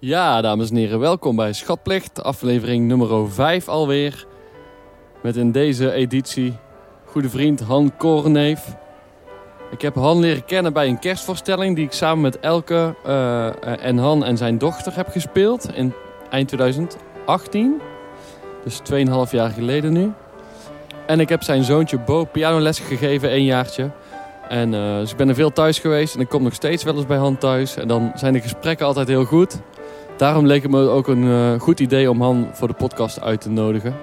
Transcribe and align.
Ja, 0.00 0.40
dames 0.40 0.70
en 0.70 0.76
heren, 0.76 0.98
welkom 0.98 1.36
bij 1.36 1.52
Schatplicht, 1.52 2.22
aflevering 2.22 2.86
nummer 2.86 3.30
5 3.30 3.68
alweer. 3.68 4.26
Met 5.22 5.36
in 5.36 5.52
deze 5.52 5.92
editie 5.92 6.56
goede 7.04 7.28
vriend 7.28 7.60
Han 7.60 7.96
Korenneef. 7.96 8.74
Ik 9.70 9.80
heb 9.80 9.94
Han 9.94 10.18
leren 10.18 10.44
kennen 10.44 10.72
bij 10.72 10.88
een 10.88 10.98
kerstvoorstelling 10.98 11.76
die 11.76 11.84
ik 11.84 11.92
samen 11.92 12.20
met 12.20 12.40
Elke 12.40 12.94
uh, 13.06 13.84
en 13.84 13.98
Han 13.98 14.24
en 14.24 14.36
zijn 14.36 14.58
dochter 14.58 14.96
heb 14.96 15.08
gespeeld 15.08 15.74
in 15.74 15.94
eind 16.30 16.48
2018. 16.48 17.80
Dus 18.64 18.80
2,5 18.92 19.30
jaar 19.30 19.50
geleden 19.50 19.92
nu. 19.92 20.12
En 21.06 21.20
ik 21.20 21.28
heb 21.28 21.42
zijn 21.42 21.64
zoontje 21.64 21.98
Bo 21.98 22.24
pianoles 22.24 22.78
gegeven, 22.78 23.32
een 23.32 23.44
jaartje. 23.44 23.90
En 24.48 24.70
dus 24.70 25.10
ik 25.10 25.16
ben 25.16 25.28
er 25.28 25.34
veel 25.34 25.52
thuis 25.52 25.78
geweest 25.78 26.14
en 26.14 26.20
ik 26.20 26.28
kom 26.28 26.42
nog 26.42 26.54
steeds 26.54 26.84
wel 26.84 26.96
eens 26.96 27.06
bij 27.06 27.16
Han 27.18 27.38
thuis. 27.38 27.76
En 27.76 27.88
dan 27.88 28.12
zijn 28.14 28.32
de 28.32 28.40
gesprekken 28.40 28.86
altijd 28.86 29.08
heel 29.08 29.24
goed. 29.24 29.60
Daarom 30.18 30.46
leek 30.46 30.62
het 30.62 30.70
me 30.70 30.88
ook 30.88 31.08
een 31.08 31.22
uh, 31.22 31.60
goed 31.60 31.80
idee 31.80 32.10
om 32.10 32.20
Han 32.22 32.48
voor 32.52 32.68
de 32.68 32.74
podcast 32.74 33.20
uit 33.20 33.40
te 33.40 33.50
nodigen. 33.50 33.94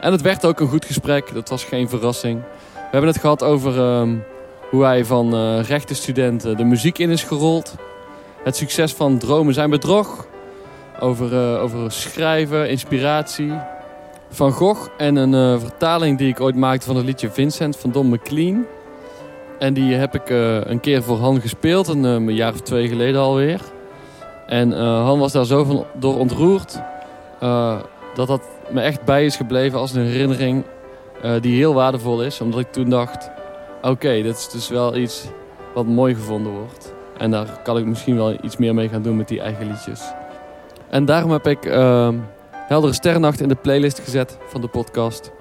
En 0.00 0.12
het 0.12 0.20
werd 0.20 0.46
ook 0.46 0.60
een 0.60 0.68
goed 0.68 0.84
gesprek, 0.84 1.34
dat 1.34 1.48
was 1.48 1.64
geen 1.64 1.88
verrassing. 1.88 2.40
We 2.74 2.80
hebben 2.90 3.10
het 3.10 3.20
gehad 3.20 3.42
over 3.42 3.76
uh, 3.76 4.08
hoe 4.70 4.84
hij 4.84 5.04
van 5.04 5.34
uh, 5.34 5.62
rechtenstudenten 5.62 6.56
de 6.56 6.64
muziek 6.64 6.98
in 6.98 7.10
is 7.10 7.22
gerold. 7.22 7.74
Het 8.42 8.56
succes 8.56 8.92
van 8.92 9.18
Dromen 9.18 9.54
zijn 9.54 9.70
bedrog. 9.70 10.26
Over, 11.00 11.58
over 11.60 11.92
schrijven, 11.92 12.68
inspiratie. 12.68 13.52
Van 14.30 14.52
Gogh 14.52 14.88
en 14.96 15.16
een 15.16 15.60
vertaling 15.60 16.18
die 16.18 16.28
ik 16.28 16.40
ooit 16.40 16.56
maakte 16.56 16.86
van 16.86 16.96
het 16.96 17.04
liedje 17.04 17.30
Vincent 17.30 17.76
van 17.76 17.92
Don 17.92 18.08
McLean. 18.08 18.64
En 19.58 19.74
die 19.74 19.94
heb 19.94 20.14
ik 20.14 20.28
een 20.68 20.80
keer 20.80 21.02
voor 21.02 21.18
Han 21.18 21.40
gespeeld, 21.40 21.88
een, 21.88 22.04
een 22.04 22.34
jaar 22.34 22.52
of 22.52 22.60
twee 22.60 22.88
geleden 22.88 23.20
alweer. 23.20 23.60
En 24.46 24.70
uh, 24.70 25.04
Han 25.04 25.18
was 25.18 25.32
daar 25.32 25.44
zo 25.44 25.64
van 25.64 25.84
door 25.94 26.18
ontroerd 26.18 26.80
uh, 27.42 27.80
dat 28.14 28.28
dat 28.28 28.42
me 28.70 28.80
echt 28.80 29.04
bij 29.04 29.24
is 29.24 29.36
gebleven 29.36 29.78
als 29.78 29.94
een 29.94 30.02
herinnering 30.02 30.64
uh, 31.24 31.32
die 31.40 31.56
heel 31.56 31.74
waardevol 31.74 32.22
is. 32.22 32.40
Omdat 32.40 32.60
ik 32.60 32.72
toen 32.72 32.90
dacht, 32.90 33.30
oké, 33.82 34.22
dit 34.22 34.36
is 34.36 34.48
dus 34.48 34.68
wel 34.68 34.96
iets 34.96 35.28
wat 35.74 35.86
mooi 35.86 36.14
gevonden 36.14 36.52
wordt. 36.52 36.94
En 37.18 37.30
daar 37.30 37.60
kan 37.62 37.78
ik 37.78 37.84
misschien 37.84 38.16
wel 38.16 38.36
iets 38.44 38.56
meer 38.56 38.74
mee 38.74 38.88
gaan 38.88 39.02
doen 39.02 39.16
met 39.16 39.28
die 39.28 39.40
eigen 39.40 39.66
liedjes. 39.66 40.12
En 40.90 41.04
daarom 41.04 41.30
heb 41.30 41.46
ik 41.46 41.64
Heldere 42.68 42.92
Sterrennacht 42.92 43.40
in 43.40 43.48
de 43.48 43.54
playlist 43.54 43.98
gezet 43.98 44.38
van 44.46 44.60
de 44.60 44.68
podcast. 44.68 45.32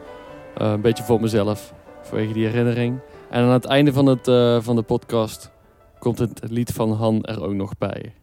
een 0.53 0.81
beetje 0.81 1.03
voor 1.03 1.21
mezelf, 1.21 1.73
vanwege 2.01 2.33
die 2.33 2.45
herinnering. 2.45 2.99
En 3.29 3.43
aan 3.43 3.49
het 3.49 3.65
einde 3.65 3.93
van, 3.93 4.05
het, 4.05 4.25
van 4.63 4.75
de 4.75 4.81
podcast 4.81 5.51
komt 5.99 6.19
het 6.19 6.39
lied 6.49 6.71
van 6.71 6.91
Han 6.91 7.23
er 7.23 7.43
ook 7.43 7.53
nog 7.53 7.77
bij. 7.77 8.13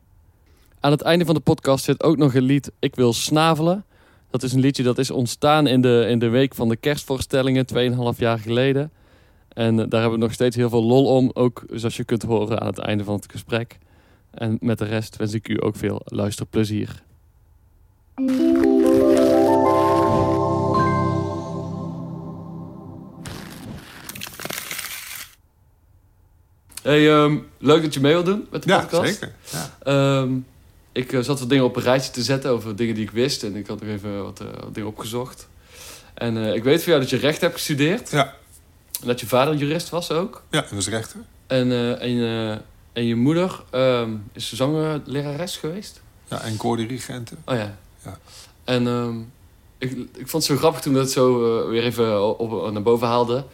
Aan 0.82 0.90
het 0.90 1.02
einde 1.02 1.24
van 1.24 1.34
de 1.34 1.40
podcast 1.40 1.84
zit 1.84 2.02
ook 2.02 2.16
nog 2.16 2.34
een 2.34 2.42
lied 2.42 2.70
Ik 2.78 2.94
wil 2.94 3.12
snavelen. 3.12 3.84
Dat 4.30 4.42
is 4.42 4.52
een 4.52 4.60
liedje 4.60 4.82
dat 4.82 4.98
is 4.98 5.10
ontstaan 5.10 5.66
in 5.66 5.80
de, 5.80 6.06
in 6.08 6.18
de 6.18 6.28
week 6.28 6.54
van 6.54 6.68
de 6.68 6.76
kerstvoorstellingen, 6.76 7.66
2,5 8.14 8.18
jaar 8.18 8.38
geleden. 8.38 8.92
En 9.48 9.76
daar 9.76 10.00
hebben 10.00 10.18
we 10.18 10.24
nog 10.24 10.32
steeds 10.32 10.56
heel 10.56 10.68
veel 10.68 10.82
lol 10.82 11.06
om, 11.06 11.30
ook 11.34 11.64
zoals 11.70 11.96
je 11.96 12.04
kunt 12.04 12.22
horen 12.22 12.60
aan 12.60 12.66
het 12.66 12.78
einde 12.78 13.04
van 13.04 13.14
het 13.14 13.30
gesprek. 13.30 13.78
En 14.30 14.56
met 14.60 14.78
de 14.78 14.84
rest 14.84 15.16
wens 15.16 15.32
ik 15.32 15.48
u 15.48 15.64
ook 15.64 15.76
veel 15.76 16.00
luisterplezier. 16.04 17.02
Hey, 26.82 27.22
um, 27.22 27.46
leuk 27.58 27.82
dat 27.82 27.94
je 27.94 28.00
mee 28.00 28.12
wilt 28.12 28.26
doen 28.26 28.46
met 28.50 28.62
de 28.62 28.68
ja, 28.68 28.80
podcast. 28.80 29.12
Zeker. 29.12 29.34
Ja, 29.84 30.20
um, 30.20 30.46
ik 30.92 31.12
uh, 31.12 31.22
zat 31.22 31.38
wat 31.38 31.48
dingen 31.48 31.64
op 31.64 31.76
een 31.76 31.82
rijtje 31.82 32.10
te 32.10 32.22
zetten 32.22 32.50
over 32.50 32.76
dingen 32.76 32.94
die 32.94 33.04
ik 33.04 33.10
wist. 33.10 33.42
En 33.42 33.56
ik 33.56 33.66
had 33.66 33.80
nog 33.80 33.88
even 33.88 34.22
wat, 34.22 34.40
uh, 34.40 34.48
wat 34.60 34.74
dingen 34.74 34.88
opgezocht. 34.88 35.48
En 36.14 36.36
uh, 36.36 36.54
ik 36.54 36.64
weet 36.64 36.82
van 36.82 36.92
jou 36.92 37.00
dat 37.00 37.10
je 37.10 37.16
recht 37.16 37.40
hebt 37.40 37.54
gestudeerd. 37.54 38.10
Ja. 38.10 38.34
En 39.00 39.06
dat 39.06 39.20
je 39.20 39.26
vader 39.26 39.54
jurist 39.54 39.88
was 39.88 40.10
ook. 40.10 40.42
Ja, 40.50 40.60
dat 40.60 40.70
was 40.70 40.88
rechter. 40.88 41.20
En, 41.46 41.98
en, 42.00 42.62
en 42.92 43.04
je 43.04 43.14
moeder 43.14 43.62
um, 43.74 44.24
is 44.32 44.52
zanglerares 44.52 45.56
geweest. 45.56 46.00
Ja, 46.28 46.40
en 46.40 46.56
koordirigenten. 46.56 47.42
Oh 47.44 47.54
ja. 47.54 47.78
ja. 48.04 48.18
En 48.64 48.86
um, 48.86 49.32
ik, 49.78 49.90
ik 49.90 50.28
vond 50.28 50.32
het 50.32 50.44
zo 50.44 50.56
grappig 50.56 50.80
toen 50.80 50.92
dat 50.92 51.02
het 51.02 51.12
zo 51.12 51.38
weer 51.68 51.82
even 51.82 52.38
op, 52.38 52.72
naar 52.72 52.82
boven 52.82 53.06
haalde. 53.06 53.44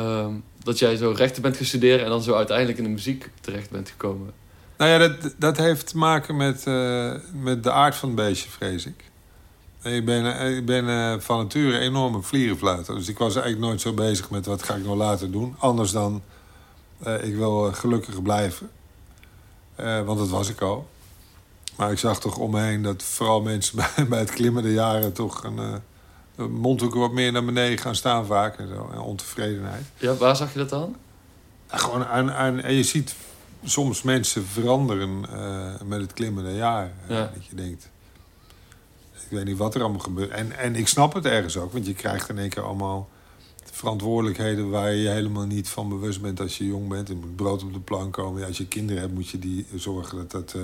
Um, 0.00 0.44
dat 0.62 0.78
jij 0.78 0.96
zo 0.96 1.12
rechten 1.16 1.42
bent 1.42 1.56
gestudeerd 1.56 2.02
en 2.02 2.08
dan 2.08 2.22
zo 2.22 2.34
uiteindelijk 2.34 2.78
in 2.78 2.84
de 2.84 2.90
muziek 2.90 3.30
terecht 3.40 3.70
bent 3.70 3.88
gekomen. 3.88 4.32
Nou 4.76 4.90
ja, 4.90 4.98
dat, 4.98 5.34
dat 5.36 5.56
heeft 5.56 5.86
te 5.86 5.96
maken 5.96 6.36
met, 6.36 6.66
uh, 6.66 7.12
met 7.32 7.62
de 7.62 7.70
aard 7.70 7.94
van 7.94 8.08
het 8.08 8.16
beestje, 8.16 8.50
vrees 8.50 8.86
ik. 8.86 9.04
Ik 9.82 10.04
ben, 10.04 10.56
ik 10.56 10.66
ben 10.66 10.84
uh, 10.84 11.14
van 11.18 11.38
nature 11.38 11.74
een 11.74 11.80
enorme 11.80 12.22
vlierenfluiter. 12.22 12.94
Dus 12.94 13.08
ik 13.08 13.18
was 13.18 13.34
eigenlijk 13.34 13.66
nooit 13.66 13.80
zo 13.80 13.92
bezig 13.92 14.30
met 14.30 14.46
wat 14.46 14.62
ga 14.62 14.74
ik 14.74 14.84
nou 14.84 14.96
later 14.96 15.30
doen. 15.30 15.54
Anders 15.58 15.90
dan, 15.90 16.22
uh, 17.06 17.24
ik 17.24 17.36
wil 17.36 17.72
gelukkig 17.72 18.22
blijven. 18.22 18.70
want 19.76 20.18
dat 20.18 20.28
was 20.28 20.48
ik 20.48 20.60
al. 20.60 20.88
Maar 21.76 21.90
ik 21.90 21.98
zag 21.98 22.20
toch 22.20 22.36
om 22.36 22.50
me 22.50 22.60
heen 22.60 22.82
dat 22.82 23.02
vooral 23.02 23.40
mensen 23.40 23.76
bij, 23.96 24.08
bij 24.08 24.18
het 24.18 24.30
klimmen 24.30 24.62
de 24.62 24.72
jaren... 24.72 25.12
toch 25.12 25.44
een, 25.44 25.82
een 26.36 26.52
mondhoeken 26.52 27.00
wat 27.00 27.12
meer 27.12 27.32
naar 27.32 27.44
beneden 27.44 27.78
gaan 27.78 27.94
staan 27.94 28.26
vaak. 28.26 28.58
En, 28.58 28.68
zo, 28.68 28.90
en 28.92 28.98
ontevredenheid. 28.98 29.84
Ja, 29.96 30.14
waar 30.14 30.36
zag 30.36 30.52
je 30.52 30.58
dat 30.58 30.70
dan? 30.70 30.96
Gewoon 31.66 32.04
aan, 32.06 32.32
aan, 32.32 32.60
en 32.60 32.74
je 32.74 32.82
ziet 32.82 33.14
soms 33.64 34.02
mensen 34.02 34.46
veranderen 34.46 35.22
uh, 35.32 35.88
met 35.88 36.00
het 36.00 36.12
klimmen 36.12 36.44
der 36.44 36.56
jaren. 36.56 36.94
Ja. 37.08 37.30
Dat 37.34 37.46
je 37.46 37.54
denkt, 37.54 37.90
ik 39.12 39.30
weet 39.30 39.44
niet 39.44 39.56
wat 39.56 39.74
er 39.74 39.80
allemaal 39.80 40.00
gebeurt. 40.00 40.30
En, 40.30 40.58
en 40.58 40.76
ik 40.76 40.88
snap 40.88 41.14
het 41.14 41.24
ergens 41.24 41.56
ook, 41.56 41.72
want 41.72 41.86
je 41.86 41.94
krijgt 41.94 42.28
in 42.28 42.38
één 42.38 42.48
keer 42.48 42.62
allemaal 42.62 43.08
verantwoordelijkheden 43.72 44.70
waar 44.70 44.92
je 44.92 45.08
helemaal 45.08 45.46
niet 45.46 45.68
van 45.68 45.88
bewust 45.88 46.20
bent 46.20 46.40
als 46.40 46.58
je 46.58 46.66
jong 46.66 46.88
bent. 46.88 47.08
Er 47.08 47.16
moet 47.16 47.36
brood 47.36 47.62
op 47.62 47.72
de 47.72 47.80
plank 47.80 48.12
komen. 48.12 48.40
Ja, 48.40 48.46
als 48.46 48.58
je 48.58 48.66
kinderen 48.66 49.02
hebt, 49.02 49.14
moet 49.14 49.28
je 49.28 49.38
die 49.38 49.66
zorgen 49.74 50.16
dat, 50.16 50.30
dat, 50.30 50.54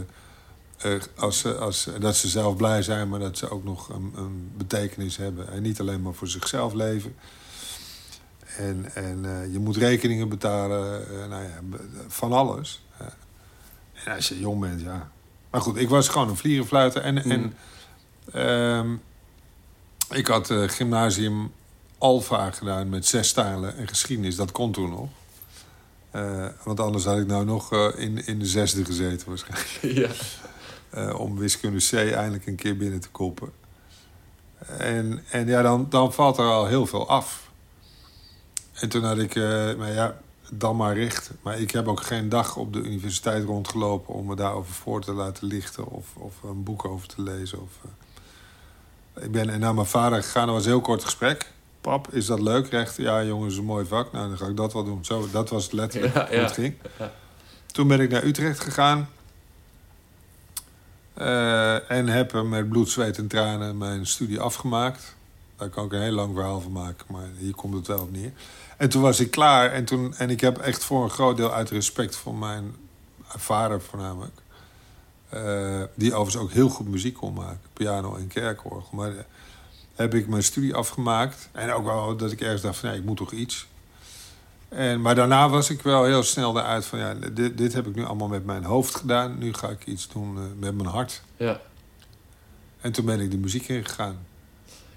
uh, 0.84 0.93
uh, 0.93 1.03
als, 1.16 1.47
als, 1.47 1.89
dat 1.99 2.16
ze 2.16 2.28
zelf 2.28 2.56
blij 2.56 2.83
zijn, 2.83 3.09
maar 3.09 3.19
dat 3.19 3.39
ze 3.39 3.50
ook 3.50 3.65
nog 3.65 3.89
een, 3.89 4.12
een 4.16 4.50
betekenis 4.56 5.16
hebben. 5.16 5.53
En 5.53 5.62
niet 5.62 5.81
alleen 5.81 6.03
maar 6.03 6.15
voor 6.15 6.28
zichzelf 6.28 6.72
leven. 6.72 7.15
En, 8.56 8.94
en 8.94 9.25
uh, 9.25 9.53
je 9.53 9.59
moet 9.59 9.77
rekeningen 9.77 10.28
betalen, 10.28 11.06
nou 11.28 11.43
ja, 11.43 11.60
van 12.09 12.33
alles. 12.33 12.83
En 14.05 14.15
als 14.15 14.28
je 14.28 14.41
jong 14.41 14.61
bent, 14.61 14.81
ja. 14.81 15.11
Maar 15.50 15.61
goed, 15.61 15.77
ik 15.77 15.88
was 15.88 16.09
gewoon 16.09 16.28
een 16.28 16.37
vlierenfluiter. 16.37 17.03
En, 17.03 17.15
mm. 17.15 17.55
en 18.33 19.00
ik 20.11 20.27
had 20.27 20.53
gymnasium 20.66 21.53
Alfa 21.99 22.50
gedaan 22.50 22.89
met 22.89 23.06
zes 23.06 23.28
stijlen 23.28 23.77
en 23.77 23.89
geschiedenis. 23.89 24.37
Dat 24.37 24.53
kon 24.53 24.72
toen 24.72 24.91
nog. 24.91 25.09
want 26.65 26.81
anders 26.81 27.05
had 27.05 27.19
ik 27.19 27.27
nou 27.27 27.44
nog 27.44 27.75
in, 27.97 28.27
in 28.27 28.39
de 28.39 28.47
zesde 28.47 28.84
gezeten 28.84 29.28
waarschijnlijk. 29.28 29.78
Ja. 30.93 31.12
om 31.12 31.39
wiskunde 31.39 31.78
C 31.78 31.93
eindelijk 31.93 32.47
een 32.47 32.56
keer 32.56 32.77
binnen 32.77 33.00
te 33.00 33.09
koppen. 33.09 33.53
En, 34.78 35.25
en 35.31 35.47
ja, 35.47 35.62
dan, 35.62 35.87
dan 35.89 36.12
valt 36.12 36.39
er 36.39 36.44
al 36.44 36.66
heel 36.66 36.87
veel 36.87 37.09
af. 37.09 37.50
En 38.72 38.89
toen 38.89 39.05
had 39.05 39.19
ik, 39.19 39.34
nou 39.34 39.93
ja, 39.93 40.21
dan 40.50 40.77
maar 40.77 40.97
recht. 40.97 41.31
Maar 41.43 41.59
ik 41.59 41.71
heb 41.71 41.88
ook 41.88 42.03
geen 42.03 42.28
dag 42.28 42.56
op 42.56 42.72
de 42.72 42.78
universiteit 42.78 43.44
rondgelopen 43.44 44.15
om 44.15 44.27
me 44.27 44.37
daarover 44.37 44.72
voor 44.72 45.00
te 45.00 45.12
laten 45.12 45.47
lichten 45.47 45.87
of, 45.87 46.06
of 46.16 46.43
een 46.43 46.62
boek 46.62 46.84
over 46.84 47.09
te 47.09 47.22
lezen. 47.22 47.62
Of, 47.62 47.71
uh... 47.84 49.25
Ik 49.25 49.33
ben 49.33 49.60
naar 49.60 49.75
mijn 49.75 49.87
vader 49.87 50.22
gegaan, 50.22 50.47
dat 50.47 50.55
was 50.55 50.65
een 50.65 50.71
heel 50.71 50.81
kort 50.81 51.05
gesprek. 51.05 51.53
Pap, 51.81 52.09
is 52.12 52.27
dat 52.27 52.41
leuk, 52.41 52.69
recht? 52.69 52.97
Ja, 52.97 53.25
jongens, 53.25 53.56
een 53.56 53.65
mooi 53.65 53.87
vak. 53.87 54.12
Nou, 54.12 54.28
dan 54.28 54.39
ga 54.39 54.47
ik 54.47 54.56
dat 54.56 54.72
wel 54.72 54.84
doen. 54.84 55.05
Zo, 55.05 55.28
dat 55.31 55.50
was 55.50 55.71
letterlijk 55.71 56.15
ja, 56.15 56.27
hoe 56.27 56.37
het 56.39 56.49
ja. 56.49 56.55
ging. 56.55 56.75
Ja. 56.99 57.12
Toen 57.66 57.89
ben 57.89 58.00
ik 58.00 58.10
naar 58.10 58.24
Utrecht 58.24 58.60
gegaan. 58.60 59.09
Uh, 61.19 61.91
en 61.91 62.07
heb 62.07 62.33
er 62.33 62.47
met 62.47 62.69
bloed, 62.69 62.89
zweet 62.89 63.19
en 63.19 63.27
tranen 63.27 63.78
mijn 63.78 64.07
studie 64.07 64.41
afgemaakt. 64.41 65.16
Daar 65.57 65.69
kan 65.69 65.84
ik 65.84 65.92
een 65.92 66.01
heel 66.01 66.13
lang 66.13 66.34
verhaal 66.34 66.60
van 66.60 66.72
maken, 66.72 67.07
maar 67.09 67.28
hier 67.39 67.54
komt 67.54 67.74
het 67.74 67.86
wel 67.86 68.01
op 68.01 68.13
neer. 68.13 68.33
En 68.80 68.88
toen 68.88 69.03
was 69.03 69.21
ik 69.21 69.30
klaar. 69.30 69.72
En, 69.72 69.84
toen, 69.84 70.15
en 70.16 70.30
ik 70.30 70.41
heb 70.41 70.59
echt 70.59 70.84
voor 70.84 71.03
een 71.03 71.10
groot 71.10 71.36
deel 71.36 71.53
uit 71.53 71.71
respect 71.71 72.16
voor 72.16 72.34
mijn 72.34 72.74
vader 73.24 73.80
voornamelijk... 73.80 74.41
Uh, 75.34 75.82
die 75.94 76.15
overigens 76.15 76.42
ook 76.42 76.53
heel 76.53 76.68
goed 76.68 76.88
muziek 76.88 77.15
kon 77.15 77.34
maken. 77.34 77.60
Piano 77.72 78.16
en 78.16 78.27
kerkorgel. 78.27 78.88
Maar 78.92 79.12
uh, 79.12 79.18
heb 79.94 80.15
ik 80.15 80.28
mijn 80.28 80.42
studie 80.42 80.74
afgemaakt. 80.74 81.48
En 81.53 81.72
ook 81.72 81.84
wel 81.84 82.16
dat 82.16 82.32
ik 82.32 82.41
ergens 82.41 82.62
dacht 82.62 82.78
van... 82.78 82.88
Nee, 82.88 82.98
ik 82.98 83.04
moet 83.04 83.16
toch 83.16 83.32
iets. 83.32 83.66
En, 84.68 85.00
maar 85.00 85.15
daarna 85.15 85.48
was 85.48 85.71
ik 85.71 85.83
wel 85.83 86.04
heel 86.04 86.22
snel 86.22 86.59
eruit 86.59 86.86
van... 86.86 86.98
Ja, 86.98 87.15
dit, 87.15 87.59
dit 87.59 87.72
heb 87.72 87.86
ik 87.86 87.94
nu 87.94 88.04
allemaal 88.04 88.28
met 88.28 88.44
mijn 88.44 88.65
hoofd 88.65 88.94
gedaan. 88.94 89.38
Nu 89.38 89.53
ga 89.53 89.68
ik 89.68 89.86
iets 89.86 90.09
doen 90.09 90.36
uh, 90.36 90.42
met 90.59 90.74
mijn 90.74 90.88
hart. 90.88 91.22
Ja. 91.36 91.60
En 92.80 92.92
toen 92.92 93.04
ben 93.04 93.21
ik 93.21 93.30
de 93.30 93.38
muziek 93.38 93.68
ingegaan. 93.68 94.18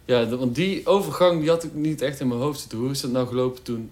Ja, 0.05 0.27
want 0.27 0.55
die 0.55 0.87
overgang 0.87 1.39
die 1.39 1.49
had 1.49 1.63
ik 1.63 1.73
niet 1.73 2.01
echt 2.01 2.19
in 2.19 2.27
mijn 2.27 2.39
hoofd 2.39 2.59
zitten. 2.59 2.77
Hoe 2.77 2.91
is 2.91 3.01
dat 3.01 3.11
nou 3.11 3.27
gelopen 3.27 3.63
toen? 3.63 3.91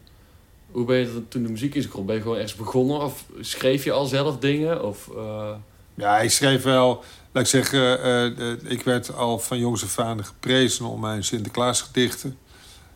Hoe 0.72 0.86
ben 0.86 0.98
je 0.98 1.22
toen 1.28 1.44
de 1.44 1.50
muziek 1.50 1.76
is 1.76 1.86
gekomen? 1.86 2.06
Ben 2.06 2.16
je 2.16 2.22
gewoon 2.22 2.38
ergens 2.38 2.56
begonnen? 2.56 3.02
Of 3.02 3.26
schreef 3.40 3.84
je 3.84 3.92
al 3.92 4.06
zelf 4.06 4.38
dingen? 4.38 4.84
Of, 4.84 5.10
uh... 5.16 5.50
Ja, 5.96 6.20
ik 6.20 6.32
schreef 6.32 6.64
wel... 6.64 7.04
laat 7.32 7.44
ik 7.44 7.50
zeggen, 7.50 8.04
eh, 8.04 8.26
eh, 8.26 8.58
ik 8.64 8.84
werd 8.84 9.16
al 9.16 9.40
van 9.40 9.60
jongs 9.60 9.84
af 9.84 10.00
aan 10.00 10.26
geprezen 10.26 10.86
om 10.86 11.00
mijn 11.00 11.24
Sinterklaasgedichten. 11.24 12.38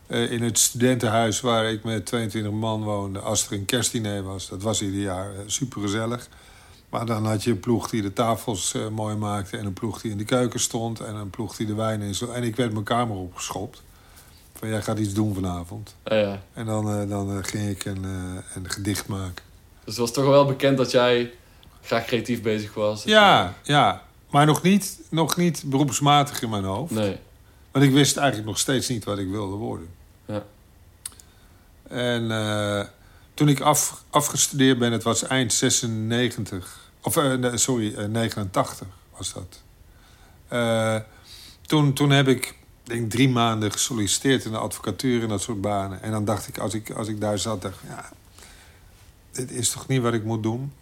Eh, 0.06 0.30
in 0.30 0.42
het 0.42 0.58
studentenhuis 0.58 1.40
waar 1.40 1.70
ik 1.70 1.84
met 1.84 2.06
22 2.06 2.52
man 2.52 2.82
woonde, 2.82 3.18
als 3.18 3.46
er 3.46 3.52
een 3.52 3.64
kerstdiner 3.64 4.22
was. 4.22 4.48
Dat 4.48 4.62
was 4.62 4.82
ieder 4.82 5.00
jaar 5.00 5.32
uh, 5.32 5.38
supergezellig. 5.46 6.28
Maar 6.88 7.06
dan 7.06 7.26
had 7.26 7.44
je 7.44 7.50
een 7.50 7.60
ploeg 7.60 7.90
die 7.90 8.02
de 8.02 8.12
tafels 8.12 8.74
eh, 8.74 8.88
mooi 8.88 9.16
maakte... 9.16 9.56
en 9.56 9.66
een 9.66 9.72
ploeg 9.72 10.00
die 10.00 10.10
in 10.10 10.18
de 10.18 10.24
keuken 10.24 10.60
stond... 10.60 11.00
en 11.00 11.14
een 11.14 11.30
ploeg 11.30 11.56
die 11.56 11.66
de 11.66 11.74
wijn 11.74 12.00
in 12.00 12.14
zo. 12.14 12.30
En 12.30 12.42
ik 12.42 12.56
werd 12.56 12.72
mijn 12.72 12.84
kamer 12.84 13.16
opgeschopt. 13.16 13.82
Van, 14.54 14.68
jij 14.68 14.82
gaat 14.82 14.98
iets 14.98 15.14
doen 15.14 15.34
vanavond. 15.34 15.94
Ja, 16.04 16.16
ja. 16.16 16.42
En 16.52 16.66
dan, 16.66 16.90
eh, 16.90 17.08
dan 17.08 17.36
eh, 17.36 17.44
ging 17.44 17.68
ik 17.68 17.84
een, 17.84 18.04
een 18.54 18.70
gedicht 18.70 19.08
maken. 19.08 19.44
Dus 19.84 19.94
het 19.94 19.96
was 19.96 20.12
toch 20.12 20.24
wel 20.24 20.44
bekend 20.44 20.76
dat 20.76 20.90
jij 20.90 21.32
graag 21.82 22.04
creatief 22.04 22.42
bezig 22.42 22.74
was. 22.74 23.02
Ja, 23.02 23.54
ja. 23.62 24.02
Maar 24.30 24.46
nog 24.46 24.62
niet, 24.62 25.00
nog 25.10 25.36
niet 25.36 25.62
beroepsmatig 25.66 26.42
in 26.42 26.50
mijn 26.50 26.64
hoofd. 26.64 26.92
Nee. 26.92 27.16
Want 27.70 27.84
ik 27.84 27.92
wist 27.92 28.16
eigenlijk 28.16 28.48
nog 28.48 28.58
steeds 28.58 28.88
niet 28.88 29.04
wat 29.04 29.18
ik 29.18 29.28
wilde 29.28 29.56
worden. 29.56 29.88
Ja. 30.26 30.42
En 31.88 32.30
toen 33.36 33.48
ik 33.48 33.60
af, 33.60 34.02
afgestudeerd 34.10 34.78
ben, 34.78 34.92
het 34.92 35.02
was 35.02 35.22
eind 35.22 35.52
96. 35.52 36.90
Of 37.02 37.16
eh, 37.16 37.54
sorry, 37.54 37.94
eh, 37.94 38.06
89 38.06 38.86
was 39.16 39.32
dat. 39.32 39.62
Eh, 40.48 40.96
toen, 41.66 41.92
toen 41.92 42.10
heb 42.10 42.28
ik, 42.28 42.54
denk 42.82 43.10
drie 43.10 43.28
maanden 43.28 43.72
gesolliciteerd 43.72 44.44
in 44.44 44.50
de 44.50 44.58
advocatuur 44.58 45.22
en 45.22 45.28
dat 45.28 45.42
soort 45.42 45.60
banen. 45.60 46.02
En 46.02 46.10
dan 46.10 46.24
dacht 46.24 46.48
ik, 46.48 46.58
als 46.58 46.74
ik, 46.74 46.90
als 46.90 47.08
ik 47.08 47.20
daar 47.20 47.38
zat, 47.38 47.62
dacht 47.62 47.82
ik, 47.82 47.88
ja, 47.88 48.10
dit 49.32 49.50
is 49.50 49.70
toch 49.70 49.86
niet 49.86 50.02
wat 50.02 50.14
ik 50.14 50.24
moet 50.24 50.42
doen? 50.42 50.72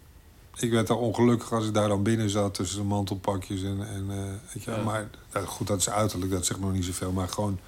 Ik 0.55 0.71
werd 0.71 0.89
al 0.89 0.97
ongelukkig 0.97 1.53
als 1.53 1.65
ik 1.65 1.73
daar 1.73 1.87
dan 1.87 2.03
binnen 2.03 2.29
zat 2.29 2.53
tussen 2.53 2.77
de 2.77 2.85
mantelpakjes 2.85 3.63
en... 3.63 3.87
en 3.87 4.05
eh, 4.09 4.17
weet 4.53 4.63
je. 4.63 4.71
Ja. 4.71 4.83
Maar 4.83 5.09
nou, 5.33 5.45
goed, 5.45 5.67
dat 5.67 5.79
is 5.79 5.89
uiterlijk, 5.89 6.31
dat 6.31 6.45
zegt 6.45 6.59
nog 6.59 6.71
niet 6.71 6.85
zoveel. 6.85 7.11
Maar 7.11 7.27
gewoon 7.27 7.59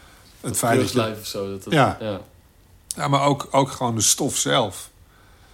het 0.42 0.58
feit 0.58 0.80
dat 0.80 0.92
je... 0.92 1.16
Of 1.20 1.26
zo. 1.26 1.50
Dat, 1.50 1.64
dat, 1.64 1.74
Ja. 1.74 1.98
ja. 2.00 2.22
Ja, 2.98 3.08
maar 3.08 3.22
ook, 3.22 3.48
ook 3.52 3.72
gewoon 3.72 3.96
de 3.96 4.02
stof 4.02 4.38
zelf. 4.38 4.90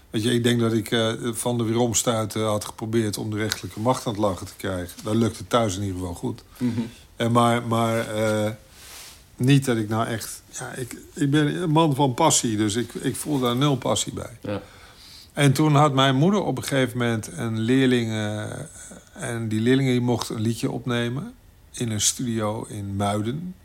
Weet 0.09 0.23
je, 0.23 0.33
ik 0.33 0.43
denk 0.43 0.59
dat 0.59 0.73
ik 0.73 0.91
eh, 0.91 1.11
van 1.21 1.57
de 1.57 1.63
weeromstuit 1.63 2.35
eh, 2.35 2.47
had 2.47 2.65
geprobeerd 2.65 3.17
om 3.17 3.29
de 3.29 3.37
rechterlijke 3.37 3.79
macht 3.79 4.05
aan 4.05 4.13
het 4.13 4.21
lachen 4.21 4.45
te 4.45 4.55
krijgen. 4.57 5.03
Dat 5.03 5.15
lukte 5.15 5.47
thuis 5.47 5.75
in 5.75 5.81
ieder 5.81 5.97
geval 5.97 6.13
goed. 6.13 6.43
Mhm. 6.57 6.81
En 7.15 7.31
maar 7.31 7.63
maar 7.63 8.07
eh, 8.07 8.51
niet 9.35 9.65
dat 9.65 9.77
ik 9.77 9.89
nou 9.89 10.07
echt... 10.07 10.41
Ja, 10.49 10.71
ik, 10.71 10.97
ik 11.13 11.31
ben 11.31 11.61
een 11.61 11.69
man 11.69 11.95
van 11.95 12.13
passie, 12.13 12.57
dus 12.57 12.75
ik, 12.75 12.93
ik 12.93 13.15
voel 13.15 13.39
daar 13.39 13.55
nul 13.55 13.77
passie 13.77 14.13
bij. 14.13 14.37
Ja. 14.41 14.61
En 15.33 15.53
toen 15.53 15.75
had 15.75 15.93
mijn 15.93 16.15
moeder 16.15 16.43
op 16.43 16.57
een 16.57 16.63
gegeven 16.63 16.97
moment 16.97 17.29
een 17.35 17.59
leerling... 17.59 18.11
en 19.13 19.47
die 19.47 19.59
leerling 19.59 19.89
die 19.89 20.01
mocht 20.01 20.29
een 20.29 20.41
liedje 20.41 20.71
opnemen 20.71 21.33
in 21.71 21.91
een 21.91 22.01
studio 22.01 22.65
in 22.67 22.95
Muiden. 22.95 23.55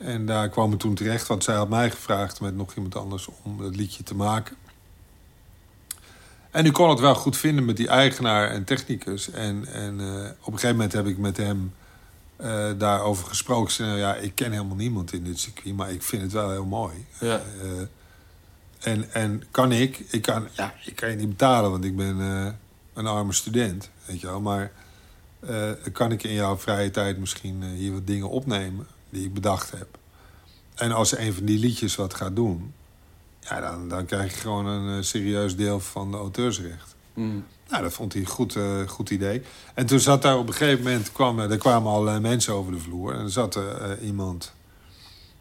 En 0.00 0.26
daar 0.26 0.48
kwam 0.48 0.70
het 0.70 0.80
toen 0.80 0.94
terecht, 0.94 1.26
want 1.26 1.44
zij 1.44 1.54
had 1.54 1.68
mij 1.68 1.90
gevraagd 1.90 2.40
met 2.40 2.56
nog 2.56 2.74
iemand 2.74 2.96
anders 2.96 3.28
om 3.42 3.60
het 3.60 3.76
liedje 3.76 4.02
te 4.02 4.14
maken. 4.14 4.56
En 6.50 6.62
die 6.64 6.72
kon 6.72 6.88
het 6.88 7.00
wel 7.00 7.14
goed 7.14 7.36
vinden 7.36 7.64
met 7.64 7.76
die 7.76 7.88
eigenaar 7.88 8.50
en 8.50 8.64
technicus. 8.64 9.30
En, 9.30 9.66
en 9.66 10.00
eh, 10.00 10.30
op 10.40 10.52
een 10.52 10.58
gegeven 10.58 10.76
moment 10.76 10.92
heb 10.92 11.06
ik 11.06 11.18
met 11.18 11.36
hem 11.36 11.74
eh, 12.36 12.70
daarover 12.78 13.26
gesproken. 13.26 13.64
Ik 13.64 13.70
zei, 13.70 13.88
nou 13.88 14.00
ja, 14.00 14.14
ik 14.14 14.34
ken 14.34 14.52
helemaal 14.52 14.76
niemand 14.76 15.12
in 15.12 15.24
dit 15.24 15.38
circuit, 15.38 15.76
maar 15.76 15.92
ik 15.92 16.02
vind 16.02 16.22
het 16.22 16.32
wel 16.32 16.50
heel 16.50 16.64
mooi. 16.64 17.06
Ja. 17.20 17.40
Eh, 17.62 18.90
en, 18.92 19.12
en 19.12 19.42
kan 19.50 19.72
ik, 19.72 20.04
ik 20.10 20.22
kan, 20.22 20.48
ja, 20.52 20.74
ik 20.84 20.96
kan 20.96 21.10
je 21.10 21.16
niet 21.16 21.28
betalen, 21.28 21.70
want 21.70 21.84
ik 21.84 21.96
ben 21.96 22.18
een 22.94 23.06
arme 23.06 23.32
student, 23.32 23.90
weet 24.04 24.20
je 24.20 24.26
wel. 24.26 24.40
Maar 24.40 24.72
kan 25.92 26.12
ik 26.12 26.22
in 26.22 26.32
jouw 26.32 26.58
vrije 26.58 26.90
tijd 26.90 27.18
misschien 27.18 27.62
hier 27.62 27.92
wat 27.92 28.06
dingen 28.06 28.28
opnemen 28.28 28.86
die 29.10 29.24
ik 29.24 29.34
bedacht 29.34 29.70
heb. 29.70 29.98
En 30.74 30.92
als 30.92 31.16
een 31.16 31.34
van 31.34 31.44
die 31.44 31.58
liedjes 31.58 31.96
wat 31.96 32.14
gaat 32.14 32.36
doen, 32.36 32.74
ja, 33.40 33.60
dan, 33.60 33.88
dan 33.88 34.04
krijg 34.04 34.34
je 34.34 34.40
gewoon 34.40 34.66
een 34.66 34.98
eh, 34.98 35.04
serieus 35.04 35.56
deel 35.56 35.80
van 35.80 36.10
de 36.10 36.16
auteursrecht. 36.16 36.94
Mhm. 37.14 37.40
Nou, 37.70 37.82
dat 37.82 37.92
vond 37.92 38.12
hij 38.12 38.22
een 38.22 38.28
goed, 38.28 38.56
eh, 38.56 38.88
goed 38.88 39.10
idee. 39.10 39.42
En 39.74 39.86
toen 39.86 40.00
zat 40.00 40.22
daar 40.22 40.38
op 40.38 40.46
een 40.46 40.54
gegeven 40.54 40.84
moment, 40.84 41.12
kwam, 41.12 41.38
er 41.38 41.58
kwamen 41.58 41.92
allerlei 41.92 42.20
mensen 42.20 42.54
over 42.54 42.72
de 42.72 42.78
vloer. 42.78 43.14
En 43.14 43.20
er 43.20 43.30
zat 43.30 43.54
er 43.54 43.76
eh, 43.76 44.06
iemand 44.06 44.52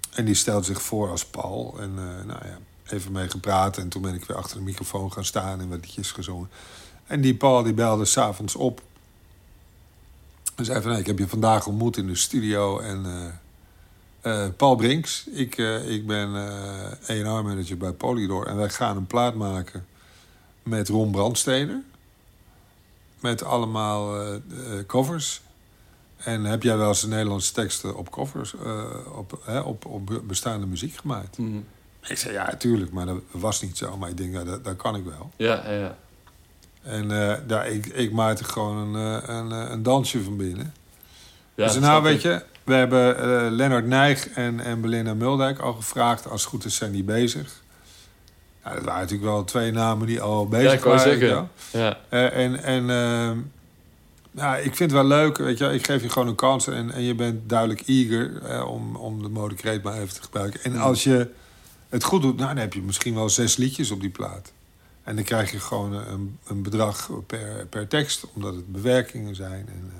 en 0.10 0.26
die 0.26 0.36
stelde 0.36 0.66
zich 0.66 0.82
voor 0.82 1.10
als 1.10 1.26
Paul. 1.26 1.76
En 1.80 1.92
eh, 1.98 2.26
nou 2.26 2.48
ja, 2.48 2.58
even 2.86 3.12
mee 3.12 3.30
gepraat. 3.30 3.78
En 3.78 3.90
toen 3.90 4.02
ben 4.02 4.14
ik 4.14 4.26
weer 4.26 4.38
achter 4.38 4.58
de 4.58 4.64
microfoon 4.64 5.12
gaan 5.12 5.26
staan 5.26 5.60
en 5.60 5.70
wat 5.70 5.82
liedjes 5.82 6.12
gezongen. 6.12 6.50
En 7.08 7.22
die 7.22 7.36
Paul 7.36 7.64
die 7.64 7.74
belde 7.74 8.06
s'avonds 8.06 8.56
op. 8.56 8.82
En 10.56 10.66
zei 10.66 10.82
van, 10.82 10.96
ik 10.96 11.06
heb 11.06 11.20
je 11.20 11.28
vandaag 11.28 11.68
ontmoet 11.68 11.98
in 11.98 12.08
de 12.08 12.16
studio. 12.16 12.80
En 12.80 13.06
eh, 14.30 14.48
Paul 14.58 14.76
Brinks, 14.76 15.28
ik, 15.28 15.58
eh, 15.58 15.90
ik 15.90 16.08
ben 16.08 16.36
eh 16.36 17.26
A&R-manager 17.26 17.78
bij 17.78 17.92
Polydor. 17.92 18.48
En 18.48 18.56
wij 18.56 18.70
gaan 18.70 18.98
een 18.98 19.08
plaat 19.08 19.36
maken 19.36 19.86
met 20.64 20.88
Ron 20.90 21.12
Brandsteder. 21.12 21.82
Met 23.20 23.44
allemaal 23.44 24.16
covers. 24.88 25.42
En 26.18 26.44
heb 26.44 26.64
jij 26.64 26.78
wel 26.78 26.88
eens 26.88 27.02
de 27.02 27.08
Nederlandse 27.08 27.54
teksten 27.54 27.96
op 27.96 28.12
covers, 28.12 28.54
op, 29.14 29.42
hè, 29.46 29.60
op, 29.60 29.86
op 29.86 30.22
bestaande 30.24 30.66
muziek 30.66 30.96
gemaakt? 30.96 31.38
Mhm. 31.38 31.58
Ik 32.08 32.18
zei, 32.18 32.34
ja, 32.34 32.56
tuurlijk, 32.58 32.92
maar 32.92 33.06
dat 33.06 33.22
was 33.32 33.62
niet 33.62 33.78
zo. 33.78 33.98
Maar 33.98 34.10
ik 34.10 34.18
denk, 34.18 34.34
ja, 34.34 34.44
dat, 34.44 34.64
dat 34.64 34.76
kan 34.76 34.96
ik 34.96 35.04
wel. 35.04 35.32
Ja, 35.36 35.64
ja, 35.66 35.72
ja. 35.72 35.98
En 36.82 37.08
daar, 37.48 37.68
ik, 37.68 37.86
ik 37.86 38.12
maakte 38.12 38.44
gewoon 38.44 38.78
een, 38.78 39.30
een, 39.34 39.52
een 39.72 39.84
dansje 39.84 40.24
van 40.24 40.38
binnen. 40.38 40.74
ja 41.56 41.66
dus 41.66 41.80
nou, 41.80 42.04
weet 42.04 42.16
ik. 42.16 42.22
je, 42.22 42.44
we 42.70 42.76
hebben 42.76 43.18
eh 43.18 43.52
Lennart 43.52 43.86
Nijg 43.86 44.30
en, 44.30 44.60
en 44.60 44.82
Belinda 44.82 45.14
Muldijk 45.14 45.60
al 45.60 45.74
gevraagd. 45.74 46.30
Als 46.30 46.42
het 46.42 46.50
goed 46.50 46.66
is, 46.66 46.76
zijn 46.76 46.92
die 46.92 47.04
bezig. 47.04 47.62
Nou, 48.64 48.76
dat 48.76 48.84
waren 48.84 49.02
natuurlijk 49.02 49.30
wel 49.30 49.44
twee 49.44 49.72
namen 49.72 50.08
die 50.08 50.22
al 50.22 50.48
bezig 50.48 50.66
Ja, 50.66 50.74
ik 50.74 50.84
waren. 50.84 51.50
Ja. 51.72 51.98
Eh, 52.10 52.38
en 52.38 52.64
en 52.64 52.90
ehm, 52.90 53.38
ja, 54.32 54.58
ik 54.58 54.76
vind 54.76 54.92
het 54.92 54.92
wel 54.92 55.06
leuk, 55.08 55.38
weet 55.38 55.58
je, 55.58 55.74
ik 55.74 55.86
geef 55.86 56.02
je 56.02 56.10
gewoon 56.10 56.28
een 56.28 56.36
kans 56.36 56.68
en, 56.68 56.92
en 56.92 57.02
je 57.02 57.16
bent 57.16 57.50
duidelijk 57.50 57.82
eager 57.86 58.42
eh, 58.44 58.72
om, 58.72 58.96
om 58.96 59.22
de 59.22 59.30
modekreet 59.30 59.84
maar 59.84 59.94
even 59.94 60.14
te 60.14 60.22
gebruiken. 60.22 60.64
En 60.64 60.72
Mm. 60.72 60.82
als 60.82 61.04
je 61.04 61.30
het 61.90 62.04
goed 62.04 62.22
doet, 62.22 62.36
nou, 62.38 62.48
dan 62.48 62.58
heb 62.58 62.74
je 62.74 62.82
misschien 62.82 63.16
wel 63.16 63.30
zes 63.30 63.56
liedjes 63.56 63.92
op 63.92 64.02
die 64.02 64.10
plaat. 64.10 64.52
En 65.04 65.16
dan 65.16 65.24
krijg 65.24 65.52
je 65.52 65.60
gewoon 65.60 65.94
een, 65.94 66.38
een 66.48 66.62
bedrag 66.62 67.10
per, 67.28 67.68
per 67.70 67.88
tekst, 67.88 68.26
omdat 68.34 68.56
het 68.56 68.72
bewerkingen 68.72 69.36
zijn. 69.36 69.68
En, 69.68 69.92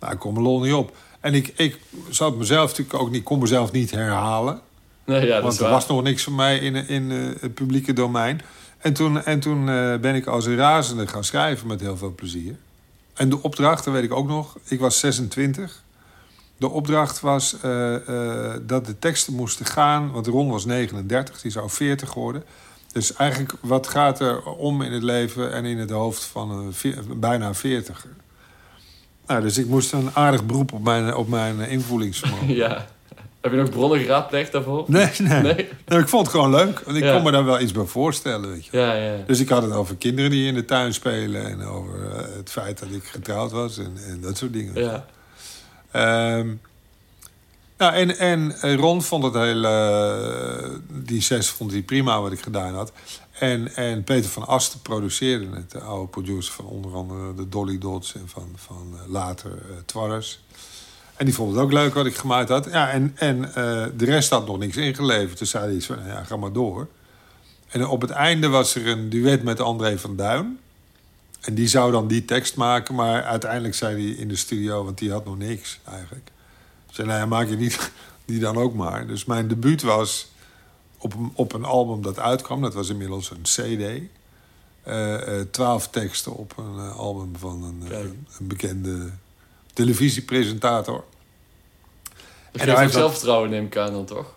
nou, 0.00 0.12
ik 0.12 0.18
kom 0.18 0.36
er 0.36 0.42
lol 0.42 0.60
niet 0.60 0.72
op. 0.72 0.96
En 1.22 1.34
ik, 1.34 1.52
ik 1.56 1.78
zou 2.08 2.30
het 2.30 2.38
mezelf 2.38 2.68
natuurlijk 2.68 2.98
ook 2.98 3.10
niet, 3.10 3.22
kon 3.22 3.38
mezelf 3.38 3.72
niet 3.72 3.90
herhalen. 3.90 4.60
Nee, 5.04 5.26
ja, 5.26 5.34
dat 5.34 5.42
Want 5.42 5.56
er 5.56 5.62
waar. 5.62 5.72
was 5.72 5.86
nog 5.86 6.02
niks 6.02 6.22
van 6.22 6.34
mij 6.34 6.58
in, 6.58 6.88
in 6.88 7.10
eh, 7.10 7.40
het 7.40 7.54
publieke 7.54 7.92
domein. 7.92 8.40
En 8.78 8.92
toen, 8.92 9.24
en 9.24 9.40
toen 9.40 9.68
eh, 9.68 9.96
ben 9.96 10.14
ik 10.14 10.26
als 10.26 10.46
een 10.46 10.56
razende 10.56 11.06
gaan 11.06 11.24
schrijven 11.24 11.66
met 11.66 11.80
heel 11.80 11.96
veel 11.96 12.14
plezier. 12.14 12.56
En 13.14 13.28
de 13.28 13.42
opdracht, 13.42 13.84
dat 13.84 13.94
weet 13.94 14.04
ik 14.04 14.12
ook 14.12 14.28
nog. 14.28 14.56
Ik 14.64 14.80
was 14.80 14.98
26. 14.98 15.82
De 16.56 16.68
opdracht 16.68 17.20
was 17.20 17.60
eh, 17.60 17.96
dat 18.62 18.86
de 18.86 18.98
teksten 18.98 19.34
moesten 19.34 19.66
gaan... 19.66 20.10
want 20.10 20.26
Ron 20.26 20.50
was 20.50 20.64
39, 20.64 21.40
die 21.40 21.50
zou 21.50 21.70
40 21.70 22.14
worden. 22.14 22.44
Dus 22.92 23.14
eigenlijk, 23.14 23.52
wat 23.60 23.88
gaat 23.88 24.20
er 24.20 24.44
om 24.44 24.82
in 24.82 24.92
het 24.92 25.02
leven 25.02 25.52
en 25.52 25.64
in 25.64 25.78
het 25.78 25.90
hoofd 25.90 26.24
van 26.24 26.50
een 26.50 27.20
bijna 27.20 27.54
40 27.54 28.06
Nou, 29.26 29.42
dus 29.42 29.58
ik 29.58 29.66
moest 29.66 29.92
een 29.92 30.10
aardig 30.12 30.44
beroep 30.46 30.72
op 30.72 30.82
mijn, 30.84 31.14
op 31.14 31.28
mijn 31.28 31.60
invoelingsvermogen. 31.60 32.54
Ja. 32.64 32.86
Heb 33.40 33.50
je 33.52 33.56
nog 33.58 33.70
bronnen 33.70 33.98
geraadpleegd 34.00 34.52
daarvoor? 34.52 34.84
Nee, 34.86 35.08
nee. 35.18 35.42
Nee? 35.42 36.00
Ik 36.00 36.08
vond 36.08 36.26
het 36.26 36.28
gewoon 36.34 36.50
leuk. 36.50 36.80
Want 36.80 36.96
ik 36.96 37.02
Ja. 37.02 37.12
kon 37.14 37.22
me 37.22 37.30
daar 37.30 37.44
wel 37.44 37.60
iets 37.60 37.72
bij 37.72 37.84
voorstellen. 37.84 38.50
Weet 38.50 38.66
je. 38.66 38.78
Ja, 38.78 38.92
ja. 38.94 39.16
Dus 39.26 39.40
ik 39.40 39.48
had 39.48 39.62
het 39.62 39.72
over 39.72 39.96
kinderen 39.96 40.30
die 40.30 40.46
in 40.46 40.54
de 40.54 40.64
tuin 40.64 40.94
spelen. 40.94 41.46
En 41.46 41.62
over 41.64 41.94
eh, 42.12 42.24
het 42.36 42.50
feit 42.50 42.78
dat 42.78 42.88
ik 42.90 43.04
getrouwd 43.04 43.50
was. 43.52 43.78
En, 43.78 43.92
en 44.08 44.20
dat 44.20 44.36
soort 44.36 44.52
dingen. 44.52 44.74
Ja. 44.82 45.04
Ehm, 45.90 46.48
nou, 47.78 47.94
en, 47.94 48.18
en 48.18 48.76
Ron 48.76 49.02
vond 49.02 49.24
het 49.24 49.34
heel... 49.34 49.64
eh, 49.64 50.70
die 50.88 51.22
zes 51.22 51.48
vond 51.48 51.70
hij 51.72 51.82
prima 51.82 52.20
wat 52.20 52.32
ik 52.32 52.40
gedaan 52.40 52.74
had. 52.74 52.92
En, 53.42 53.74
en 53.74 54.04
Peter 54.04 54.30
van 54.30 54.46
Asten 54.46 54.80
produceerde 54.80 55.46
het. 55.56 55.70
De 55.70 55.80
oude 55.80 56.08
producer 56.08 56.54
van 56.54 56.64
onder 56.64 56.94
andere 56.94 57.34
de 57.34 57.48
Dolly 57.48 57.78
Dots. 57.78 58.14
En 58.14 58.28
van, 58.28 58.48
van 58.54 58.94
eh, 58.94 59.10
later 59.10 59.58
Twarres. 59.86 60.44
En 61.16 61.24
die 61.24 61.34
vond 61.34 61.54
het 61.54 61.62
ook 61.62 61.72
leuk 61.72 61.94
wat 61.94 62.06
ik 62.06 62.16
gemaakt 62.16 62.48
had. 62.48 62.68
Ja, 62.70 62.90
en 62.90 63.12
en 63.14 63.54
eh, 63.54 63.86
de 63.96 64.04
rest 64.04 64.30
had 64.30 64.46
nog 64.46 64.58
niks 64.58 64.76
ingeleverd. 64.76 65.38
Dus 65.38 65.50
zei 65.50 65.70
hij 65.70 65.80
van, 65.80 65.96
nou 65.96 66.08
ja, 66.08 66.24
ga 66.24 66.36
maar 66.36 66.52
door. 66.52 66.88
En 67.68 67.86
op 67.86 68.00
het 68.00 68.10
einde 68.10 68.48
was 68.48 68.74
er 68.74 68.86
een 68.86 69.08
duet 69.08 69.42
met 69.42 69.60
André 69.60 69.98
van 69.98 70.16
Duin. 70.16 70.58
En 71.40 71.54
die 71.54 71.68
zou 71.68 71.92
dan 71.92 72.08
die 72.08 72.24
tekst 72.24 72.56
maken. 72.56 72.94
Maar 72.94 73.22
uiteindelijk 73.22 73.74
zei 73.74 74.06
hij 74.06 74.16
in 74.16 74.28
de 74.28 74.36
studio, 74.36 74.84
want 74.84 74.98
die 74.98 75.10
had 75.10 75.24
nog 75.24 75.38
niks 75.38 75.80
eigenlijk. 75.84 76.30
Zei, 76.90 77.06
nou 77.06 77.20
ja, 77.20 77.26
maak 77.26 77.48
je 77.48 77.56
die, 77.56 77.76
die 78.24 78.38
dan 78.38 78.56
ook 78.56 78.74
maar. 78.74 79.06
Dus 79.06 79.24
mijn 79.24 79.48
debuut 79.48 79.82
was 79.82 80.31
op, 81.02 81.14
een- 81.14 81.32
op 81.34 81.52
een 81.52 81.64
album 81.64 82.02
dat 82.02 82.18
uitkwam. 82.18 82.62
Dat 82.62 82.74
was 82.74 82.88
inmiddels 82.88 83.30
een 83.30 83.42
cd. 83.42 84.00
Eh, 84.82 85.14
eh, 85.40 85.46
Twaalf 85.50 85.88
teksten 85.88 86.32
op 86.34 86.52
een 86.56 86.78
eh, 86.78 86.96
album 86.98 87.30
van 87.38 87.62
een, 87.62 87.82
een 88.38 88.46
bekende 88.46 89.10
televisiepresentator. 89.72 91.04
Dat 92.52 92.62
En 92.62 92.76
geeft 92.76 92.92
zelfvertrouwen, 92.92 93.50
neem 93.50 93.64
ik 93.64 93.76
aan 93.76 93.92
dan 93.92 94.04
toch? 94.04 94.34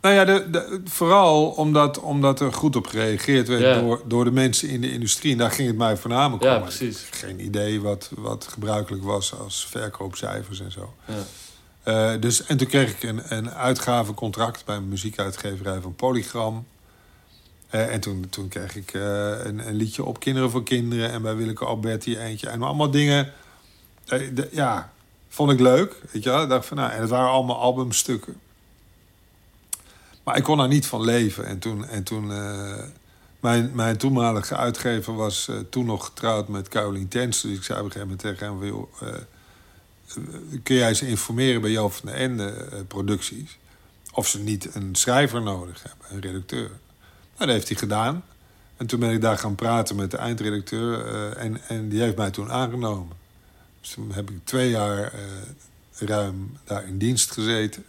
Nou 0.00 0.14
ja, 0.14 0.24
de, 0.24 0.50
de- 0.50 0.80
vooral 0.84 1.46
omdat, 1.50 2.00
omdat 2.00 2.40
er 2.40 2.52
goed 2.52 2.76
op 2.76 2.86
gereageerd 2.86 3.48
werd 3.48 3.60
Ja. 3.60 3.80
door, 3.80 4.02
door 4.06 4.24
de 4.24 4.30
mensen 4.30 4.68
in 4.68 4.80
de 4.80 4.92
industrie. 4.92 5.32
En 5.32 5.38
daar 5.38 5.50
ging 5.50 5.68
het 5.68 5.76
mij 5.76 5.96
voornamelijk 5.96 6.42
Ja, 6.42 6.56
om. 6.56 6.62
precies. 6.62 7.06
Geen 7.10 7.40
idee 7.44 7.80
wat, 7.80 8.10
wat 8.16 8.46
gebruikelijk 8.50 9.04
was 9.04 9.34
als 9.38 9.66
verkoopcijfers 9.66 10.60
en 10.60 10.72
zo. 10.72 10.94
Ja. 11.06 11.14
Eh, 11.82 12.12
dus, 12.20 12.44
en 12.44 12.56
toen 12.56 12.66
kreeg 12.66 12.90
ik 12.90 13.02
een, 13.02 13.22
een 13.36 13.50
uitgavencontract 13.50 14.64
bij 14.64 14.76
een 14.76 14.88
muziekuitgeverij 14.88 15.80
van 15.80 15.94
Polygram. 15.94 16.66
Eh, 17.70 17.92
en 17.92 18.00
toen, 18.00 18.26
toen 18.30 18.48
kreeg 18.48 18.76
ik 18.76 18.94
eh, 18.94 19.00
een, 19.44 19.68
een 19.68 19.74
liedje 19.74 20.04
op 20.04 20.20
Kinderen 20.20 20.50
voor 20.50 20.62
Kinderen. 20.62 21.10
En 21.10 21.22
bij 21.22 21.36
Willeke 21.36 21.64
Alberti 21.64 22.18
eentje. 22.18 22.48
En 22.48 22.62
allemaal 22.62 22.90
dingen, 22.90 23.32
de- 24.04 24.48
ja, 24.52 24.92
vond 25.28 25.50
ik 25.50 25.60
leuk. 25.60 25.94
Weet 26.10 26.22
je 26.22 26.46
dacht 26.48 26.66
van, 26.66 26.76
nou, 26.76 26.92
en 26.92 27.00
het 27.00 27.10
waren 27.10 27.30
allemaal 27.30 27.58
albumstukken. 27.58 28.40
Maar 30.24 30.36
ik 30.36 30.42
kon 30.42 30.58
daar 30.58 30.68
niet 30.68 30.86
van 30.86 31.04
leven. 31.04 31.44
En 31.46 31.58
toen, 31.58 31.86
en 31.86 32.02
toen 32.02 32.26
mijn, 33.40 33.70
mijn 33.74 33.96
toenmalige 33.96 34.56
uitgever 34.56 35.14
was 35.16 35.50
toen 35.70 35.86
nog 35.86 36.04
getrouwd 36.04 36.48
met 36.48 36.68
Caroline 36.68 37.08
Tens. 37.08 37.40
Dus 37.40 37.56
ik 37.56 37.62
zei 37.62 37.78
op 37.78 37.84
een 37.84 37.92
gegeven 37.92 38.16
moment 38.16 38.38
tegen 38.38 38.46
hem... 38.46 38.58
Wil, 38.58 38.90
kun 40.62 40.76
jij 40.76 40.94
ze 40.94 41.08
informeren 41.08 41.60
bij 41.60 41.70
Joop 41.70 41.92
van 41.92 42.08
den 42.08 42.18
Ende 42.18 42.50
eh, 42.50 42.78
producties... 42.88 43.58
of 44.12 44.28
ze 44.28 44.38
niet 44.38 44.74
een 44.74 44.94
schrijver 44.94 45.42
nodig 45.42 45.82
hebben, 45.82 46.06
een 46.10 46.20
redacteur. 46.20 46.68
Nou, 46.68 46.78
dat 47.36 47.48
heeft 47.48 47.68
hij 47.68 47.76
gedaan. 47.76 48.24
En 48.76 48.86
toen 48.86 49.00
ben 49.00 49.10
ik 49.10 49.20
daar 49.20 49.38
gaan 49.38 49.54
praten 49.54 49.96
met 49.96 50.10
de 50.10 50.16
eindredacteur... 50.16 51.06
eh, 51.06 51.44
en, 51.44 51.60
en 51.68 51.88
die 51.88 52.00
heeft 52.00 52.16
mij 52.16 52.30
toen 52.30 52.50
aangenomen. 52.50 53.16
Dus 53.80 53.90
toen 53.90 54.12
heb 54.12 54.30
ik 54.30 54.36
twee 54.44 54.70
jaar 54.70 55.12
eh, 55.12 55.20
ruim 55.98 56.56
daar 56.64 56.86
in 56.86 56.98
dienst 56.98 57.30
gezeten. 57.30 57.84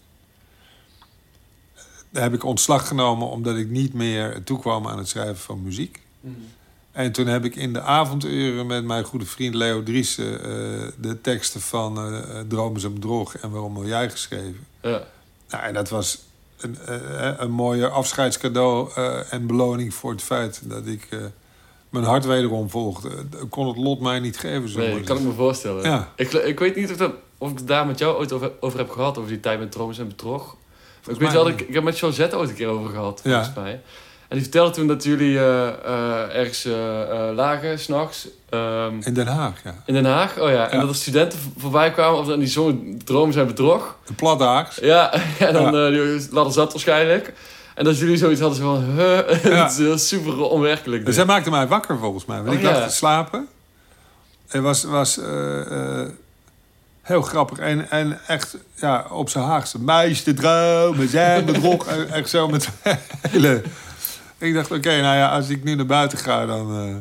Daar 2.10 2.24
heb 2.24 2.34
ik 2.34 2.44
ontslag 2.44 2.88
genomen 2.88 3.30
omdat 3.30 3.56
ik 3.58 3.70
niet 3.70 3.94
meer 3.94 4.44
toekwam 4.44 4.88
aan 4.88 4.98
het 4.98 5.08
schrijven 5.08 5.38
van 5.38 5.64
muziek. 5.64 6.02
En 6.92 7.12
toen 7.12 7.28
heb 7.28 7.46
ik 7.46 7.56
in 7.56 7.74
de 7.74 7.82
avonduren 7.82 8.66
met 8.68 8.84
mijn 8.86 9.04
goede 9.04 9.26
vriend 9.26 9.56
Leo 9.56 9.84
Driessen... 9.84 10.44
eh, 10.44 10.88
de 10.98 11.22
teksten 11.22 11.62
van 11.62 11.98
eh 11.98 12.40
Dromen 12.48 12.84
en 12.84 12.94
Bedrog 12.94 13.36
en 13.38 13.52
Waarom 13.52 13.74
wil 13.74 13.88
jij 13.88 14.10
geschreven. 14.10 14.68
Ja. 14.82 15.04
Nou, 15.50 15.64
en 15.64 15.74
dat 15.74 15.90
was 15.90 16.20
een, 16.58 16.78
eh, 16.86 17.32
een 17.38 17.52
mooie 17.52 17.88
afscheidscadeau 17.88 18.92
eh, 18.96 19.34
en 19.34 19.48
beloning 19.48 19.94
voor 19.94 20.12
het 20.12 20.22
feit 20.24 20.62
dat 20.64 20.86
ik 20.86 21.08
eh, 21.10 21.20
mijn 21.90 22.06
hart 22.06 22.26
wederom 22.26 22.70
volgde. 22.70 23.10
Kon 23.50 23.68
het 23.68 23.78
lot 23.78 24.00
mij 24.00 24.20
niet 24.20 24.38
geven. 24.38 24.70
Zo 24.70 24.80
Nee, 24.80 24.94
dat 24.94 25.04
kan 25.04 25.18
ik 25.18 25.24
me 25.24 25.32
voorstellen. 25.34 25.84
Ja. 25.84 26.12
Ik, 26.16 26.32
ik 26.34 26.60
weet 26.60 26.76
niet 26.76 26.92
of, 26.92 26.98
dat, 26.98 27.14
of 27.38 27.52
ik 27.52 27.58
het 27.58 27.68
daar 27.68 27.86
met 27.86 28.00
jou 28.00 28.18
ooit 28.18 28.32
over, 28.32 28.52
over 28.60 28.80
heb 28.80 28.90
gehad, 28.90 29.18
over 29.18 29.30
die 29.30 29.40
tijd 29.40 29.60
met 29.60 29.72
Dromes 29.72 30.00
en 30.00 30.08
Bedrog. 30.08 30.56
Ik 31.08 31.20
weet 31.20 31.32
wel, 31.32 31.44
dat 31.44 31.54
ik, 31.54 31.62
ik 31.68 31.74
heb 31.74 31.84
met 31.84 32.00
Josette 32.00 32.38
ooit 32.38 32.50
een 32.50 32.56
keer 32.56 32.68
over 32.68 32.90
gehad, 32.90 33.22
Ja. 33.24 33.32
volgens 33.32 33.56
mij. 33.56 33.82
En 34.30 34.36
die 34.36 34.42
vertelde 34.42 34.72
toen 34.72 34.88
dat 34.88 35.04
jullie 35.04 35.38
eh, 35.40 35.68
eh, 35.68 36.36
ergens 36.36 36.66
eh, 36.66 36.74
lagen, 37.36 37.80
s'nachts, 37.80 38.28
ehm 38.50 38.94
In 39.04 39.14
Den 39.14 39.28
Haag, 39.28 39.54
ja. 39.64 39.76
in 39.86 39.94
Den 39.94 40.06
Haag. 40.06 40.40
Oh 40.40 40.50
ja, 40.50 40.70
en 40.70 40.80
dat 40.80 40.90
er 40.90 40.96
studenten 40.96 41.40
voorbij 41.58 41.92
kwamen, 41.92 42.20
of 42.20 42.26
dan 42.28 42.40
die 42.40 42.48
zongen 42.48 43.02
Dromes 43.06 43.36
en 43.36 43.48
Bedrog. 43.48 43.96
De 44.06 44.14
Plathaags. 44.14 44.78
Ja, 44.82 45.14
en 45.40 45.54
dan 45.54 45.76
Ja. 45.76 45.90
die 45.90 46.28
ladder 46.32 46.54
zat 46.54 46.72
waarschijnlijk. 46.72 47.34
En 47.76 47.84
dat 47.86 47.98
jullie 47.98 48.18
zoiets 48.18 48.42
hadden 48.42 48.60
van, 48.60 48.84
huh, 48.84 49.44
Ja. 49.44 49.64
het 49.64 49.78
is 49.80 50.08
super 50.08 50.42
onwerkelijk. 50.42 51.00
En 51.00 51.06
dit. 51.06 51.16
zij 51.16 51.26
maakte 51.26 51.50
mij 51.50 51.68
wakker 51.68 51.98
volgens 51.98 52.26
mij. 52.26 52.38
Want 52.38 52.50
Oh, 52.50 52.54
ik 52.56 52.64
lag 52.64 52.78
ja. 52.78 52.88
te 52.88 52.94
slapen. 52.94 53.48
Het 54.48 54.62
was, 54.62 54.84
was 54.84 55.20
heel 57.02 57.22
grappig. 57.22 57.58
En, 57.58 57.90
en 57.90 58.20
echt 58.28 58.58
ja, 58.76 59.06
op 59.10 59.30
zijn 59.30 59.44
Haagse. 59.44 59.80
Meisje 59.80 60.34
dromen, 60.34 61.08
zijn 61.10 61.46
bedrog. 61.46 61.86
En 61.94 62.10
echt 62.10 62.30
zo 62.30 62.48
met 62.48 62.70
hele... 63.30 63.62
Ik 64.40 64.54
dacht, 64.54 64.72
oké, 64.72 65.02
nou 65.02 65.18
ja, 65.18 65.36
als 65.36 65.50
ik 65.50 65.64
nu 65.64 65.76
naar 65.76 65.86
buiten 65.86 66.18
ga, 66.18 66.46
dan, 66.46 66.76
eh, 66.76 66.96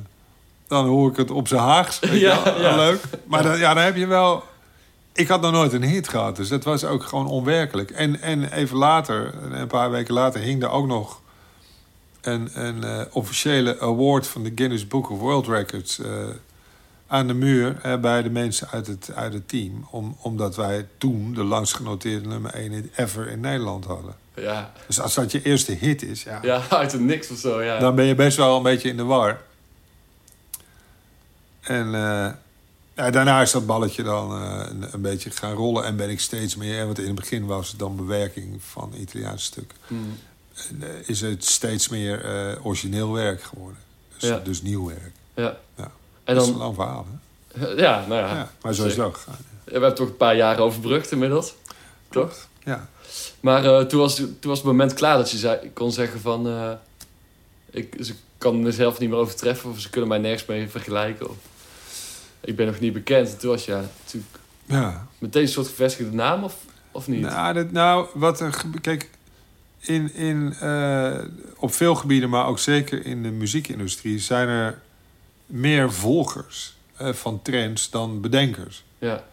dan 0.69 0.87
hoor 0.87 1.11
ik 1.11 1.17
het 1.17 1.31
op 1.31 1.49
zijn 1.49 1.61
Haags. 1.61 1.99
Ja, 2.11 2.43
wel? 2.43 2.61
ja. 2.61 2.77
Leuk. 2.77 3.01
Maar 3.27 3.43
Dan, 3.43 3.59
ja, 3.59 3.75
dan 3.75 3.83
heb 3.83 3.97
je 3.97 4.07
wel... 4.07 4.45
Ik 5.13 5.29
had 5.29 5.41
nog 5.41 5.53
nooit 5.53 5.73
een 5.73 5.83
hit 5.83 6.09
gehad, 6.09 6.37
dus 6.37 6.49
dat 6.49 6.65
was 6.65 6.85
ook 6.85 7.03
gewoon 7.03 7.27
onwerkelijk. 7.27 7.91
En, 7.91 8.21
en 8.21 8.53
even 8.53 8.77
later, 8.77 9.35
een 9.51 9.67
paar 9.67 9.91
weken 9.91 10.15
later, 10.15 10.41
hing 10.41 10.63
er 10.63 10.71
ook 10.71 10.87
nog 10.87 11.21
een, 12.21 12.51
een 12.53 12.85
eh, 12.85 13.01
officiële 13.11 13.81
award 13.81 14.27
van 14.27 14.43
de 14.43 14.53
Guinness 14.55 14.87
Book 14.87 15.11
of 15.11 15.19
World 15.19 15.47
Records 15.47 15.99
eh, 15.99 16.11
aan 17.11 17.27
de 17.27 17.35
muur 17.35 17.79
eh, 17.83 17.97
bij 18.01 18.23
de 18.23 18.31
mensen 18.31 18.69
uit 18.71 18.87
het, 18.87 19.11
uit 19.15 19.33
het 19.33 19.49
team. 19.49 19.87
Om, 19.91 20.17
omdat 20.21 20.57
wij 20.57 20.87
toen 20.99 21.35
de 21.35 21.45
langst 21.45 21.75
genoteerde 21.75 22.29
nummer 22.29 22.55
1 22.55 22.73
hit 22.73 22.87
ever 22.97 23.29
in 23.29 23.41
Nederland 23.41 23.85
hadden. 23.85 24.15
Ja, 24.35 24.73
Dus 24.87 25.01
als 25.01 25.15
dat 25.15 25.33
je 25.33 25.43
eerste 25.43 25.73
hit 25.73 26.03
is, 26.03 26.23
ja, 26.23 26.39
ja, 26.43 26.63
uit 26.71 26.93
het 26.93 27.01
niks 27.01 27.31
of 27.31 27.39
zo, 27.39 27.63
ja. 27.63 27.79
dan 27.79 27.95
ben 27.95 28.05
je 28.05 28.15
best 28.15 28.37
wel 28.37 28.57
een 28.57 28.63
beetje 28.63 28.89
in 28.89 28.97
de 28.97 29.05
war. 29.05 29.41
En 31.61 31.95
eh, 31.95 32.33
ja, 32.95 33.11
daarna 33.11 33.41
is 33.43 33.51
dat 33.51 33.67
balletje 33.67 34.03
dan 34.03 34.43
eh, 34.43 34.67
een, 34.69 34.87
een 34.93 35.01
beetje 35.01 35.31
gaan 35.31 35.53
rollen. 35.55 35.85
En 35.85 35.97
ben 35.97 36.11
ik 36.11 36.21
steeds 36.21 36.57
meer, 36.57 36.85
want 36.85 36.99
in 36.99 37.07
het 37.07 37.15
begin 37.15 37.47
was 37.47 37.69
het 37.69 37.79
dan 37.79 37.97
bewerking 37.97 38.63
van 38.63 38.93
Italiaanse 38.97 39.45
stukken. 39.45 39.79
Hmm. 39.87 40.19
En, 40.69 40.83
eh, 40.83 41.09
is 41.09 41.21
het 41.21 41.45
steeds 41.45 41.89
meer 41.89 42.21
origineel 42.63 43.13
werk 43.13 43.43
geworden. 43.43 43.79
Dus, 44.19 44.29
Ja. 44.29 44.39
dus 44.39 44.63
nieuw 44.63 44.87
werk. 44.87 45.13
Ja. 45.35 45.57
Ja. 45.77 45.91
En 46.29 46.35
Dat 46.35 46.43
is 46.43 46.49
een 46.49 46.59
dan, 46.59 46.63
lang 46.63 46.75
verhaal, 46.75 47.07
hè? 47.55 47.67
ja, 47.67 48.05
nou 48.07 48.21
ja. 48.21 48.35
Ja, 48.35 48.51
maar 48.63 48.75
zo 48.75 48.85
is 48.85 48.97
het 48.97 49.05
ook 49.05 49.17
gegaan. 49.17 49.37
We 49.65 49.73
hebben 49.73 49.95
toch 49.95 50.09
een 50.09 50.17
paar 50.17 50.37
jaren 50.37 50.65
overbrugd 50.65 51.13
inmiddels. 51.13 51.55
Toch? 52.11 52.47
Ja. 52.65 52.89
Maar 53.41 53.65
eh, 53.65 53.87
toen, 53.87 54.01
was, 54.01 54.15
toen 54.15 54.37
was 54.41 54.59
het 54.59 54.67
moment 54.67 54.95
klaar 54.95 55.17
dat 55.17 55.31
je 55.31 55.37
zei, 55.37 55.71
kon 55.75 55.93
zeggen 55.93 56.21
van... 56.21 56.49
eh, 56.49 56.73
ik, 57.71 57.97
ze 58.01 58.15
kan 58.39 58.63
mezelf 58.63 58.99
niet 58.99 59.09
meer 59.09 59.19
overtreffen 59.19 59.71
of 59.71 59.81
ze 59.81 59.91
kunnen 59.91 60.09
mij 60.09 60.19
nergens 60.19 60.47
mee 60.47 60.69
vergelijken. 60.69 61.29
Of, 61.29 61.37
ik 62.41 62.57
ben 62.57 62.67
nog 62.67 62.81
niet 62.81 62.93
bekend. 62.93 63.29
En 63.29 63.39
toen 63.39 63.51
was 63.51 63.65
je 63.65 63.73
ja, 63.73 63.85
natuurlijk 64.05 64.35
ja. 64.65 65.07
meteen 65.19 65.43
een 65.43 65.49
soort 65.49 65.67
gevestigde 65.67 66.15
naam 66.15 66.45
of, 66.45 66.57
of 66.93 67.09
niet? 67.09 67.21
Nou, 67.21 67.55
dat, 67.55 67.71
nou, 67.71 68.07
wat 68.15 68.41
er... 68.41 68.65
Kijk, 68.81 69.11
in, 69.81 70.15
in, 70.15 70.55
eh, 70.61 71.19
op 71.57 71.75
veel 71.75 71.95
gebieden, 71.95 72.31
maar 72.31 72.47
ook 72.47 72.59
zeker 72.59 73.07
in 73.07 73.23
de 73.23 73.31
muziekindustrie... 73.31 74.19
zijn 74.19 74.49
er 74.49 74.79
meer 75.49 75.93
volgers 75.93 76.77
eh, 76.97 77.13
van 77.13 77.43
trends 77.43 77.91
dan 77.91 78.21
bedenkers. 78.21 78.85
Ja, 78.99 79.25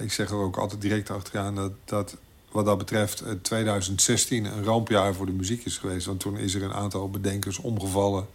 ik 0.00 0.12
zeg 0.12 0.30
er 0.30 0.36
ook 0.36 0.56
altijd 0.56 0.80
direct 0.80 1.10
achteraan 1.10 1.54
dat, 1.54 1.72
dat 1.84 2.16
wat 2.50 2.64
dat 2.64 2.78
betreft 2.78 3.20
eh, 3.20 3.32
2016 3.42 4.44
een 4.44 4.64
rampjaar 4.64 5.14
voor 5.14 5.26
de 5.26 5.32
muziek 5.32 5.64
is 5.64 5.78
geweest. 5.78 6.06
Want 6.06 6.20
toen 6.20 6.38
is 6.38 6.54
er 6.54 6.62
een 6.62 6.74
aantal 6.74 7.10
bedenkers 7.10 7.58
omgevallen. 7.58 8.26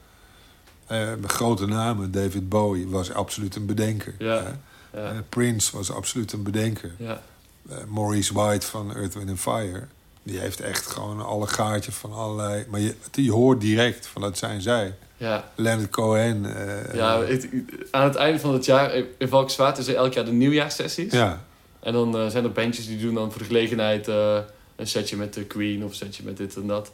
Eh, 0.91 1.13
met 1.19 1.31
grote 1.31 1.65
namen. 1.65 2.11
David 2.11 2.49
Bowie 2.49 2.87
was 2.87 3.13
absoluut 3.13 3.55
een 3.55 3.65
bedenker. 3.65 4.15
Ja. 4.17 4.59
Eh, 4.91 5.09
Prince 5.29 5.77
was 5.77 5.91
absoluut 5.91 6.31
een 6.31 6.43
bedenker. 6.43 6.91
ja. 6.97 7.21
Eh, 7.69 7.77
Maurice 7.87 8.33
White 8.33 8.67
van 8.67 8.95
Earth, 8.95 9.13
Wind 9.13 9.39
Fire... 9.39 9.87
die 10.23 10.39
heeft 10.39 10.59
echt 10.59 10.87
gewoon 10.87 11.25
alle 11.25 11.47
gaatjes 11.47 11.95
van 11.95 12.13
allerlei... 12.13 12.65
maar 12.69 12.79
je, 12.79 12.95
je 13.11 13.31
hoort 13.31 13.61
direct 13.61 14.07
van 14.07 14.21
dat 14.21 14.37
zijn 14.37 14.61
zij. 14.61 14.95
Ja. 15.21 15.51
Leonard 15.55 15.89
Cohen. 15.89 16.45
eh, 16.45 16.93
Ja, 16.95 17.21
het- 17.23 17.47
aan 17.91 18.03
het 18.03 18.15
einde 18.15 18.39
van 18.39 18.53
het 18.53 18.65
jaar 18.65 18.93
in 19.17 19.27
Valkenswaard 19.27 19.77
is 19.77 19.87
er 19.87 19.95
elk 19.95 20.13
jaar 20.13 20.25
de 20.25 20.31
nieuwjaarssessies. 20.31 21.11
ja. 21.13 21.43
En 21.79 21.93
dan 21.93 22.17
eh, 22.17 22.27
zijn 22.27 22.43
er 22.43 22.51
bandjes 22.51 22.87
die 22.87 22.97
doen 22.99 23.13
dan 23.13 23.31
voor 23.31 23.39
de 23.41 23.47
gelegenheid 23.47 24.07
eh, 24.07 24.37
een 24.75 24.87
setje 24.87 25.17
met 25.17 25.33
de 25.33 25.43
Queen 25.43 25.83
of 25.83 25.89
een 25.89 25.95
setje 25.95 26.23
met 26.23 26.37
dit 26.37 26.55
en 26.55 26.67
dat. 26.67 26.91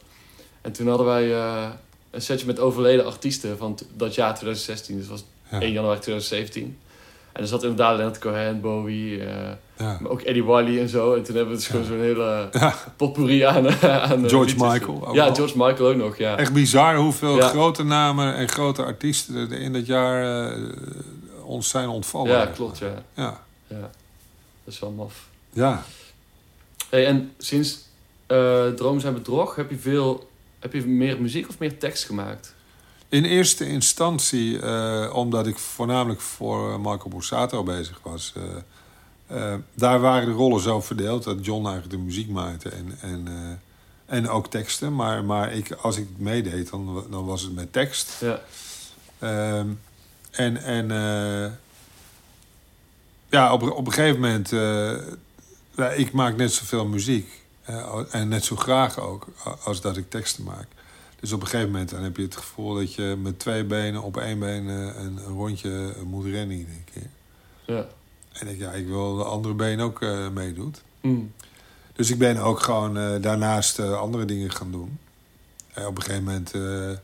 En 0.62 0.72
toen 0.72 0.88
hadden 0.88 1.06
wij 1.08 1.32
een 2.12 2.22
setje 2.22 2.46
met 2.46 2.60
overleden 2.60 3.06
artiesten 3.06 3.58
van 3.58 3.80
dat 3.96 4.16
jaar 4.16 4.34
2016. 4.36 4.98
Dus 4.98 5.08
dat 5.08 5.12
was 5.20 5.26
Ja. 5.52 5.62
1 5.62 5.72
januari 5.72 6.00
2017. 6.00 6.78
En 7.38 7.44
er 7.44 7.50
zat 7.50 7.62
inderdaad 7.64 7.96
Leonard 7.98 8.20
Cohen, 8.20 8.62
Bowie, 8.62 9.20
eh, 9.26 9.50
Ja. 9.78 9.98
maar 10.02 10.12
ook 10.12 10.22
Eddie 10.22 10.44
Wiley 10.46 10.80
en 10.82 10.90
zo. 10.90 11.14
En 11.14 11.24
toen 11.24 11.36
hebben 11.36 11.54
we 11.54 11.60
dus 11.60 11.68
gewoon 11.68 11.82
Ja. 11.82 11.88
zo'n 11.88 12.00
hele 12.00 12.50
Ja. 12.52 12.76
potpourri 12.96 13.42
aan, 13.42 13.68
aan 13.82 14.24
eh, 14.24 14.30
George 14.30 14.38
liedjes. 14.56 14.72
Michael 14.72 15.08
ook 15.08 15.16
Ja. 15.16 15.34
George 15.34 15.58
Michael 15.58 15.90
ook 15.90 15.96
nog, 15.96 16.18
ja. 16.18 16.38
Echt 16.38 16.54
bizar 16.54 16.96
hoeveel 16.96 17.40
grote 17.42 17.84
namen 17.84 18.36
en 18.36 18.50
grote 18.50 18.84
artiesten 18.84 19.36
er 19.36 19.52
in 19.60 19.74
dat 19.74 19.86
jaar 19.86 20.48
eh, 20.52 20.58
ons 21.44 21.70
zijn 21.70 21.88
ontvallen. 21.90 22.32
Ja, 22.32 22.46
klopt, 22.46 22.78
ja. 22.78 22.94
Ja. 23.14 23.40
ja. 23.68 23.80
Dat 24.64 24.74
is 24.74 24.80
wel 24.80 24.92
maf. 24.92 25.28
ja. 25.54 25.84
Hey, 26.90 27.06
en 27.06 27.32
sinds 27.38 27.86
eh 28.28 28.68
Droom 28.68 29.00
zijn 29.00 29.14
bedrog, 29.14 29.56
heb 29.56 29.70
je 29.70 29.78
veel... 29.78 30.30
Heb 30.60 30.74
je 30.74 30.86
meer 30.86 31.22
muziek 31.22 31.48
of 31.50 31.60
meer 31.60 31.78
tekst 31.78 32.06
gemaakt? 32.06 32.56
In 33.10 33.24
eerste 33.24 33.68
instantie, 33.68 34.60
eh, 34.60 35.12
omdat 35.14 35.48
ik 35.48 35.58
voornamelijk 35.58 36.22
voor 36.22 36.80
Marco 36.80 37.10
Borsato 37.10 37.64
bezig 37.64 38.00
was... 38.04 38.34
eh, 38.36 38.44
eh, 39.28 39.60
daar 39.74 40.00
waren 40.00 40.28
de 40.28 40.34
rollen 40.34 40.62
zo 40.62 40.82
verdeeld 40.82 41.24
dat 41.24 41.46
John 41.46 41.66
eigenlijk 41.66 41.96
de 41.96 42.06
muziek 42.06 42.30
maakte 42.30 42.70
en, 42.70 42.98
en, 43.02 43.28
en 44.06 44.30
ook 44.30 44.48
teksten. 44.48 44.96
Maar, 44.96 45.24
maar 45.24 45.54
ik, 45.54 45.72
als 45.72 45.98
ik 45.98 46.08
meedeed, 46.18 46.70
dan, 46.70 47.06
dan 47.10 47.26
was 47.26 47.42
het 47.42 47.56
met 47.56 47.74
tekst. 47.74 48.12
Ja. 48.20 48.42
Ehm, 49.20 49.68
en 50.32 50.58
en 50.58 50.88
ja, 53.30 53.54
op, 53.54 53.62
op 53.62 53.86
een 53.86 53.94
gegeven 53.94 54.20
moment... 54.20 54.52
ik 55.96 56.12
maak 56.12 56.36
net 56.36 56.54
zoveel 56.54 56.86
muziek. 56.86 57.44
en 58.12 58.28
net 58.28 58.46
zo 58.46 58.56
graag 58.56 59.00
ook, 59.00 59.28
als 59.64 59.82
dat 59.82 59.98
ik 59.98 60.10
teksten 60.10 60.44
maak. 60.44 60.68
Dus 61.20 61.32
op 61.32 61.42
een 61.42 61.48
gegeven 61.48 61.72
moment 61.72 61.90
dan 61.90 62.04
heb 62.04 62.18
je 62.18 62.24
het 62.24 62.36
gevoel 62.36 62.74
dat 62.74 62.94
je 62.94 63.18
met 63.22 63.40
twee 63.40 63.64
benen 63.64 64.04
op 64.04 64.18
één 64.18 64.40
been 64.40 64.70
eh, 64.70 64.76
een, 64.76 65.18
een 65.18 65.34
rondje 65.34 65.94
moet 66.06 66.26
rennen 66.26 66.58
iedere 66.58 66.84
keer. 66.94 67.10
Ja. 67.66 67.86
En 68.32 68.48
ik, 68.48 68.60
ja, 68.60 68.72
ik 68.72 68.88
wil 68.88 69.16
de 69.16 69.24
andere 69.24 69.54
been 69.54 69.80
ook 69.80 70.02
eh, 70.02 70.30
meedoet. 70.30 70.82
Mm. 71.02 71.34
Dus 71.94 72.12
ik 72.12 72.18
ben 72.18 72.38
ook 72.38 72.60
gewoon 72.60 72.98
eh, 72.98 73.22
daarnaast 73.22 73.80
eh, 73.80 74.00
andere 74.00 74.26
dingen 74.26 74.52
gaan 74.52 74.72
doen. 74.72 75.00
En 75.74 75.86
op 75.86 75.98
een 75.98 76.04
gegeven 76.04 76.24
moment 76.24 76.54
eh, 76.54 76.98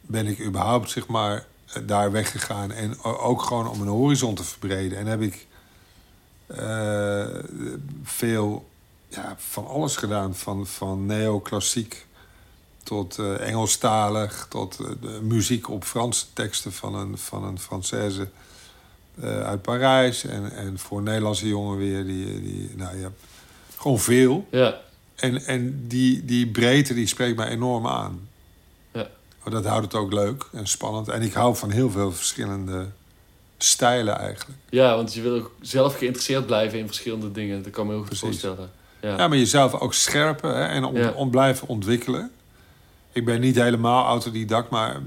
ben 0.00 0.26
ik 0.26 0.40
überhaupt 0.40 0.90
zeg 0.90 1.06
maar, 1.06 1.46
eh, 1.72 1.82
daar 1.86 2.12
weggegaan. 2.12 2.72
En 2.72 3.02
ook 3.02 3.42
gewoon 3.42 3.68
om 3.68 3.78
mijn 3.78 3.90
horizon 3.90 4.34
te 4.34 4.44
verbreden. 4.44 4.98
En 4.98 5.06
heb 5.06 5.20
ik 5.20 5.46
eh, 6.46 7.26
veel 8.02 8.68
ja, 9.08 9.34
van 9.38 9.66
alles 9.66 9.96
gedaan. 9.96 10.34
Van, 10.34 10.66
van 10.66 11.06
neoclassiek 11.06 12.06
tot 12.90 13.18
eh, 13.18 13.48
Engelstalig. 13.48 14.46
Tot 14.48 14.78
eh, 14.80 14.86
de 15.00 15.18
muziek 15.22 15.68
op 15.70 15.84
Franse 15.84 16.24
teksten 16.32 16.72
van 16.72 16.94
een, 16.94 17.18
van 17.18 17.44
een 17.44 17.58
Française 17.60 18.28
eh, 19.20 19.42
uit 19.42 19.62
Parijs. 19.62 20.24
En, 20.24 20.52
en 20.52 20.78
voor 20.78 21.02
Nederlandse 21.02 21.48
jongen 21.48 21.76
weer. 21.78 22.04
Die, 22.04 22.40
die, 22.42 22.70
nou, 22.76 22.98
ja, 22.98 23.10
gewoon 23.76 23.98
veel. 23.98 24.46
Ja. 24.50 24.80
En, 25.14 25.44
en 25.44 25.84
die, 25.88 26.24
die 26.24 26.46
breedte 26.46 26.94
die 26.94 27.06
spreekt 27.06 27.36
mij 27.36 27.48
enorm 27.48 27.86
aan. 27.86 28.28
Ja. 28.92 29.06
Maar 29.42 29.52
dat 29.52 29.64
houdt 29.64 29.84
het 29.84 29.94
ook 29.94 30.12
leuk 30.12 30.46
en 30.52 30.66
spannend. 30.66 31.08
En 31.08 31.22
ik 31.22 31.32
hou 31.32 31.56
van 31.56 31.70
heel 31.70 31.90
veel 31.90 32.12
verschillende 32.12 32.86
stijlen 33.58 34.18
eigenlijk. 34.18 34.58
ja, 34.70 34.96
want 34.96 35.14
je 35.14 35.20
wil 35.22 35.34
ook 35.36 35.50
zelf 35.60 35.96
geïnteresseerd 35.98 36.46
blijven 36.46 36.78
in 36.78 36.86
verschillende 36.86 37.32
dingen. 37.32 37.62
Dat 37.62 37.72
kan 37.72 37.86
me 37.86 37.92
heel 37.92 38.00
goed 38.00 38.08
Precies. 38.18 38.26
voorstellen. 38.40 38.70
Ja. 39.00 39.16
Ja, 39.16 39.28
maar 39.28 39.38
jezelf 39.38 39.74
ook 39.74 39.94
scherpen 39.94 40.54
hè, 40.56 40.64
en 40.64 40.84
on, 40.84 40.94
Ja. 40.94 41.10
on- 41.10 41.30
blijven 41.30 41.68
ontwikkelen. 41.68 42.30
Ik 43.12 43.24
ben 43.24 43.40
niet 43.40 43.56
helemaal 43.56 44.06
autodidact 44.06 44.70
maar, 44.70 44.94
eh, 44.94 45.00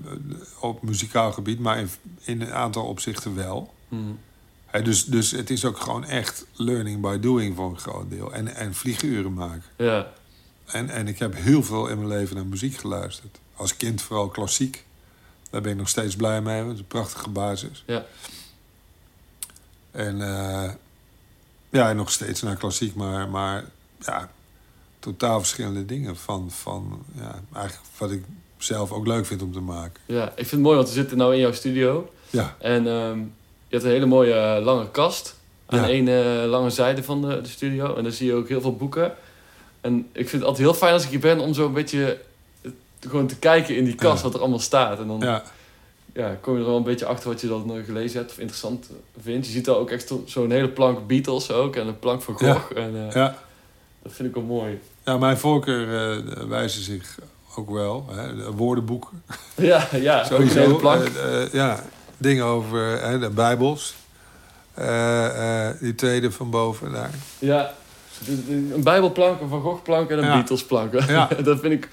op 0.59 0.81
muzikaal 0.81 1.31
gebied, 1.31 1.59
maar 1.59 1.79
in, 1.79 1.89
in 2.21 2.41
een 2.41 2.53
aantal 2.53 2.85
opzichten 2.85 3.35
wel. 3.35 3.73
Mm. 3.87 4.19
Hè, 4.65 4.81
dus, 4.81 5.05
dus 5.05 5.31
het 5.31 5.49
is 5.49 5.65
ook 5.65 5.77
gewoon 5.77 6.05
echt 6.05 6.45
learning 6.53 7.01
by 7.01 7.19
doing 7.19 7.55
voor 7.55 7.69
een 7.69 7.79
groot 7.79 8.09
deel. 8.09 8.33
En, 8.33 8.55
en 8.55 8.73
vlieguren 8.73 9.33
maken. 9.33 9.63
ja. 9.77 10.11
En, 10.65 10.89
en 10.89 11.07
ik 11.07 11.19
heb 11.19 11.35
heel 11.35 11.63
veel 11.63 11.87
in 11.87 11.97
mijn 11.97 12.09
leven 12.09 12.35
naar 12.35 12.45
muziek 12.45 12.75
geluisterd. 12.75 13.39
Als 13.55 13.77
kind 13.77 14.01
vooral 14.01 14.27
klassiek. 14.27 14.85
Daar 15.49 15.61
ben 15.61 15.71
ik 15.71 15.77
nog 15.77 15.89
steeds 15.89 16.15
blij 16.15 16.41
mee. 16.41 16.63
Het 16.63 16.73
is 16.73 16.79
een 16.79 16.87
prachtige 16.87 17.29
basis. 17.29 17.83
Ja. 17.85 18.05
En 19.91 20.21
eh, 20.21 20.71
ja, 21.69 21.93
nog 21.93 22.11
steeds 22.11 22.41
naar 22.41 22.55
klassiek. 22.55 22.95
Maar, 22.95 23.29
maar 23.29 23.63
ja, 23.99 24.31
totaal 25.03 25.39
verschillende 25.39 25.85
dingen. 25.85 26.15
Van, 26.15 26.51
van 26.51 27.03
ja, 27.15 27.39
eigenlijk 27.53 27.87
wat 27.97 28.11
ik 28.11 28.23
zelf 28.57 28.91
ook 28.91 29.07
leuk 29.07 29.25
vind 29.25 29.41
om 29.41 29.51
te 29.53 29.59
maken. 29.59 30.01
ja, 30.05 30.25
ik 30.29 30.33
vind 30.35 30.51
het 30.51 30.59
mooi, 30.61 30.75
want 30.75 30.87
we 30.87 30.93
zitten 30.93 31.17
nu 31.17 31.23
in 31.25 31.39
jouw 31.39 31.51
studio. 31.51 32.11
Ja, 32.29 32.55
En 32.59 32.87
ehm, 32.87 33.17
je 33.67 33.69
hebt 33.69 33.83
een 33.83 33.89
hele 33.89 34.05
mooie 34.05 34.33
eh, 34.33 34.63
lange 34.63 34.91
kast. 34.91 35.35
Aan 35.65 35.79
Ja. 35.79 35.87
één 35.87 36.07
eh, 36.07 36.49
lange 36.49 36.69
zijde 36.69 37.03
van 37.03 37.21
de, 37.21 37.41
de 37.41 37.49
studio. 37.49 37.95
En 37.95 38.03
dan 38.03 38.11
zie 38.11 38.27
je 38.27 38.33
ook 38.33 38.47
heel 38.49 38.61
veel 38.61 38.75
boeken. 38.75 39.13
En 39.81 39.97
ik 40.11 40.29
vind 40.29 40.31
het 40.31 40.43
altijd 40.43 40.63
heel 40.67 40.73
fijn 40.73 40.93
als 40.93 41.03
ik 41.03 41.09
hier 41.09 41.19
ben 41.19 41.39
om 41.39 41.53
zo 41.53 41.65
een 41.65 41.73
beetje 41.73 42.19
eh, 42.61 42.71
gewoon 42.99 43.27
te 43.27 43.35
kijken 43.35 43.75
in 43.75 43.85
die 43.85 43.95
kast 43.95 44.17
Ja. 44.17 44.23
wat 44.23 44.33
er 44.33 44.39
allemaal 44.39 44.59
staat. 44.59 44.99
En 44.99 45.07
dan 45.07 45.19
ja. 45.19 45.43
ja, 46.13 46.37
kom 46.41 46.53
je 46.53 46.59
er 46.59 46.65
wel 46.65 46.77
een 46.77 46.83
beetje 46.83 47.05
achter 47.05 47.29
wat 47.29 47.41
je 47.41 47.47
dan 47.47 47.75
eh, 47.77 47.83
gelezen 47.85 48.17
hebt 48.19 48.31
of 48.31 48.37
interessant 48.37 48.89
vindt. 49.21 49.45
Je 49.45 49.51
ziet 49.51 49.65
daar 49.65 49.75
ook 49.75 49.89
echt 49.89 50.07
zo- 50.07 50.23
zo'n 50.25 50.51
hele 50.51 50.69
plank 50.69 51.07
Beatles 51.07 51.51
ook 51.51 51.75
en 51.75 51.87
een 51.87 51.99
plank 51.99 52.21
van. 52.21 52.33
Gogh. 52.37 52.77
En, 52.77 53.09
ja. 53.13 53.37
Dat 54.03 54.11
vind 54.13 54.27
ik 54.29 54.35
wel 54.35 54.43
mooi. 54.43 54.79
Ja 55.05 55.17
mijn 55.17 55.37
voorkeur 55.37 56.17
eh, 56.27 56.43
wijzen 56.47 56.83
zich 56.83 57.17
ook 57.55 57.69
wel. 57.69 58.05
Hè, 58.11 58.35
de 58.35 58.51
woordenboeken. 58.51 59.23
Ja, 59.55 59.87
ja 59.91 60.23
Sowieso. 60.29 60.75
plank. 60.75 61.03
eh, 61.07 61.41
eh, 61.43 61.51
ja, 61.53 61.83
dingen 62.17 62.45
over 62.45 62.97
eh, 62.97 63.19
de 63.19 63.29
Bijbels. 63.29 63.95
Die 65.79 65.95
tweede 65.95 66.31
van 66.31 66.49
boven 66.49 66.91
daar. 66.91 67.09
Ja, 67.39 67.73
de- 68.25 68.71
een 68.73 68.83
bijbelplank, 68.83 69.41
een 69.41 69.49
Van 69.49 69.61
Gogh 69.61 69.83
plank 69.83 70.09
en 70.09 70.17
een 70.17 70.23
Ja. 70.25 70.33
Beatles 70.33 70.65
plank. 70.65 70.93
Ja. 71.07 71.27
dat 71.43 71.59
vind 71.59 71.73
ik... 71.73 71.89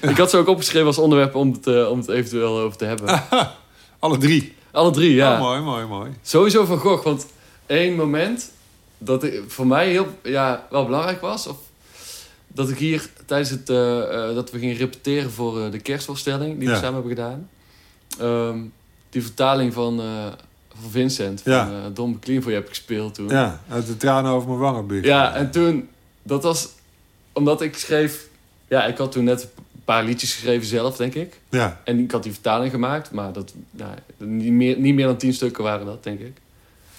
Ik 0.00 0.16
had 0.18 0.30
ze 0.30 0.36
ook 0.36 0.48
opgeschreven 0.48 0.86
als 0.86 0.98
onderwerp 0.98 1.34
om 1.34 1.52
het, 1.52 1.88
om 1.88 1.98
het 1.98 2.08
eventueel 2.08 2.58
over 2.58 2.78
te 2.78 2.84
hebben. 2.84 3.22
Alle 3.98 4.18
drie. 4.18 4.54
Alle 4.70 4.90
drie, 4.90 5.14
ja. 5.14 5.32
Oh, 5.34 5.40
mooi, 5.40 5.60
mooi, 5.60 5.86
mooi. 5.86 6.10
Sowieso 6.22 6.64
Van 6.64 6.78
Gogh, 6.78 7.04
want 7.04 7.26
één 7.66 7.94
moment 7.96 8.50
dat 8.98 9.26
voor 9.46 9.66
mij 9.66 9.88
heel, 9.90 10.06
ja, 10.22 10.66
wel 10.70 10.84
belangrijk 10.84 11.20
was... 11.20 11.46
Of, 11.46 11.56
dat 12.54 12.70
ik 12.70 12.78
hier 12.78 13.08
tijdens 13.26 13.50
het... 13.50 13.68
eh, 13.70 14.28
eh, 14.28 14.34
dat 14.34 14.50
we 14.50 14.58
gingen 14.58 14.76
repeteren 14.76 15.30
voor 15.30 15.64
eh, 15.64 15.70
de 15.70 15.78
kerstvoorstelling 15.80 16.58
die 16.58 16.68
we 16.68 16.74
Ja. 16.74 16.80
samen 16.80 16.92
hebben 16.94 17.10
gedaan. 17.10 17.48
Ehm, 18.18 18.58
die 19.10 19.22
vertaling 19.22 19.72
van, 19.72 19.96
van 20.80 20.90
Vincent, 20.90 21.40
van 21.42 21.52
Ja. 21.52 21.66
eh, 21.70 21.94
Don 21.94 22.10
McLean 22.10 22.42
voor 22.42 22.50
je 22.50 22.56
heb 22.56 22.66
ik 22.66 22.74
gespeeld 22.74 23.14
toen. 23.14 23.28
Ja, 23.28 23.60
uit 23.68 23.86
de 23.86 23.96
tranen 23.96 24.30
over 24.32 24.48
mijn 24.48 24.60
wangen. 24.60 25.02
Ja, 25.02 25.34
en 25.34 25.50
toen, 25.50 25.88
dat 26.22 26.42
was 26.42 26.68
omdat 27.32 27.60
ik 27.62 27.76
schreef, 27.76 28.26
ja, 28.68 28.84
ik 28.84 28.96
had 28.98 29.12
toen 29.12 29.24
net 29.24 29.42
een 29.42 29.82
paar 29.84 30.04
liedjes 30.04 30.34
geschreven 30.34 30.66
zelf, 30.66 30.96
denk 30.96 31.14
ik. 31.14 31.40
Ja, 31.48 31.80
En 31.84 31.98
ik 31.98 32.10
had 32.10 32.22
die 32.22 32.32
vertaling 32.32 32.70
gemaakt, 32.70 33.10
maar 33.10 33.32
dat, 33.32 33.54
nou, 33.70 33.90
niet, 34.18 34.52
meer, 34.52 34.78
niet 34.78 34.94
meer 34.94 35.06
dan 35.06 35.16
tien 35.16 35.32
stukken 35.34 35.64
waren 35.64 35.86
dat, 35.86 36.04
denk 36.04 36.20
ik. 36.20 36.36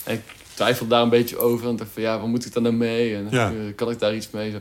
En 0.03 0.13
ik 0.13 0.21
twijfelde 0.53 0.89
daar 0.91 1.01
een 1.03 1.09
beetje 1.09 1.37
over 1.37 1.67
en 1.69 1.75
dacht 1.75 1.89
van, 1.93 2.01
ja, 2.01 2.19
waar 2.19 2.27
moet 2.27 2.45
ik 2.45 2.53
dan 2.53 2.63
nou 2.63 2.75
mee? 2.75 3.15
En 3.15 3.27
Ja. 3.29 3.51
kan 3.75 3.89
ik 3.91 3.99
daar 3.99 4.15
iets 4.15 4.29
mee? 4.31 4.51
Zo. 4.51 4.57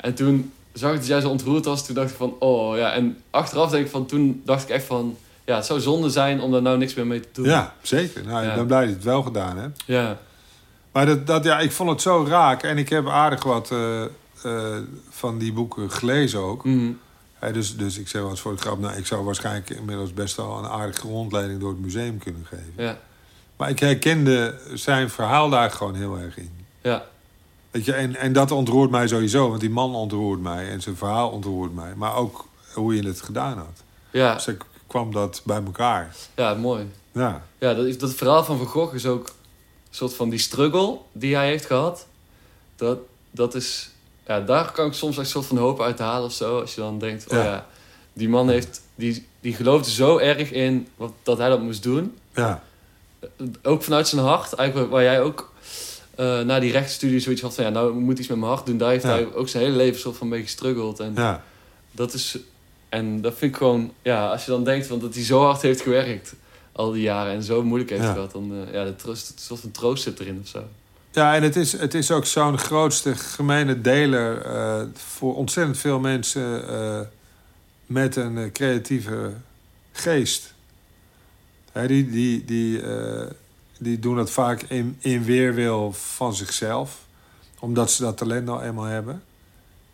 En 0.00 0.14
toen 0.14 0.52
zag 0.72 0.90
ik 0.92 0.96
dat 0.98 1.06
jij 1.06 1.20
zo 1.20 1.28
ontroerd 1.28 1.64
was, 1.64 1.86
toen 1.86 1.94
dacht 1.94 2.10
ik 2.10 2.16
van, 2.16 2.36
oh 2.38 2.76
ja. 2.76 2.92
En 2.92 3.18
achteraf 3.30 3.70
denk 3.70 3.84
ik 3.84 3.90
van, 3.90 4.06
toen 4.06 4.42
dacht 4.44 4.62
ik 4.62 4.68
echt 4.68 4.84
van, 4.86 5.16
ja, 5.44 5.56
het 5.56 5.66
zou 5.66 5.80
zonde 5.80 6.10
zijn 6.10 6.40
om 6.40 6.52
daar 6.52 6.62
nou 6.62 6.78
niks 6.78 6.94
meer 6.94 7.06
mee 7.06 7.20
te 7.20 7.28
doen. 7.32 7.44
ja 7.44 7.74
zeker. 7.82 8.24
Nou, 8.26 8.44
Ja. 8.44 8.50
ik 8.50 8.56
ben 8.56 8.66
blij 8.66 8.80
dat 8.80 8.88
je 8.88 8.94
het 8.94 9.04
wel 9.04 9.22
gedaan 9.22 9.56
hebt. 9.58 9.82
Ja, 9.86 10.18
Maar 10.92 11.06
dat, 11.06 11.26
dat, 11.26 11.44
ja, 11.44 11.58
ik 11.58 11.72
vond 11.72 11.90
het 11.90 12.00
zo 12.02 12.24
raak. 12.28 12.62
En 12.62 12.78
ik 12.78 12.88
heb 12.88 13.08
aardig 13.08 13.42
wat 13.42 13.70
eh, 13.70 14.02
eh, 14.42 14.76
van 15.10 15.38
die 15.38 15.52
boeken 15.52 15.90
gelezen 15.90 16.40
ook. 16.40 16.64
Mhm. 16.64 16.90
Hè, 17.38 17.52
dus, 17.52 17.76
dus 17.76 17.98
ik 17.98 18.08
zeg 18.08 18.20
wel 18.20 18.30
eens 18.30 18.40
voor 18.40 18.52
de 18.54 18.60
grap... 18.60 18.78
Nou, 18.78 18.96
ik 18.96 19.06
zou 19.06 19.24
waarschijnlijk 19.24 19.70
inmiddels 19.70 20.14
best 20.14 20.36
wel 20.36 20.58
een 20.58 20.66
aardige 20.70 21.06
rondleiding... 21.06 21.60
door 21.60 21.70
het 21.70 21.80
museum 21.80 22.18
kunnen 22.18 22.46
geven. 22.46 22.72
ja, 22.76 22.98
Maar 23.56 23.68
ik 23.70 23.78
herkende 23.78 24.54
zijn 24.74 25.10
verhaal 25.10 25.48
daar 25.50 25.70
gewoon 25.70 25.94
heel 25.94 26.18
erg 26.18 26.36
in. 26.38 26.50
ja, 26.82 27.04
Weet 27.70 27.84
je, 27.84 27.92
en, 27.92 28.16
en 28.16 28.32
dat 28.32 28.50
ontroert 28.50 28.90
mij 28.90 29.08
sowieso. 29.08 29.48
Want 29.48 29.60
die 29.60 29.70
man 29.70 29.94
ontroert 29.94 30.40
mij. 30.40 30.68
En 30.70 30.80
zijn 30.82 30.96
verhaal 30.96 31.30
ontroert 31.30 31.74
mij. 31.74 31.94
Maar 31.96 32.14
ook 32.16 32.46
hoe 32.74 32.96
je 32.96 33.06
het 33.06 33.20
gedaan 33.20 33.58
had. 33.58 33.82
ja, 34.10 34.34
Dus 34.34 34.46
ik 34.46 34.64
kwam 34.86 35.12
dat 35.12 35.42
bij 35.44 35.62
elkaar. 35.64 36.14
ja, 36.36 36.54
mooi. 36.54 36.90
Ja, 37.12 37.42
Ja, 37.58 37.74
dat, 37.74 37.86
is- 37.86 37.98
dat 37.98 38.14
verhaal 38.14 38.44
van 38.44 38.56
Van 38.58 38.66
Gogh 38.66 38.94
is 38.94 39.06
ook 39.06 39.26
een 39.28 39.96
soort 39.96 40.14
van 40.14 40.28
die 40.28 40.38
struggle 40.38 40.98
die 41.12 41.34
hij 41.34 41.46
heeft 41.46 41.66
gehad. 41.66 42.06
Dat, 42.76 42.98
dat 43.30 43.54
is, 43.54 43.90
ja, 44.26 44.40
daar 44.40 44.72
kan 44.72 44.86
ik 44.86 44.92
soms 44.92 45.16
echt 45.16 45.26
een 45.26 45.32
soort 45.32 45.46
van 45.46 45.56
hoop 45.56 45.80
uit 45.80 45.98
halen 45.98 46.24
of 46.26 46.32
zo. 46.32 46.60
Als 46.60 46.74
je 46.74 46.80
dan 46.80 46.98
denkt, 46.98 47.24
oh 47.28 47.38
Ja. 47.38 47.44
ja, 47.44 47.66
die 48.12 48.28
man 48.28 48.48
heeft, 48.48 48.82
die, 48.94 49.26
die 49.40 49.54
geloofde 49.54 49.90
zo 49.90 50.18
erg 50.18 50.50
in 50.52 50.88
wat, 50.96 51.12
dat 51.22 51.38
hij 51.38 51.48
dat 51.48 51.60
moest 51.62 51.82
doen. 51.82 52.18
ja, 52.34 52.62
Ook 53.62 53.82
vanuit 53.82 54.08
zijn 54.08 54.22
hart, 54.24 54.52
eigenlijk 54.52 54.90
waar 54.90 55.02
jij 55.02 55.20
ook 55.22 55.49
eh, 56.20 56.40
na 56.40 56.60
die 56.60 56.72
rechtsstudie 56.72 57.20
zoiets 57.20 57.42
had 57.42 57.54
van, 57.54 57.64
ja, 57.64 57.70
nou 57.70 57.88
ik 57.88 57.94
moet 57.94 58.18
iets 58.18 58.28
met 58.28 58.38
mijn 58.38 58.50
hart 58.50 58.66
doen. 58.66 58.78
Daar 58.78 58.90
heeft 58.90 59.04
hij 59.04 59.34
ook 59.34 59.48
zijn 59.48 59.64
hele 59.64 59.76
leven 59.76 60.00
soort 60.00 60.16
van 60.16 60.28
mee 60.28 60.42
gestruggeld. 60.42 61.00
En 61.00 61.12
ja. 61.14 61.42
dat 61.92 62.12
is, 62.12 62.38
en 62.88 63.20
dat 63.20 63.34
vind 63.36 63.52
ik 63.52 63.56
gewoon, 63.58 63.92
ja, 64.02 64.30
als 64.30 64.44
je 64.44 64.50
dan 64.50 64.64
denkt 64.64 64.86
van 64.86 64.98
dat 64.98 65.14
hij 65.14 65.24
zo 65.24 65.42
hard 65.42 65.62
heeft 65.62 65.80
gewerkt 65.80 66.34
al 66.72 66.92
die 66.92 67.02
jaren 67.02 67.32
en 67.32 67.42
zo 67.42 67.62
moeilijk 67.62 67.90
heeft 67.90 68.04
gehad, 68.04 68.32
dan 68.32 68.52
eh, 68.52 68.72
ja, 68.72 68.84
de 68.84 68.96
troost, 68.96 69.30
een 69.30 69.38
soort 69.38 69.60
van 69.60 69.70
troost 69.70 70.02
zit 70.02 70.20
erin 70.20 70.38
of 70.42 70.48
zo. 70.48 70.64
Ja, 71.10 71.34
en 71.34 71.42
het 71.42 71.56
is, 71.56 71.72
het 71.72 71.94
is 71.94 72.10
ook 72.10 72.26
zo'n 72.26 72.58
grootste 72.58 73.14
gemene 73.14 73.80
deler 73.80 74.42
eh, 74.42 74.82
voor 74.94 75.36
ontzettend 75.36 75.78
veel 75.78 75.98
mensen 75.98 76.64
met 77.86 78.16
een 78.16 78.52
creatieve 78.52 79.32
geest. 79.92 80.54
Hè, 81.72 81.86
die, 81.86 82.10
die, 82.10 82.44
die, 82.44 82.80
die 83.80 83.98
doen 83.98 84.16
dat 84.16 84.30
vaak 84.30 84.62
in, 84.62 84.96
in 84.98 85.24
weerwil 85.24 85.92
van 85.92 86.34
zichzelf, 86.34 87.06
omdat 87.58 87.90
ze 87.90 88.02
dat 88.02 88.16
talent 88.16 88.46
nou 88.46 88.62
eenmaal 88.62 88.84
hebben. 88.84 89.22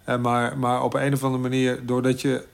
Eh, 0.05 0.19
maar, 0.19 0.59
maar 0.59 0.83
op 0.83 0.95
een 0.95 1.13
of 1.13 1.25
andere 1.25 1.43
manier, 1.43 1.87
doordat 1.87 2.21
je, 2.21 2.45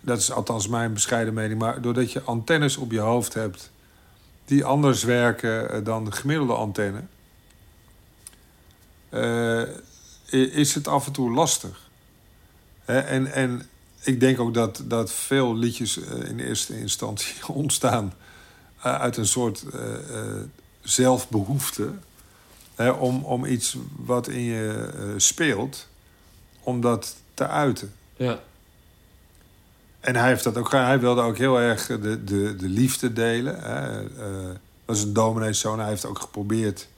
dat 0.00 0.18
is 0.18 0.32
althans 0.32 0.68
mijn 0.68 0.92
bescheiden 0.92 1.34
mening, 1.34 1.60
maar 1.60 1.80
doordat 1.80 2.12
je 2.12 2.22
antennes 2.22 2.76
op 2.76 2.92
je 2.92 2.98
hoofd 2.98 3.34
hebt 3.34 3.70
die 4.44 4.64
anders 4.64 5.02
werken 5.02 5.70
eh, 5.70 5.84
dan 5.84 6.04
de 6.04 6.12
gemiddelde 6.12 6.54
antenne 6.54 7.00
eh, 9.08 9.62
is 10.56 10.74
het 10.74 10.88
af 10.88 11.06
en 11.06 11.12
toe 11.12 11.32
lastig. 11.32 11.90
En, 12.84 13.32
en 13.32 13.68
ik 14.02 14.20
denk 14.20 14.40
ook 14.40 14.54
dat, 14.54 14.82
dat 14.84 15.12
veel 15.12 15.56
liedjes 15.56 15.96
in 15.96 16.38
eerste 16.38 16.78
instantie 16.78 17.34
ontstaan 17.62 18.12
uit 18.92 19.16
een 19.16 19.26
soort 19.26 19.62
eh, 19.72 19.94
eh, 19.94 20.42
zelfbehoefte 20.80 21.92
Hè, 22.76 22.90
om, 22.90 23.24
om 23.24 23.44
iets 23.44 23.76
wat 23.96 24.28
in 24.28 24.40
je 24.40 24.90
eh, 24.94 25.04
speelt, 25.16 25.88
om 26.60 26.80
dat 26.80 27.16
te 27.34 27.46
uiten. 27.46 27.92
Ja. 28.16 28.38
En 30.00 30.16
hij, 30.16 30.28
heeft 30.28 30.44
dat 30.44 30.56
ook, 30.56 30.70
hij 30.70 31.00
wilde 31.00 31.20
ook 31.20 31.38
heel 31.38 31.60
erg 31.60 31.86
de, 31.86 32.24
de, 32.24 32.56
de 32.56 32.68
liefde 32.68 33.12
delen. 33.12 33.60
Hè. 33.60 34.02
Eh, 34.02 34.54
dat 34.84 34.96
is 34.96 35.02
een 35.02 35.12
domineeszoon. 35.12 35.78
Hij 35.78 35.88
heeft 35.88 36.06
ook 36.06 36.18
geprobeerd 36.18 36.88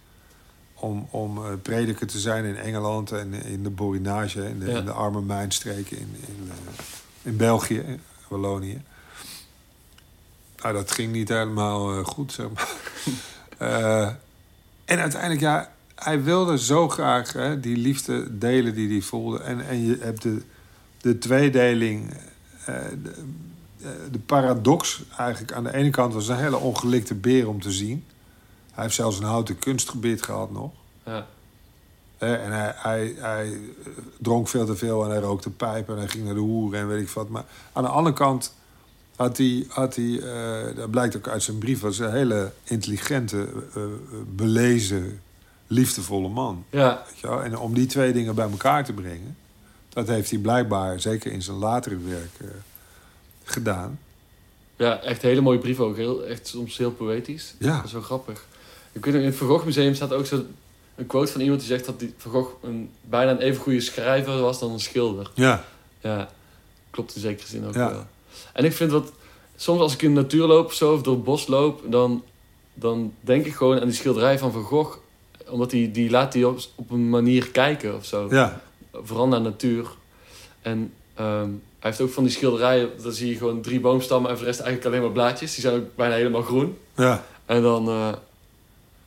om, 0.75 1.09
om 1.11 1.45
eh, 1.45 1.53
prediker 1.63 2.07
te 2.07 2.19
zijn 2.19 2.45
in 2.45 2.57
Engeland 2.57 3.13
en 3.13 3.33
in 3.33 3.63
de 3.63 3.71
borinage, 3.71 4.49
in 4.49 4.59
de, 4.59 4.67
Ja. 4.67 4.79
in 4.79 4.85
de 4.85 4.93
arme 4.93 5.21
mijnstreken 5.21 5.99
in, 5.99 6.17
in, 6.27 6.51
eh, 6.51 6.83
in 7.23 7.37
België, 7.37 7.79
in 7.79 8.01
Wallonië. 8.29 8.83
Nou, 10.63 10.75
dat 10.75 10.91
ging 10.91 11.13
niet 11.13 11.29
helemaal 11.29 11.99
eh, 11.99 12.05
goed, 12.05 12.33
zeg 12.33 12.47
maar. 12.55 12.69
Eh, 13.59 14.07
en 14.85 14.99
uiteindelijk, 14.99 15.41
ja, 15.41 15.73
hij 15.95 16.23
wilde 16.23 16.59
zo 16.59 16.89
graag 16.89 17.33
hè, 17.33 17.61
die 17.61 17.77
liefde 17.77 18.39
delen 18.39 18.75
die 18.75 18.89
hij 18.89 19.01
voelde. 19.01 19.39
En, 19.39 19.69
en 19.69 19.87
je 19.87 19.99
hebt 20.01 20.23
de, 20.23 20.43
de 21.01 21.19
tweedeling, 21.19 22.15
eh, 22.65 22.75
de, 23.03 23.15
de 24.11 24.19
paradox 24.19 25.03
eigenlijk. 25.17 25.53
Aan 25.53 25.65
de 25.65 25.75
ene 25.75 25.91
kant 25.91 26.15
was 26.15 26.27
het 26.27 26.37
een 26.37 26.43
hele 26.43 26.57
ongelikte 26.57 27.15
beer 27.15 27.49
om 27.49 27.61
te 27.61 27.73
zien. 27.73 28.05
Hij 28.73 28.83
heeft 28.83 28.97
zelfs 28.97 29.19
een 29.19 29.25
houten 29.25 29.59
kunstgebit 29.59 30.23
gehad 30.23 30.51
nog. 30.51 30.73
Ja. 31.05 31.27
En 32.19 32.53
hij, 32.53 32.73
hij, 32.77 33.15
hij 33.19 33.61
dronk 34.19 34.49
veel 34.49 34.67
te 34.67 34.77
veel 34.77 35.05
en 35.05 35.11
hij 35.11 35.21
rookte 35.21 35.51
pijpen 35.51 35.95
en 35.95 36.01
hij 36.01 36.09
ging 36.09 36.25
naar 36.25 36.35
de 36.35 36.41
hoeren 36.41 36.81
en 36.81 36.89
weet 36.89 37.03
ik 37.03 37.09
wat. 37.09 37.29
Maar 37.29 37.45
aan 37.73 37.83
de 37.83 37.89
andere 37.89 38.15
kant 38.15 38.55
had 39.19 39.37
hij, 39.37 39.65
had 39.69 39.97
hij 39.97 40.21
eh, 40.21 40.77
dat 40.77 40.91
blijkt 40.91 41.17
ook 41.17 41.29
uit 41.29 41.43
zijn 41.43 41.59
brief, 41.59 41.81
was 41.81 41.99
een 41.99 42.13
hele 42.13 42.53
intelligente, 42.65 43.49
eh, 43.75 43.83
eh, 43.83 43.89
belezen, 44.35 45.21
liefdevolle 45.67 46.29
man. 46.29 46.65
Ja. 46.71 47.03
Weet 47.09 47.19
je 47.19 47.27
wel? 47.27 47.43
En 47.43 47.59
om 47.59 47.75
die 47.75 47.87
twee 47.87 48.13
dingen 48.13 48.35
bij 48.35 48.51
elkaar 48.51 48.85
te 48.85 48.93
brengen, 48.93 49.37
dat 49.89 50.09
heeft 50.09 50.31
hij 50.31 50.39
blijkbaar, 50.39 51.01
zeker 51.01 51.33
in 51.33 51.43
zijn 51.43 51.57
latere 51.57 51.99
werk, 51.99 52.53
gedaan. 53.45 53.99
Ja, 54.77 55.01
echt 55.01 55.23
een 55.23 55.29
hele 55.29 55.41
mooie 55.41 55.59
brief 55.59 55.81
ook. 55.81 55.97
Heel, 55.97 56.25
echt 56.25 56.47
soms 56.47 56.77
heel 56.79 56.91
poëtisch. 56.93 57.55
Ja. 57.59 57.85
Wel 57.93 58.03
grappig. 58.03 58.45
Ik 58.93 59.05
weet 59.05 59.15
nog, 59.15 59.23
in 59.23 59.29
het 59.29 59.39
Van 59.39 59.47
Gogh 59.47 59.65
Museum 59.65 59.95
staat 59.95 60.13
ook 60.13 60.27
zo 60.27 60.45
een 60.95 61.07
quote 61.07 61.33
van 61.33 61.41
iemand 61.41 61.61
die 61.61 61.69
zegt 61.69 61.85
dat 61.85 61.99
die 61.99 62.15
Van 62.17 62.31
Gogh 62.31 62.51
een, 62.63 62.91
bijna 63.03 63.31
een 63.31 63.39
even 63.39 63.63
goede 63.63 63.81
schrijver 63.81 64.41
was 64.41 64.59
dan 64.59 64.71
een 64.73 64.81
schilder. 64.81 65.31
Ja, 65.35 65.65
Ja, 66.01 66.29
klopt 66.91 67.15
in 67.15 67.21
zekere 67.21 67.47
zin 67.49 67.67
ook 67.67 67.75
Ja. 67.75 67.91
wel. 67.91 68.07
En 68.53 68.65
ik 68.65 68.73
vind 68.73 68.91
wat... 68.91 69.13
Soms 69.57 69.81
als 69.81 69.95
ik 69.95 70.03
in 70.03 70.15
de 70.15 70.21
natuur 70.21 70.47
loop 70.47 70.67
of 70.67 70.73
zo, 70.73 70.93
of 70.93 71.03
door 71.03 71.15
het 71.15 71.25
bos 71.25 71.47
loop... 71.47 71.83
dan, 71.87 72.23
dan 72.75 73.13
denk 73.21 73.47
ik 73.47 73.55
gewoon 73.55 73.81
aan 73.81 73.87
die 73.87 73.95
schilderij 73.97 74.39
van 74.39 74.53
Van 74.53 74.63
Gogh. 74.63 74.97
Omdat 75.49 75.71
die, 75.71 75.91
die 75.91 76.11
laat 76.11 76.33
die 76.33 76.49
op, 76.49 76.59
op 76.75 76.91
een 76.91 77.09
manier 77.11 77.49
kijken 77.49 77.97
of 77.97 78.05
zo. 78.05 78.27
ja, 78.31 78.61
Vooral 78.93 79.29
naar 79.29 79.41
natuur. 79.41 79.87
En 80.63 80.93
ehm, 81.15 81.49
hij 81.79 81.91
heeft 81.91 82.01
ook 82.01 82.11
van 82.11 82.23
die 82.25 82.33
schilderijen... 82.33 82.91
dan 83.03 83.13
zie 83.13 83.29
je 83.29 83.37
gewoon 83.37 83.61
drie 83.61 83.81
boomstammen 83.81 84.31
en 84.31 84.37
voor 84.37 84.45
de 84.45 84.51
rest 84.51 84.63
eigenlijk 84.63 84.91
alleen 84.91 85.05
maar 85.07 85.15
blaadjes. 85.15 85.55
Die 85.55 85.61
zijn 85.63 85.75
ook 85.75 85.97
bijna 85.97 86.15
helemaal 86.15 86.43
groen. 86.43 86.77
ja, 86.95 87.25
En 87.47 87.63
dan... 87.63 87.89
eh, 87.89 88.13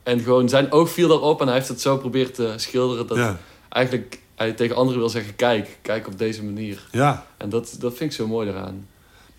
en 0.04 0.20
gewoon 0.20 0.50
zijn 0.50 0.72
oog 0.72 0.89
viel 0.89 1.08
daarop 1.08 1.41
en 1.41 1.48
hij 1.48 1.56
heeft 1.56 1.67
het 1.67 1.82
zo 1.82 1.98
proberen 1.98 2.34
te 2.34 2.54
schilderen... 2.56 3.08
dat 3.08 3.17
ja, 3.17 3.38
eigenlijk 3.70 4.20
hij 4.36 4.52
tegen 4.52 4.76
anderen 4.76 5.00
wil 5.00 5.10
zeggen... 5.10 5.36
kijk, 5.36 5.78
kijk 5.82 6.08
op 6.08 6.17
deze 6.17 6.44
manier. 6.44 6.88
ja. 6.91 7.26
En 7.38 7.50
dat, 7.50 7.76
dat 7.80 7.94
vind 7.96 8.12
ik 8.12 8.17
zo 8.17 8.28
mooi 8.28 8.50
eraan. 8.50 8.88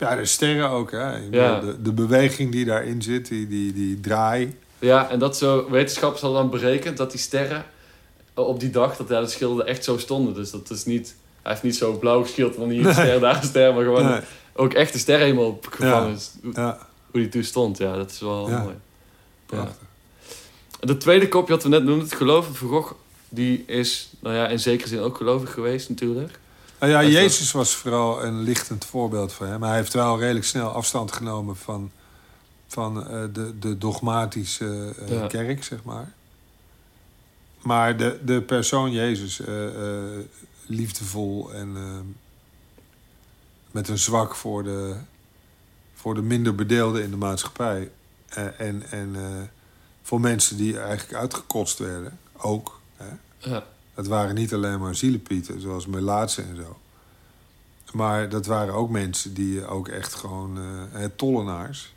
Ja, 0.02 0.16
de 0.16 0.24
sterren 0.24 0.68
ook. 0.68 0.90
Hè. 0.90 1.16
Ja. 1.30 1.60
De, 1.60 1.82
de 1.82 1.92
beweging 1.92 2.52
die 2.52 2.64
daarin 2.64 3.02
zit, 3.02 3.28
die, 3.28 3.48
die, 3.48 3.72
die 3.72 4.00
draai. 4.00 4.56
Ja, 4.78 5.10
en 5.10 5.18
dat 5.18 5.36
zo, 5.36 5.70
wetenschappers 5.70 6.22
hadden 6.22 6.40
dan 6.40 6.50
berekend 6.50 6.96
dat 6.96 7.10
die 7.10 7.20
sterren 7.20 7.64
op 8.34 8.60
die 8.60 8.70
dag, 8.70 8.96
dat 8.96 9.08
ja, 9.08 9.20
de 9.20 9.26
schilderen 9.26 9.66
echt 9.66 9.84
zo 9.84 9.98
stonden. 9.98 10.34
Dus 10.34 10.50
dat 10.50 10.70
is 10.70 10.84
niet, 10.84 11.14
hij 11.42 11.50
heeft 11.50 11.62
niet 11.62 11.76
zo 11.76 11.92
blauw 11.92 12.22
geschilderd 12.22 12.58
van 12.58 12.68
hier 12.68 12.78
een 12.78 12.84
Nee. 12.84 12.92
ster, 12.94 13.20
daar 13.20 13.36
een 13.36 13.42
ster, 13.42 13.74
maar 13.74 13.84
gewoon 13.84 14.06
Nee, 14.06 14.20
ook 14.52 14.72
echt 14.72 14.92
de 14.92 14.98
sterren 14.98 15.24
helemaal 15.24 15.46
op 15.46 15.66
gevangen. 15.70 16.10
Ja. 16.10 16.40
Hoe, 16.42 16.52
ja, 16.54 16.78
hoe 17.10 17.20
die 17.20 17.28
toen 17.28 17.44
stond, 17.44 17.78
ja, 17.78 17.96
dat 17.96 18.10
is 18.10 18.20
wel 18.20 18.48
mooi. 18.48 18.74
Prachtig. 19.46 19.76
De 20.80 20.96
tweede 20.96 21.28
kopje 21.28 21.54
wat 21.54 21.62
we 21.62 21.68
net 21.68 21.84
noemden, 21.84 22.04
het 22.04 22.14
geloof 22.14 22.44
van 22.44 22.54
Van 22.54 22.68
Gogh, 22.68 22.92
die 23.28 23.64
is, 23.66 24.10
nou 24.20 24.36
ja, 24.36 24.48
in 24.48 24.58
zekere 24.60 24.88
zin 24.88 25.00
ook 25.00 25.16
gelovig 25.16 25.52
geweest 25.52 25.88
natuurlijk. 25.88 26.38
Nou 26.82 26.94
ja. 26.94 27.04
Jezus 27.04 27.52
was 27.52 27.74
vooral 27.74 28.24
een 28.24 28.40
lichtend 28.40 28.84
voorbeeld 28.84 29.32
voor 29.32 29.46
hem. 29.46 29.62
Hij 29.62 29.76
heeft 29.76 29.92
wel 29.92 30.18
redelijk 30.18 30.44
snel 30.44 30.68
afstand 30.70 31.12
genomen 31.12 31.56
van, 31.56 31.90
van 32.66 33.08
eh, 33.08 33.24
de, 33.32 33.58
de 33.58 33.78
dogmatische 33.78 34.94
eh, 34.98 35.08
Ja. 35.08 35.26
kerk, 35.26 35.64
zeg 35.64 35.82
maar. 35.82 36.12
Maar 37.60 37.96
de, 37.96 38.18
de 38.24 38.42
persoon 38.42 38.92
Jezus, 38.92 39.40
eh, 39.40 39.68
liefdevol 40.66 41.52
en 41.52 41.76
met 43.70 43.88
een 43.88 43.98
zwak 43.98 44.34
voor 44.34 44.62
de, 44.62 44.96
voor 45.94 46.14
de 46.14 46.22
minder 46.22 46.54
bedeelden 46.54 47.02
in 47.02 47.10
de 47.10 47.16
maatschappij. 47.16 47.90
En 48.56 48.82
en 48.90 49.16
voor 50.02 50.20
mensen 50.20 50.56
die 50.56 50.78
eigenlijk 50.78 51.14
uitgekotst 51.18 51.78
werden, 51.78 52.18
ook. 52.36 52.80
Hè. 52.96 53.06
Ja, 53.38 53.64
Het 53.94 54.06
waren 54.06 54.34
niet 54.34 54.54
alleen 54.54 54.80
maar 54.80 54.94
zielepieten, 54.94 55.60
zoals 55.60 55.86
Melaatse 55.86 56.42
en 56.42 56.56
zo. 56.56 56.76
Maar 57.92 58.28
dat 58.28 58.46
waren 58.46 58.74
ook 58.74 58.90
mensen 58.90 59.34
die 59.34 59.66
ook 59.66 59.88
echt 59.88 60.14
gewoon... 60.14 60.58
eh, 60.92 61.04
tollenaars. 61.16 61.94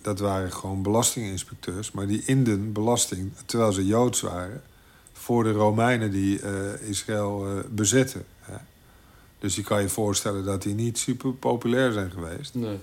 Dat 0.00 0.18
waren 0.18 0.52
gewoon 0.52 0.82
belastinginspecteurs. 0.82 1.90
Maar 1.90 2.06
die 2.06 2.24
inden 2.24 2.72
belasting, 2.72 3.32
terwijl 3.46 3.72
ze 3.72 3.86
Joods 3.86 4.20
waren... 4.20 4.62
voor 5.12 5.44
de 5.44 5.52
Romeinen 5.52 6.10
die 6.10 6.40
eh, 6.40 6.88
Israël 6.88 7.46
eh, 7.46 7.64
bezetten. 7.70 8.24
Hè. 8.40 8.56
Dus 9.38 9.56
je 9.56 9.62
kan 9.62 9.82
je 9.82 9.88
voorstellen 9.88 10.44
dat 10.44 10.62
die 10.62 10.74
niet 10.74 10.98
super 10.98 11.32
populair 11.32 11.92
zijn 11.92 12.10
geweest. 12.10 12.54
nee. 12.54 12.78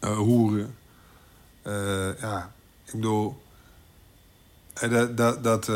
Hoeren. 0.00 0.74
Ja, 2.20 2.52
ik 2.84 2.92
bedoel... 2.92 3.42
dat 4.90 5.16
dat, 5.16 5.44
dat 5.44 5.68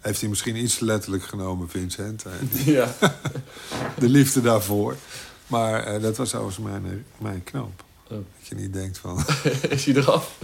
heeft 0.00 0.20
hij 0.20 0.28
misschien 0.28 0.56
iets 0.56 0.78
te 0.78 0.84
letterlijk 0.84 1.22
genomen, 1.22 1.68
Vincent. 1.68 2.24
eh, 2.24 2.66
Ja, 2.74 2.94
de 3.98 4.08
liefde 4.08 4.40
daarvoor. 4.40 4.96
Maar 5.46 5.82
eh, 5.84 6.02
dat 6.02 6.16
was 6.16 6.34
overigens 6.34 6.66
mijn, 6.66 7.04
mijn 7.18 7.44
knoop. 7.44 7.84
Oh. 8.04 8.16
Dat 8.16 8.48
je 8.48 8.54
niet 8.54 8.72
denkt 8.72 8.98
van... 8.98 9.24
is 9.68 9.84
hij 9.84 9.94
eraf? 9.94 10.38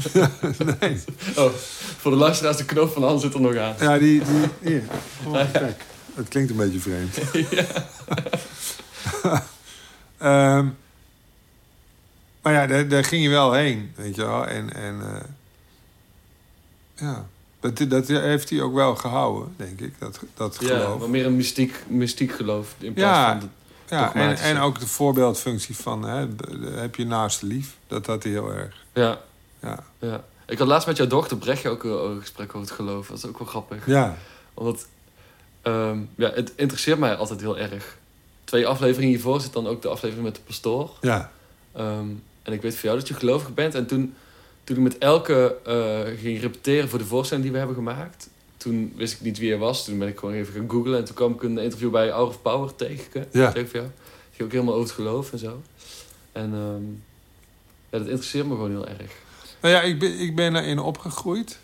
nee. 0.81 1.01
Oh, 1.37 1.53
voor 1.99 2.11
de 2.11 2.16
luisteraars, 2.16 2.57
de 2.57 2.64
knoop 2.64 2.92
van 2.92 3.03
Han 3.03 3.21
zit 3.21 3.35
er 3.35 3.40
nog 3.40 3.57
aan. 3.57 3.75
Ja, 3.81 3.99
die... 3.99 4.23
die 4.25 4.49
hier. 4.73 4.83
Oh, 5.27 5.53
kijk. 5.53 5.85
Het 6.14 6.29
klinkt 6.29 6.51
een 6.51 6.57
beetje 6.57 6.81
vreemd. 6.81 7.19
Ehm, 10.19 10.69
maar 12.42 12.53
ja, 12.53 12.66
daar, 12.66 12.88
daar 12.88 13.05
ging 13.05 13.23
je 13.23 13.29
wel 13.29 13.53
heen, 13.53 13.92
weet 13.97 14.14
je 14.14 14.25
wel. 14.25 14.47
En, 14.47 14.75
en 14.75 15.01
eh, 15.01 15.25
ja, 16.95 17.27
dat, 17.75 17.91
dat 17.91 18.07
heeft 18.07 18.51
hij 18.51 18.61
ook 18.61 18.75
wel 18.75 18.95
gehouden, 18.97 19.55
denk 19.57 19.81
ik, 19.81 19.95
dat, 19.99 20.21
dat 20.35 20.57
Ja, 20.61 20.67
geloof. 20.67 20.99
maar 20.99 21.11
meer 21.11 21.27
een 21.27 21.37
mystiek, 21.37 21.85
mystiek 21.89 22.33
geloof 22.33 22.75
in 22.79 22.93
plaats 22.93 23.17
Ja, 23.19 23.31
van... 23.39 23.41
De, 23.41 23.95
ja, 23.95 24.37
en, 24.37 24.59
ook 24.59 24.81
de 24.81 24.87
voorbeeldfunctie 24.87 25.77
van, 25.77 26.03
hè, 26.03 26.27
heb 26.81 26.95
je 26.97 27.07
naaste 27.07 27.47
lief. 27.47 27.77
Dat 27.87 28.07
had 28.07 28.23
hij 28.23 28.33
heel 28.33 28.53
erg. 28.53 28.75
ja, 28.95 29.19
Ja, 29.63 29.85
ja. 29.99 30.25
Ik 30.47 30.59
had 30.59 30.67
laatst 30.69 30.87
met 30.87 30.97
jouw 30.97 31.07
dochter 31.07 31.37
Brechtje 31.37 31.69
ook 31.69 31.85
een, 31.85 31.91
een 32.11 32.21
gesprek 32.21 32.49
over 32.49 32.61
het 32.61 32.71
geloof. 32.71 33.07
Dat 33.09 33.17
is 33.19 33.27
ook 33.27 33.39
wel 33.39 33.49
grappig. 33.49 33.87
ja, 33.87 34.17
Omdat, 34.55 34.87
ehm, 35.63 35.99
ja, 36.17 36.31
het 36.35 36.53
interesseert 36.57 36.99
mij 36.99 37.17
altijd 37.17 37.41
heel 37.41 37.59
erg. 37.59 37.97
Twee 38.45 38.67
afleveringen 38.67 39.11
hiervoor 39.15 39.41
zit 39.41 39.53
dan 39.53 39.67
ook 39.67 39.83
de 39.83 39.89
aflevering 39.89 40.25
met 40.27 40.35
de 40.35 40.41
pastoor. 40.47 40.91
ja, 41.01 41.31
Ehm, 41.73 42.07
en 42.43 42.53
ik 42.53 42.63
weet 42.63 42.75
van 42.75 42.83
jou 42.83 42.99
dat 42.99 43.09
je 43.09 43.15
gelovig 43.15 43.55
bent. 43.55 43.75
En 43.75 43.87
toen, 43.87 44.15
toen 44.67 44.77
ik 44.77 44.83
met 44.83 44.99
Elke 44.99 45.57
eh, 45.65 46.21
ging 46.21 46.41
repeteren 46.41 46.89
voor 46.89 46.99
de 46.99 47.05
voorstelling 47.05 47.45
die 47.45 47.53
we 47.53 47.59
hebben 47.59 47.77
gemaakt... 47.77 48.29
toen 48.57 48.93
wist 48.97 49.13
ik 49.13 49.21
niet 49.21 49.39
wie 49.39 49.51
hij 49.51 49.59
was. 49.59 49.85
Toen 49.85 49.99
ben 49.99 50.09
ik 50.09 50.19
gewoon 50.19 50.35
even 50.35 50.53
gaan 50.53 50.71
googlen. 50.71 50.99
En 50.99 51.05
toen 51.05 51.15
kwam 51.15 51.33
ik 51.33 51.43
een 51.43 51.59
interview 51.59 51.91
bij 51.91 52.11
Hour 52.11 52.29
of 52.29 52.43
Power 52.43 52.75
tegen. 52.75 53.27
Ja. 53.31 53.53
tegen 53.53 53.71
jou. 53.73 53.91
Ging 54.33 54.49
ook 54.49 54.53
helemaal 54.53 54.75
over 54.75 54.87
het 54.87 54.95
geloof 54.95 55.33
en 55.33 55.39
zo. 55.39 55.63
En 56.33 56.53
ehm, 56.53 56.85
ja, 57.91 57.99
dat 57.99 58.07
interesseert 58.07 58.47
me 58.47 58.55
gewoon 58.55 58.71
heel 58.71 58.89
erg. 58.89 59.13
Nou 59.61 59.75
ja, 59.75 59.81
ik 59.81 59.99
ben, 59.99 60.19
ik 60.19 60.35
ben 60.37 60.57
erin 60.57 60.79
opgegroeid. 60.79 61.59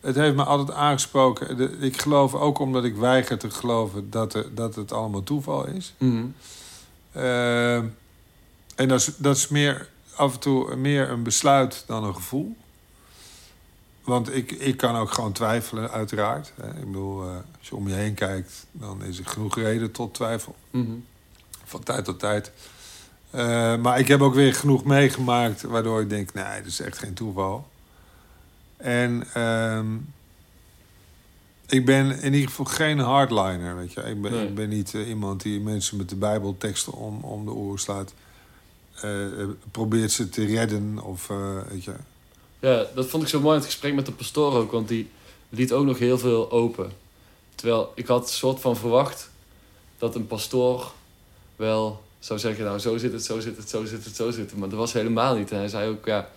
Het 0.00 0.14
heeft 0.14 0.36
me 0.36 0.44
altijd 0.44 0.76
aangesproken. 0.76 1.82
Ik 1.82 2.00
geloof 2.00 2.34
ook 2.34 2.58
omdat 2.58 2.84
ik 2.84 2.96
weiger 2.96 3.38
te 3.38 3.50
geloven 3.50 4.10
dat, 4.10 4.34
er, 4.34 4.54
dat 4.54 4.74
het 4.74 4.92
allemaal 4.92 5.22
toeval 5.22 5.66
is. 5.66 5.94
Mhm. 5.98 6.24
Ehm, 7.12 7.84
en 8.74 8.88
dat 8.88 9.00
is, 9.00 9.10
dat 9.16 9.36
is 9.36 9.48
meer, 9.48 9.88
af 10.20 10.32
en 10.34 10.40
toe 10.40 10.76
meer 10.76 11.10
een 11.10 11.22
besluit 11.22 11.84
dan 11.86 12.04
een 12.04 12.14
gevoel. 12.14 12.56
Want 14.04 14.34
ik, 14.34 14.50
ik 14.50 14.76
kan 14.76 14.96
ook 14.96 15.10
gewoon 15.10 15.32
twijfelen, 15.32 15.90
uiteraard. 15.90 16.52
Ik 16.78 16.86
bedoel, 16.86 17.22
eh, 17.22 17.34
als 17.58 17.68
je 17.68 17.76
om 17.76 17.88
je 17.88 17.94
heen 17.94 18.14
kijkt, 18.14 18.66
dan 18.72 19.04
is 19.04 19.18
er 19.18 19.26
genoeg 19.26 19.56
reden 19.56 19.90
tot 19.90 20.14
twijfel. 20.14 20.54
Mhm. 20.70 20.92
Van 21.64 21.82
tijd 21.82 22.04
tot 22.04 22.18
tijd. 22.18 22.52
Eh, 23.30 23.76
maar 23.76 23.98
ik 23.98 24.08
heb 24.08 24.20
ook 24.20 24.34
weer 24.34 24.54
genoeg 24.54 24.84
meegemaakt 24.84 25.62
waardoor 25.62 26.00
ik 26.00 26.08
denk, 26.08 26.34
nee, 26.34 26.58
dat 26.58 26.66
is 26.66 26.80
echt 26.80 26.98
geen 26.98 27.14
toeval. 27.14 27.68
En 28.76 29.24
ehm, 29.34 29.96
ik 31.66 31.84
ben 31.86 32.20
in 32.22 32.32
ieder 32.32 32.48
geval 32.48 32.64
geen 32.64 32.98
hardliner, 32.98 33.76
weet 33.76 33.92
je. 33.92 34.00
Ik 34.00 34.22
ben, 34.22 34.32
Nee. 34.32 34.48
ik 34.48 34.54
ben 34.54 34.68
niet 34.68 34.94
eh, 34.94 35.08
iemand 35.08 35.42
die 35.42 35.60
mensen 35.60 35.96
met 35.96 36.08
de 36.08 36.16
bijbelteksten 36.16 36.92
om, 36.92 37.20
om 37.20 37.44
de 37.44 37.52
oren 37.52 37.78
slaat. 37.78 38.14
Eh, 39.00 39.40
eh, 39.40 39.48
probeert 39.70 40.12
ze 40.12 40.28
te 40.28 40.44
redden 40.44 40.98
of, 40.98 41.30
eh, 41.30 41.58
weet 41.68 41.84
je... 41.84 41.94
Ja, 42.58 42.86
dat 42.94 43.06
vond 43.06 43.22
ik 43.22 43.28
zo 43.28 43.40
mooi 43.40 43.54
in 43.54 43.60
het 43.60 43.70
gesprek 43.70 43.94
met 43.94 44.06
de 44.06 44.12
pastoor 44.12 44.54
ook, 44.54 44.72
want 44.72 44.88
die 44.88 45.10
liet 45.48 45.72
ook 45.72 45.84
nog 45.84 45.98
heel 45.98 46.18
veel 46.18 46.50
open. 46.50 46.92
Terwijl 47.54 47.92
ik 47.94 48.06
had 48.06 48.22
een 48.22 48.28
soort 48.28 48.60
van 48.60 48.76
verwacht 48.76 49.30
dat 49.98 50.14
een 50.14 50.26
pastoor 50.26 50.92
wel 51.56 52.02
zou 52.18 52.38
zeggen, 52.38 52.64
nou 52.64 52.78
zo 52.78 52.96
zit 52.96 53.12
het, 53.12 53.24
zo 53.24 53.40
zit 53.40 53.56
het, 53.56 53.68
zo 53.68 53.84
zit 53.84 54.04
het, 54.04 54.16
zo 54.16 54.30
zit 54.30 54.50
het. 54.50 54.58
Maar 54.58 54.68
dat 54.68 54.78
was 54.78 54.92
helemaal 54.92 55.36
niet. 55.36 55.50
En 55.50 55.58
hij 55.58 55.68
zei 55.68 55.90
ook, 55.90 56.06
ja, 56.06 56.30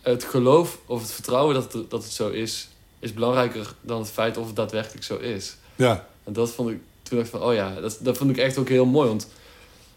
het 0.00 0.24
geloof 0.24 0.78
of 0.86 1.00
het 1.00 1.12
vertrouwen 1.12 1.54
dat 1.54 1.72
het, 1.72 1.90
dat 1.90 2.02
het 2.02 2.12
zo 2.12 2.28
is, 2.28 2.68
is 2.98 3.12
belangrijker 3.12 3.74
dan 3.80 4.00
het 4.00 4.10
feit 4.10 4.36
of 4.36 4.46
het 4.46 4.56
daadwerkelijk 4.56 5.04
zo 5.04 5.16
is. 5.16 5.56
Ja, 5.76 6.06
En 6.24 6.32
dat 6.32 6.50
vond 6.50 6.70
ik, 6.70 6.78
toen 7.02 7.18
dacht 7.18 7.32
ik 7.32 7.38
van, 7.38 7.48
oh 7.48 7.54
ja, 7.54 7.80
dat, 7.80 7.98
dat 8.00 8.16
vond 8.16 8.30
ik 8.30 8.36
echt 8.36 8.58
ook 8.58 8.68
heel 8.68 8.86
mooi. 8.86 9.08
Want 9.08 9.28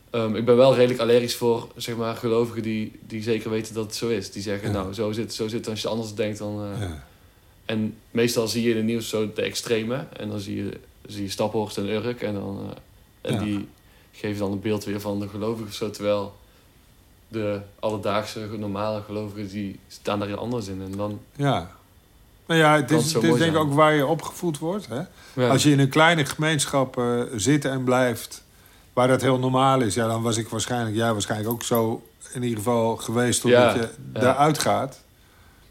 ehm, 0.09 0.35
ik 0.35 0.45
ben 0.45 0.55
wel 0.57 0.75
redelijk 0.75 0.99
allergisch 0.99 1.35
voor, 1.35 1.67
zeg 1.75 1.95
maar, 1.95 2.15
gelovigen 2.15 2.61
die, 2.61 2.99
die 3.07 3.21
zeker 3.23 3.49
weten 3.49 3.73
dat 3.73 3.85
het 3.85 3.95
zo 3.95 4.07
is. 4.07 4.31
Die 4.31 4.41
zeggen, 4.41 4.67
Ja. 4.67 4.73
nou, 4.73 4.93
zo 4.93 5.11
zit, 5.11 5.33
zo 5.33 5.47
zit 5.47 5.59
het. 5.59 5.69
Als 5.69 5.81
je 5.81 5.87
anders 5.87 6.13
denkt, 6.13 6.37
dan... 6.37 6.63
eh, 6.73 6.81
ja. 6.81 7.03
En 7.65 7.95
meestal 8.11 8.47
zie 8.47 8.63
je 8.63 8.69
in 8.69 8.75
het 8.75 8.85
nieuws 8.85 9.09
zo 9.09 9.31
de 9.33 9.41
extreme. 9.41 10.05
En 10.17 10.29
dan 10.29 10.39
zie 10.39 10.63
je, 10.63 10.79
zie 11.07 11.23
je 11.23 11.29
Staphorst 11.29 11.77
en 11.77 11.87
Urk. 11.89 12.21
En, 12.21 12.33
dan, 12.33 12.59
eh, 13.21 13.31
en 13.31 13.33
Ja. 13.33 13.39
die 13.43 13.67
geven 14.11 14.39
dan 14.39 14.51
een 14.51 14.61
beeld 14.61 14.83
weer 14.83 15.01
van 15.01 15.19
de 15.19 15.27
gelovigen 15.29 15.73
zo. 15.73 15.89
Terwijl 15.89 16.35
de 17.27 17.59
alledaagse, 17.79 18.47
normale 18.57 19.01
gelovigen, 19.01 19.47
die 19.49 19.79
staan 19.87 20.19
daar 20.19 20.27
heel 20.27 20.37
anders 20.37 20.67
in. 20.67 20.81
En 20.81 20.97
dan... 20.97 21.19
ja. 21.35 21.77
Nou 22.45 22.59
ja, 22.61 22.75
het 22.75 22.91
is, 22.91 23.13
het 23.13 23.23
is 23.23 23.37
denk 23.37 23.51
ik 23.55 23.57
ook 23.61 23.73
waar 23.73 23.93
je 23.93 24.05
opgevoed 24.05 24.57
wordt. 24.59 24.87
Hè? 24.87 25.01
Als 25.49 25.63
je 25.63 25.71
in 25.71 25.79
een 25.79 25.89
kleine 25.89 26.25
gemeenschap 26.25 26.97
eh, 26.97 27.21
zit 27.35 27.65
en 27.65 27.83
blijft, 27.83 28.43
waar 28.99 29.07
dat 29.07 29.21
heel 29.21 29.39
normaal 29.39 29.81
is, 29.81 29.93
ja, 29.93 30.07
dan 30.07 30.21
was 30.21 30.37
ik 30.37 30.47
waarschijnlijk, 30.49 30.95
ja, 30.95 31.11
waarschijnlijk 31.11 31.49
ook 31.49 31.63
zo 31.63 32.03
in 32.33 32.41
ieder 32.43 32.57
geval 32.57 32.97
geweest 32.97 33.41
totdat 33.41 33.75
Ja, 33.75 33.81
je 33.81 33.89
ja. 34.13 34.19
daaruit 34.19 34.59
gaat. 34.59 35.01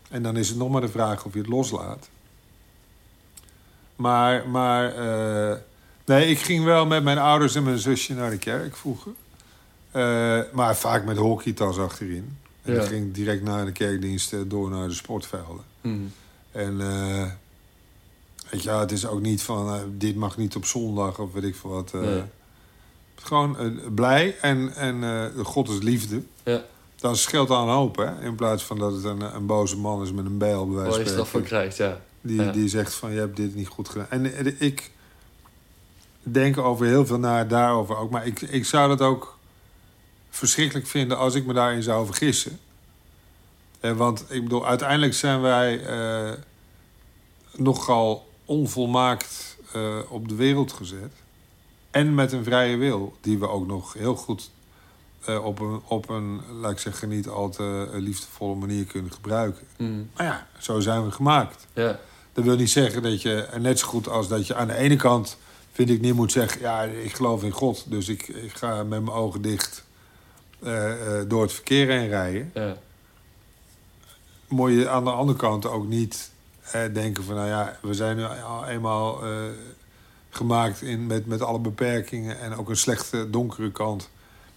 En 0.08 0.22
dan 0.22 0.36
is 0.36 0.48
het 0.48 0.58
nog 0.58 0.70
maar 0.70 0.80
de 0.80 0.88
vraag 0.88 1.24
of 1.24 1.32
je 1.32 1.38
het 1.38 1.48
loslaat. 1.48 2.08
Maar, 3.96 4.48
maar 4.48 4.94
eh, 4.94 5.56
nee, 6.04 6.26
ik 6.26 6.38
ging 6.38 6.64
wel 6.64 6.86
met 6.86 7.02
mijn 7.02 7.18
ouders 7.18 7.54
en 7.54 7.62
mijn 7.62 7.78
zusje 7.78 8.14
naar 8.14 8.30
de 8.30 8.38
kerk 8.38 8.76
vroeger. 8.76 9.12
Eh, 9.90 10.40
maar 10.52 10.76
vaak 10.76 11.04
met 11.04 11.16
hockeytas 11.16 11.78
achterin. 11.78 12.36
En 12.62 12.72
Ja. 12.72 12.78
dan 12.78 12.88
ging 12.88 13.06
ik 13.06 13.14
direct 13.14 13.42
na 13.42 13.64
de 13.64 13.72
kerkdienst 13.72 14.32
eh, 14.32 14.40
door 14.46 14.70
naar 14.70 14.88
de 14.88 14.94
sportvelden. 14.94 15.64
Mhm. 15.80 15.96
En 16.52 16.76
weet 18.50 18.62
je, 18.62 18.68
ja, 18.68 18.80
het 18.80 18.92
is 18.92 19.06
ook 19.06 19.20
niet 19.20 19.42
van 19.42 19.80
dit 19.98 20.16
mag 20.16 20.36
niet 20.36 20.56
op 20.56 20.64
zondag 20.64 21.18
of 21.18 21.32
weet 21.32 21.44
ik 21.44 21.56
veel 21.56 21.70
wat. 21.70 21.92
Nee. 21.92 22.22
Gewoon 23.22 23.58
eh, 23.58 23.66
blij 23.94 24.36
en, 24.40 24.74
en 24.74 25.04
eh, 25.04 25.44
God 25.44 25.68
is 25.68 25.78
liefde. 25.78 26.22
Ja. 26.44 26.62
Dan 26.96 27.16
scheelt 27.16 27.50
een 27.50 27.56
hoop, 27.56 27.96
hè? 27.96 28.20
In 28.24 28.34
plaats 28.34 28.64
van 28.64 28.78
dat 28.78 28.92
het 28.92 29.04
een, 29.04 29.20
een 29.34 29.46
boze 29.46 29.76
man 29.76 30.02
is 30.02 30.12
met 30.12 30.24
een 30.26 30.38
bijl, 30.38 30.66
bij 30.66 30.74
wijze 30.74 30.88
Waar 30.88 30.96
van 30.96 31.04
je 31.04 31.10
straf 31.10 31.28
voor 31.28 31.40
spreken. 31.40 31.58
krijgt, 31.68 31.76
ja. 31.76 32.00
Die, 32.20 32.42
Ja. 32.42 32.52
die 32.52 32.68
zegt 32.68 32.94
van, 32.94 33.12
je 33.12 33.18
hebt 33.18 33.36
dit 33.36 33.54
niet 33.54 33.68
goed 33.68 33.88
gedaan. 33.88 34.10
En 34.10 34.34
eh, 34.34 34.60
ik 34.60 34.90
denk 36.22 36.58
over 36.58 36.86
heel 36.86 37.06
veel 37.06 37.18
naar 37.18 37.48
daarover 37.48 37.96
ook. 37.96 38.10
Maar 38.10 38.26
ik, 38.26 38.40
ik 38.40 38.64
zou 38.64 38.88
dat 38.88 39.00
ook 39.00 39.36
verschrikkelijk 40.30 40.86
vinden 40.86 41.18
als 41.18 41.34
ik 41.34 41.46
me 41.46 41.52
daarin 41.52 41.82
zou 41.82 42.06
vergissen. 42.06 42.58
Eh, 43.80 43.92
want 43.92 44.24
ik 44.28 44.42
bedoel, 44.42 44.66
uiteindelijk 44.66 45.14
zijn 45.14 45.40
wij 45.40 45.84
eh, 45.84 46.32
nogal 47.56 48.28
onvolmaakt 48.44 49.56
eh, 49.72 49.98
op 50.08 50.28
de 50.28 50.34
wereld 50.34 50.72
gezet. 50.72 51.12
En 51.98 52.14
met 52.14 52.32
een 52.32 52.44
vrije 52.44 52.76
wil, 52.76 53.16
die 53.20 53.38
we 53.38 53.48
ook 53.48 53.66
nog 53.66 53.92
heel 53.92 54.14
goed 54.16 54.50
eh, 55.24 55.44
op, 55.44 55.60
een, 55.60 55.80
op 55.84 56.08
een, 56.08 56.40
laat 56.60 56.70
ik 56.70 56.78
zeggen, 56.78 57.08
niet 57.08 57.28
al 57.28 57.50
te 57.50 57.88
eh, 57.92 58.00
liefdevolle 58.00 58.54
manier 58.54 58.84
kunnen 58.84 59.12
gebruiken. 59.12 59.66
Mhm. 59.76 60.02
Maar 60.16 60.26
ja, 60.26 60.46
zo 60.58 60.80
zijn 60.80 61.04
we 61.04 61.10
gemaakt. 61.10 61.66
Ja, 61.72 61.98
Dat 62.32 62.44
wil 62.44 62.56
niet 62.56 62.70
zeggen 62.70 63.02
dat 63.02 63.22
je, 63.22 63.48
net 63.60 63.78
zo 63.78 63.86
goed 63.86 64.08
als 64.08 64.28
dat 64.28 64.46
je 64.46 64.54
aan 64.54 64.66
de 64.66 64.74
ene 64.74 64.96
kant, 64.96 65.38
vind 65.72 65.90
ik, 65.90 66.00
niet 66.00 66.14
moet 66.14 66.32
zeggen: 66.32 66.60
ja, 66.60 66.82
ik 66.82 67.14
geloof 67.14 67.42
in 67.42 67.50
God, 67.50 67.84
dus 67.90 68.08
ik, 68.08 68.28
ik 68.28 68.52
ga 68.52 68.74
met 68.76 68.88
mijn 68.88 69.10
ogen 69.16 69.42
dicht 69.42 69.84
eh, 70.62 70.92
door 71.28 71.42
het 71.42 71.52
verkeer 71.52 71.88
heen 71.88 72.08
rijden. 72.08 72.50
ja. 72.54 72.76
Moet 74.48 74.70
je 74.70 74.88
aan 74.88 75.04
de 75.04 75.10
andere 75.10 75.38
kant 75.38 75.66
ook 75.66 75.86
niet 75.86 76.30
denken: 76.92 77.24
van 77.24 77.34
nou 77.34 77.48
ja, 77.48 77.78
we 77.82 77.94
zijn 77.94 78.16
nu 78.16 78.24
al 78.24 78.66
eenmaal 78.66 79.22
gemaakt 80.30 80.82
in, 80.82 81.06
met, 81.06 81.26
met 81.26 81.42
alle 81.42 81.58
beperkingen 81.58 82.40
en 82.40 82.54
ook 82.56 82.68
een 82.68 82.76
slechte 82.76 83.30
donkere 83.30 83.70
kant. 83.72 84.08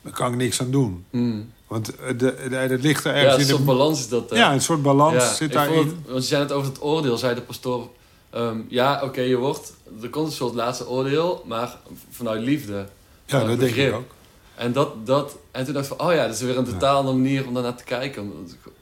Daar 0.02 0.14
kan 0.14 0.32
ik 0.32 0.38
niks 0.38 0.62
aan 0.62 0.72
doen. 0.72 1.06
Mhm. 1.10 1.42
Want 1.68 1.96
eh, 1.96 2.08
de, 2.08 2.36
de, 2.50 2.56
het 2.56 2.82
ligt 2.82 3.06
er 3.06 3.12
Ja, 3.16 3.18
ergens 3.18 3.34
een 3.36 3.42
in 3.42 3.48
soort 3.48 3.60
de. 3.60 3.66
balans 3.66 4.00
is 4.00 4.08
dat. 4.10 4.30
hè? 4.30 4.36
Ja, 4.36 4.54
een 4.54 4.62
soort 4.62 4.82
balans 4.82 5.14
Ja, 5.24 5.34
zit 5.34 5.52
daarin. 5.52 5.78
het- 5.78 5.96
want 6.06 6.22
je 6.22 6.28
zei 6.30 6.42
het 6.42 6.52
over 6.52 6.72
het 6.72 6.82
oordeel, 6.82 7.18
zei 7.18 7.36
de 7.36 7.42
pastoor. 7.42 7.90
ehm, 8.30 8.58
ja, 8.68 9.02
oké, 9.04 9.22
je 9.22 9.36
wordt. 9.38 9.74
Er 10.02 10.10
komt 10.10 10.26
een 10.28 10.32
soort 10.34 10.54
laatste 10.54 10.88
oordeel, 10.88 11.44
maar 11.48 11.78
vanuit 12.10 12.42
liefde. 12.42 12.86
ja, 13.26 13.44
dat 13.44 13.60
denk 13.60 13.76
ik 13.76 13.94
ook. 13.94 14.14
En, 14.56 14.74
dat, 14.74 15.06
dat, 15.08 15.38
en 15.52 15.66
toen 15.66 15.74
dacht 15.74 15.92
ik 15.92 15.98
van, 15.98 16.08
oh 16.08 16.14
ja, 16.14 16.26
dat 16.26 16.36
is 16.36 16.42
weer 16.42 16.58
een 16.58 16.66
totaal 16.66 16.98
andere 16.98 17.18
manier 17.18 17.48
om 17.48 17.54
daarnaar 17.54 17.76
te 17.76 17.84
kijken. 17.84 18.22
Om, 18.22 18.34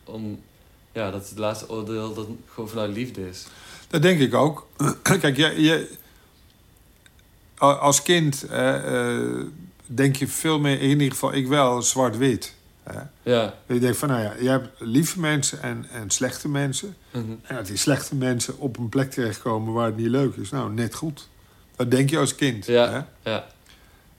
om, 0.06 0.40
ja, 0.92 1.12
dat 1.12 1.30
het 1.30 1.38
laatste 1.38 1.70
oordeel 1.70 2.14
dat 2.14 2.26
gewoon 2.54 2.70
vanuit 2.70 2.92
liefde 2.94 3.30
is. 3.30 3.46
Dat 3.88 4.02
denk 4.02 4.20
ik 4.20 4.34
ook. 4.34 4.68
Kijk, 5.02 5.36
je, 5.38 5.62
je, 5.62 5.74
a- 5.74 5.96
als 7.60 8.02
kind 8.02 8.44
eh, 8.44 8.76
denk 9.86 10.16
je 10.16 10.28
veel 10.28 10.60
meer, 10.60 10.82
in 10.82 10.90
ieder 10.90 11.12
geval 11.12 11.34
ik 11.34 11.48
wel, 11.48 11.82
zwart-wit. 11.82 12.58
Ja. 13.24 13.54
Je 13.68 13.80
denkt 13.80 13.98
van, 13.98 14.08
nou 14.08 14.22
ja, 14.22 14.34
je 14.40 14.50
hebt 14.50 14.70
lieve 14.80 15.20
mensen 15.20 15.62
en, 15.62 15.86
en 15.92 16.10
slechte 16.10 16.50
mensen. 16.50 16.96
Mhm. 17.12 17.32
En 17.42 17.56
dat 17.56 17.66
die 17.66 17.78
slechte 17.78 18.16
mensen 18.16 18.58
op 18.58 18.78
een 18.78 18.90
plek 18.90 19.12
terechtkomen 19.12 19.74
waar 19.74 19.86
het 19.86 19.98
niet 19.98 20.08
leuk 20.08 20.36
is. 20.36 20.50
Nou, 20.50 20.74
net 20.74 20.96
goed. 20.96 21.28
Dat 21.76 21.92
denk 21.92 22.10
je 22.10 22.18
als 22.18 22.36
kind. 22.36 22.66
Ja. 22.66 22.90
Hè? 22.90 23.32
Ja. 23.32 23.46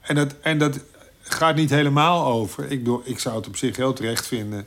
En, 0.01 0.15
dat, 0.15 0.35
en 0.41 0.59
dat 0.59 0.79
gaat 1.23 1.57
niet 1.57 1.71
helemaal 1.71 2.27
over. 2.27 2.65
Ik, 2.71 2.79
bedoel, 2.79 3.03
ik 3.05 3.19
zou 3.19 3.37
het 3.37 3.47
op 3.47 3.57
zich 3.57 3.77
heel 3.77 3.93
terecht 3.93 4.27
vinden... 4.27 4.67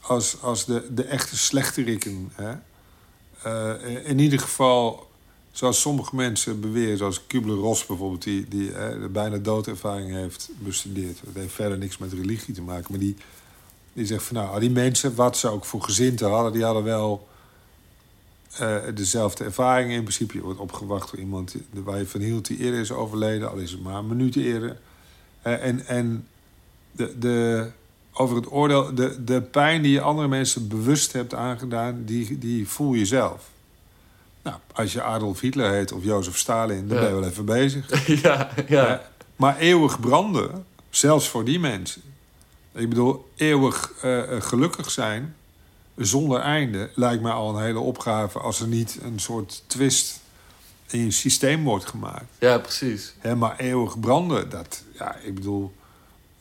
als, 0.00 0.42
als 0.42 0.64
de, 0.64 0.86
de 0.90 1.04
echte 1.04 1.38
slechterikken... 1.38 2.32
Hè, 2.34 2.54
eh, 3.42 4.08
in 4.08 4.18
ieder 4.18 4.38
geval, 4.38 5.10
zoals 5.52 5.80
sommige 5.80 6.16
mensen 6.16 6.60
beweren... 6.60 6.98
zoals 6.98 7.26
Kubler-Ross 7.26 7.86
bijvoorbeeld... 7.86 8.22
die, 8.22 8.48
die 8.48 8.72
de 8.72 9.08
bijna 9.12 9.38
doodervaring 9.38 10.10
heeft 10.12 10.50
bestudeerd. 10.58 11.20
Dat 11.24 11.34
heeft 11.34 11.54
verder 11.54 11.78
niks 11.78 11.98
met 11.98 12.12
religie 12.12 12.54
te 12.54 12.62
maken. 12.62 12.86
Maar 12.90 13.00
die, 13.00 13.16
die 13.92 14.06
zegt 14.06 14.24
van... 14.24 14.36
nou, 14.36 14.60
die 14.60 14.70
mensen, 14.70 15.14
wat 15.14 15.36
ze 15.36 15.48
ook 15.48 15.64
voor 15.64 15.82
gezinten 15.82 16.30
hadden... 16.30 16.52
die 16.52 16.64
hadden 16.64 16.84
wel... 16.84 17.28
eh, 18.58 18.76
dezelfde 18.94 19.44
ervaringen 19.44 19.96
in 19.96 20.02
principe. 20.02 20.36
Je 20.36 20.42
wordt 20.42 20.60
opgewacht 20.60 21.10
door 21.10 21.20
iemand 21.20 21.54
waar 21.70 21.98
je 21.98 22.06
van 22.06 22.20
hield 22.20 22.46
die 22.46 22.58
eerder 22.58 22.80
is 22.80 22.90
overleden, 22.90 23.50
al 23.50 23.56
is 23.56 23.70
het 23.70 23.82
maar 23.82 23.94
een 23.94 24.06
minuut 24.06 24.36
eerder. 24.36 24.78
Eh, 25.42 25.64
en 25.66 25.86
en 25.86 26.26
de, 26.92 27.18
de, 27.18 27.70
over 28.12 28.36
het 28.36 28.52
oordeel, 28.52 28.94
de, 28.94 29.24
de 29.24 29.42
pijn 29.42 29.82
die 29.82 29.92
je 29.92 30.00
andere 30.00 30.28
mensen 30.28 30.68
bewust 30.68 31.12
hebt 31.12 31.34
aangedaan, 31.34 32.02
die, 32.04 32.38
die 32.38 32.68
voel 32.68 32.94
je 32.94 33.06
zelf. 33.06 33.50
Nou, 34.42 34.56
als 34.72 34.92
je 34.92 35.02
Adolf 35.02 35.40
Hitler 35.40 35.70
heet 35.72 35.92
of 35.92 36.04
Jozef 36.04 36.36
Stalin, 36.38 36.88
dan 36.88 36.96
Ja. 36.96 37.02
ben 37.04 37.14
je 37.14 37.20
wel 37.20 37.28
even 37.28 37.44
bezig. 37.44 38.06
ja, 38.22 38.48
ja. 38.68 39.02
Maar 39.36 39.58
eeuwig 39.58 40.00
branden, 40.00 40.64
zelfs 40.90 41.28
voor 41.28 41.44
die 41.44 41.60
mensen. 41.60 42.02
Ik 42.74 42.88
bedoel, 42.88 43.30
eeuwig 43.36 43.92
eh, 44.02 44.36
eh, 44.36 44.42
gelukkig 44.42 44.90
zijn 44.90 45.34
zonder 45.96 46.40
einde 46.40 46.90
lijkt 46.94 47.22
mij 47.22 47.32
al 47.32 47.56
een 47.56 47.62
hele 47.64 47.78
opgave 47.78 48.38
als 48.38 48.60
er 48.60 48.66
niet 48.66 48.98
een 49.02 49.18
soort 49.20 49.62
twist 49.66 50.20
in 50.90 51.04
je 51.04 51.10
systeem 51.10 51.64
wordt 51.64 51.84
gemaakt. 51.84 52.24
Ja, 52.38 52.58
precies. 52.58 53.14
Hè, 53.18 53.36
maar 53.36 53.54
eeuwig 53.58 54.00
branden, 54.00 54.50
dat, 54.50 54.82
ja, 54.98 55.16
ik 55.22 55.34
bedoel, 55.34 55.72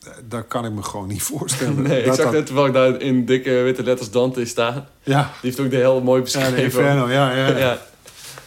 eh, 0.03 0.09
dat 0.29 0.47
kan 0.47 0.65
ik 0.65 0.71
me 0.71 0.83
gewoon 0.83 1.07
niet 1.07 1.23
voorstellen. 1.31 1.81
Nee, 1.81 1.99
ik 2.03 2.13
zag 2.13 2.15
dat- 2.25 2.31
net 2.33 2.45
toevallig 2.45 2.73
daar 2.73 3.01
in 3.01 3.25
dikke 3.25 3.51
witte 3.51 3.83
letters 3.83 4.11
Dante 4.11 4.45
staan. 4.45 4.87
Ja, 5.03 5.21
Die 5.21 5.29
heeft 5.41 5.59
ook 5.59 5.69
de 5.69 5.75
heel 5.75 6.01
mooi 6.01 6.17
ja, 6.17 6.23
beschreven. 6.23 6.55
de 6.55 6.63
Inferno, 6.63 7.09
ja, 7.09 7.35
ja. 7.35 7.57
ja. 7.57 7.81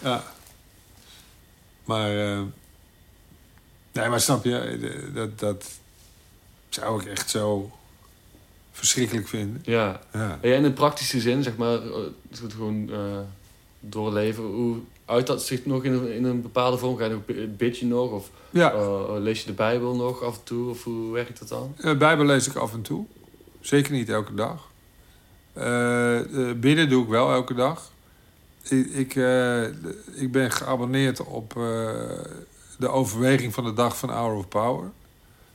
Ja. 0.05 0.25
Maar, 1.85 2.19
eh, 2.33 2.43
nee, 3.93 4.09
maar 4.09 4.21
snap 4.21 4.45
je, 4.45 5.11
dat, 5.15 5.39
dat 5.39 5.71
zou 6.69 7.01
ik 7.01 7.07
echt 7.07 7.31
zo 7.31 7.71
verschrikkelijk 8.73 9.29
vinden. 9.29 9.63
ja. 9.65 10.01
Ja. 10.13 10.39
Ja, 10.43 10.55
in 10.57 10.63
de 10.63 10.73
praktische 10.73 11.21
zin, 11.21 11.43
zeg 11.43 11.57
maar, 11.57 11.75
eh, 11.83 11.97
het 12.31 12.53
gewoon 12.53 12.91
eh, 12.93 13.19
doorleven. 13.81 14.45
Hoe 14.45 14.79
uit 15.05 15.27
dat 15.27 15.43
zich 15.43 15.67
nog 15.67 15.85
in 15.85 15.93
een, 15.93 16.13
in 16.13 16.25
een 16.25 16.43
bepaalde 16.43 16.79
vorm? 16.79 16.97
Ga 16.97 17.05
je 17.05 17.11
nog, 17.11 17.25
bi- 17.25 17.47
bid 17.47 17.79
je 17.79 17.87
nog? 17.87 18.11
Of 18.11 18.31
Ja, 18.51 18.73
lees 19.19 19.41
je 19.41 19.47
de 19.47 19.53
Bijbel 19.53 19.95
nog 19.97 20.23
af 20.23 20.37
en 20.37 20.45
toe? 20.45 20.71
Of 20.71 20.85
hoe 20.85 21.13
werkt 21.13 21.39
dat 21.39 21.49
dan? 21.49 21.75
de 21.81 21.97
Bijbel 21.97 22.25
lees 22.25 22.47
ik 22.47 22.55
af 22.57 22.73
en 22.73 22.83
toe. 22.83 23.07
Zeker 23.61 23.93
niet 23.93 24.09
elke 24.09 24.35
dag. 24.35 24.69
Eh, 25.53 26.21
bidden 26.57 26.89
doe 26.89 27.03
ik 27.03 27.09
wel 27.09 27.33
elke 27.33 27.55
dag. 27.55 27.93
Ik, 28.69 28.87
ik, 28.87 29.15
eh, 29.17 29.63
ik 30.23 30.33
ben 30.33 30.51
geabonneerd 30.51 31.25
op 31.25 31.57
eh, 31.57 31.63
de 32.79 32.89
overweging 32.89 33.55
van 33.55 33.65
de 33.65 33.73
dag 33.73 33.97
van 33.99 34.11
Hour 34.11 34.35
of 34.37 34.49
Power. 34.49 34.91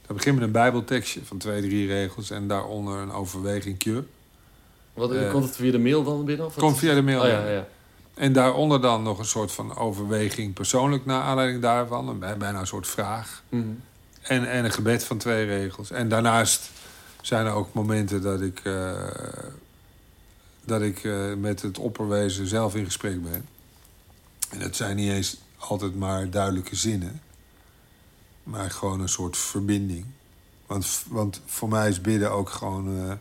Dat 0.07 0.17
begint 0.17 0.35
met 0.35 0.43
een 0.45 0.51
bijbeltekstje 0.51 1.19
van 1.25 1.37
twee, 1.37 1.61
drie 1.61 1.87
regels... 1.87 2.29
en 2.31 2.47
daaronder 2.47 2.97
een 2.97 3.11
overwegingje. 3.11 4.03
Wat, 4.93 5.11
Eh, 5.13 5.31
komt 5.31 5.43
het 5.45 5.55
via 5.55 5.71
de 5.71 5.79
mail 5.79 6.03
dan 6.03 6.25
binnen? 6.25 6.45
Of 6.45 6.55
Komt 6.55 6.77
via 6.77 6.93
de 6.93 7.01
mail. 7.01 7.21
Oh, 7.21 7.27
ja, 7.27 7.47
ja. 7.49 7.67
En 8.13 8.33
daaronder 8.33 8.81
dan 8.81 9.03
nog 9.03 9.19
een 9.19 9.25
soort 9.25 9.51
van 9.51 9.75
overweging 9.77 10.53
persoonlijk... 10.53 11.05
naar 11.05 11.21
aanleiding 11.21 11.61
daarvan. 11.61 12.07
Een, 12.09 12.19
bij- 12.19 12.37
bijna 12.37 12.59
een 12.59 12.67
soort 12.67 12.87
vraag. 12.87 13.43
Mhm. 13.49 13.63
En, 14.21 14.49
en 14.49 14.65
een 14.65 14.71
gebed 14.71 15.03
van 15.03 15.17
twee 15.17 15.45
regels. 15.45 15.91
En 15.91 16.09
daarnaast 16.09 16.69
zijn 17.21 17.45
er 17.45 17.51
ook 17.53 17.73
momenten 17.73 18.21
dat 18.21 18.41
ik, 18.41 18.61
dat 20.69 20.81
ik 20.81 21.03
eh, 21.03 21.33
met 21.33 21.61
het 21.61 21.77
opperwezen 21.77 22.47
zelf 22.47 22.75
in 22.75 22.85
gesprek 22.85 23.23
ben. 23.23 23.47
En 24.49 24.59
dat 24.59 24.75
zijn 24.75 24.95
niet 24.95 25.11
eens 25.11 25.37
altijd 25.57 25.95
maar 25.95 26.29
duidelijke 26.29 26.75
zinnen, 26.75 27.21
maar 28.43 28.71
gewoon 28.71 28.99
een 28.99 29.09
soort 29.09 29.37
verbinding. 29.37 30.05
Want, 30.65 31.03
want 31.07 31.41
voor 31.45 31.69
mij 31.69 31.89
is 31.89 32.01
bidden 32.01 32.31
ook 32.31 32.49
gewoon 32.49 32.97
eh, 32.97 33.13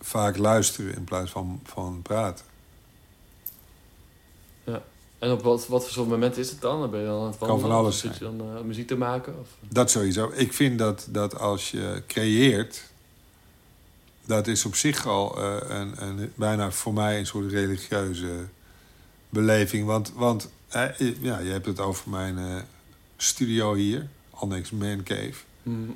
vaak 0.00 0.36
luisteren 0.36 0.94
in 0.94 1.04
plaats 1.04 1.30
van, 1.30 1.60
van 1.64 2.02
praten. 2.02 2.44
En 5.24 5.32
op 5.32 5.42
wat, 5.42 5.66
wat 5.66 5.82
voor 5.82 5.92
soort 5.92 6.08
moment 6.08 6.36
is 6.36 6.50
het 6.50 6.60
dan? 6.60 6.80
Dan 6.80 6.90
ben 6.90 7.00
je 7.00 7.06
dan 7.06 7.20
aan 7.20 7.26
het 7.26 7.38
Kan 7.38 7.60
van 7.60 7.70
alles 7.70 7.94
of 7.94 8.00
zit 8.00 8.18
je 8.18 8.24
dan 8.24 8.40
eh, 8.40 8.62
muziek 8.62 8.86
te 8.86 8.96
maken? 8.96 9.38
Of? 9.40 9.48
Dat 9.68 9.90
sowieso. 9.90 10.30
Ik 10.34 10.52
vind 10.52 10.78
dat, 10.78 11.06
dat 11.10 11.38
als 11.38 11.70
je 11.70 12.02
creëert, 12.06 12.92
dat 14.26 14.46
is 14.46 14.64
op 14.64 14.74
zich 14.74 15.06
al 15.06 15.42
eh, 15.42 15.76
een, 15.78 16.02
een, 16.02 16.32
bijna 16.34 16.70
voor 16.70 16.94
mij 16.94 17.18
een 17.18 17.26
soort 17.26 17.50
religieuze 17.50 18.46
beleving. 19.28 19.86
Want, 19.86 20.12
want 20.12 20.50
ja, 21.20 21.38
je 21.38 21.50
hebt 21.50 21.66
het 21.66 21.80
over 21.80 22.10
mijn 22.10 22.38
eh, 22.38 22.56
studio 23.16 23.74
hier, 23.74 24.08
Annex 24.30 24.70
Man 24.70 25.02
Cave. 25.02 25.34
Mhm. 25.62 25.90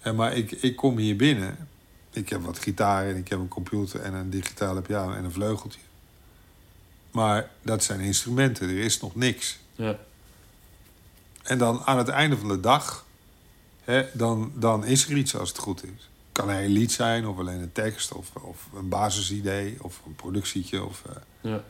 En 0.00 0.14
maar 0.14 0.36
ik, 0.36 0.52
ik 0.52 0.76
kom 0.76 0.96
hier 0.96 1.16
binnen. 1.16 1.68
Ik 2.10 2.28
heb 2.28 2.42
wat 2.42 2.58
gitaar 2.58 3.06
en 3.06 3.16
ik 3.16 3.28
heb 3.28 3.38
een 3.38 3.48
computer 3.48 4.00
en 4.00 4.14
een 4.14 4.30
digitale 4.30 4.80
piano 4.80 5.12
en 5.12 5.24
een 5.24 5.32
vleugeltje. 5.32 5.80
Maar 7.10 7.50
dat 7.62 7.84
zijn 7.84 8.00
instrumenten, 8.00 8.68
er 8.68 8.78
is 8.78 9.00
nog 9.00 9.14
niks. 9.14 9.58
Ja. 9.74 9.98
En 11.42 11.58
dan 11.58 11.82
aan 11.84 11.98
het 11.98 12.08
einde 12.08 12.36
van 12.36 12.48
de 12.48 12.60
dag, 12.60 13.06
hè, 13.84 14.06
dan, 14.12 14.52
dan 14.54 14.84
is 14.84 15.08
er 15.08 15.16
iets 15.16 15.36
als 15.36 15.48
het 15.48 15.58
goed 15.58 15.84
is. 15.84 16.08
Kan 16.38 16.48
een 16.48 16.66
lied 16.66 16.92
zijn, 16.92 17.26
of 17.26 17.38
alleen 17.38 17.60
een 17.60 17.72
tekst, 17.72 18.12
of, 18.12 18.30
of 18.34 18.68
een 18.76 18.88
basisidee, 18.88 19.76
of 19.80 20.00
een 20.06 20.14
productietje. 20.14 20.84
Of, 20.84 21.02
eh, 21.06 21.16
Ja. 21.40 21.64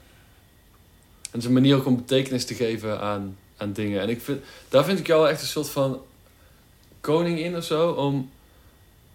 En 1.30 1.44
een 1.44 1.52
manier 1.52 1.76
ook 1.76 1.86
om 1.86 1.96
betekenis 1.96 2.44
te 2.44 2.54
geven 2.54 3.00
aan, 3.00 3.36
aan 3.56 3.72
dingen. 3.72 4.00
En 4.00 4.08
ik 4.08 4.20
vind, 4.20 4.40
daar 4.68 4.84
vind 4.84 4.98
ik 4.98 5.06
jou 5.06 5.28
echt 5.28 5.40
een 5.40 5.46
soort 5.46 5.68
van 5.68 6.00
koning 7.00 7.38
in 7.38 7.56
of 7.56 7.64
zo. 7.64 7.90
Om 7.90 8.30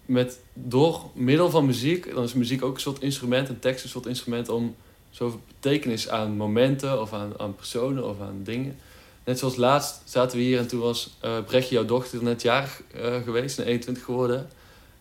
met, 0.06 0.40
door 0.54 1.02
middel 1.14 1.50
van 1.50 1.66
muziek, 1.66 2.14
dan 2.14 2.24
is 2.24 2.34
muziek 2.34 2.64
ook 2.64 2.76
een 2.76 2.82
soort 2.82 3.02
instrument, 3.02 3.48
en 3.48 3.60
tekst 3.60 3.84
een 3.84 3.90
soort 3.90 4.06
instrument 4.06 4.50
om 4.50 4.76
zoveel 5.10 5.42
betekenis 5.48 6.10
aan 6.10 6.38
momenten 6.38 7.02
of 7.02 7.14
aan, 7.14 7.40
aan 7.40 7.56
personen 7.56 8.10
of 8.10 8.22
aan 8.22 8.42
dingen. 8.44 8.78
Net 9.24 9.40
zoals 9.40 9.56
laatst 9.56 10.02
zaten 10.06 10.38
we 10.38 10.44
hier 10.44 10.60
en 10.60 10.68
toen 10.68 10.80
was 10.80 11.18
eh 11.20 11.44
Brechtje, 11.46 11.74
jouw 11.76 11.86
dochter, 11.86 12.24
net 12.24 12.42
jarig 12.42 12.82
eh, 12.94 13.22
geweest, 13.22 13.60
en 13.60 13.66
21 13.66 14.04
geworden. 14.04 14.50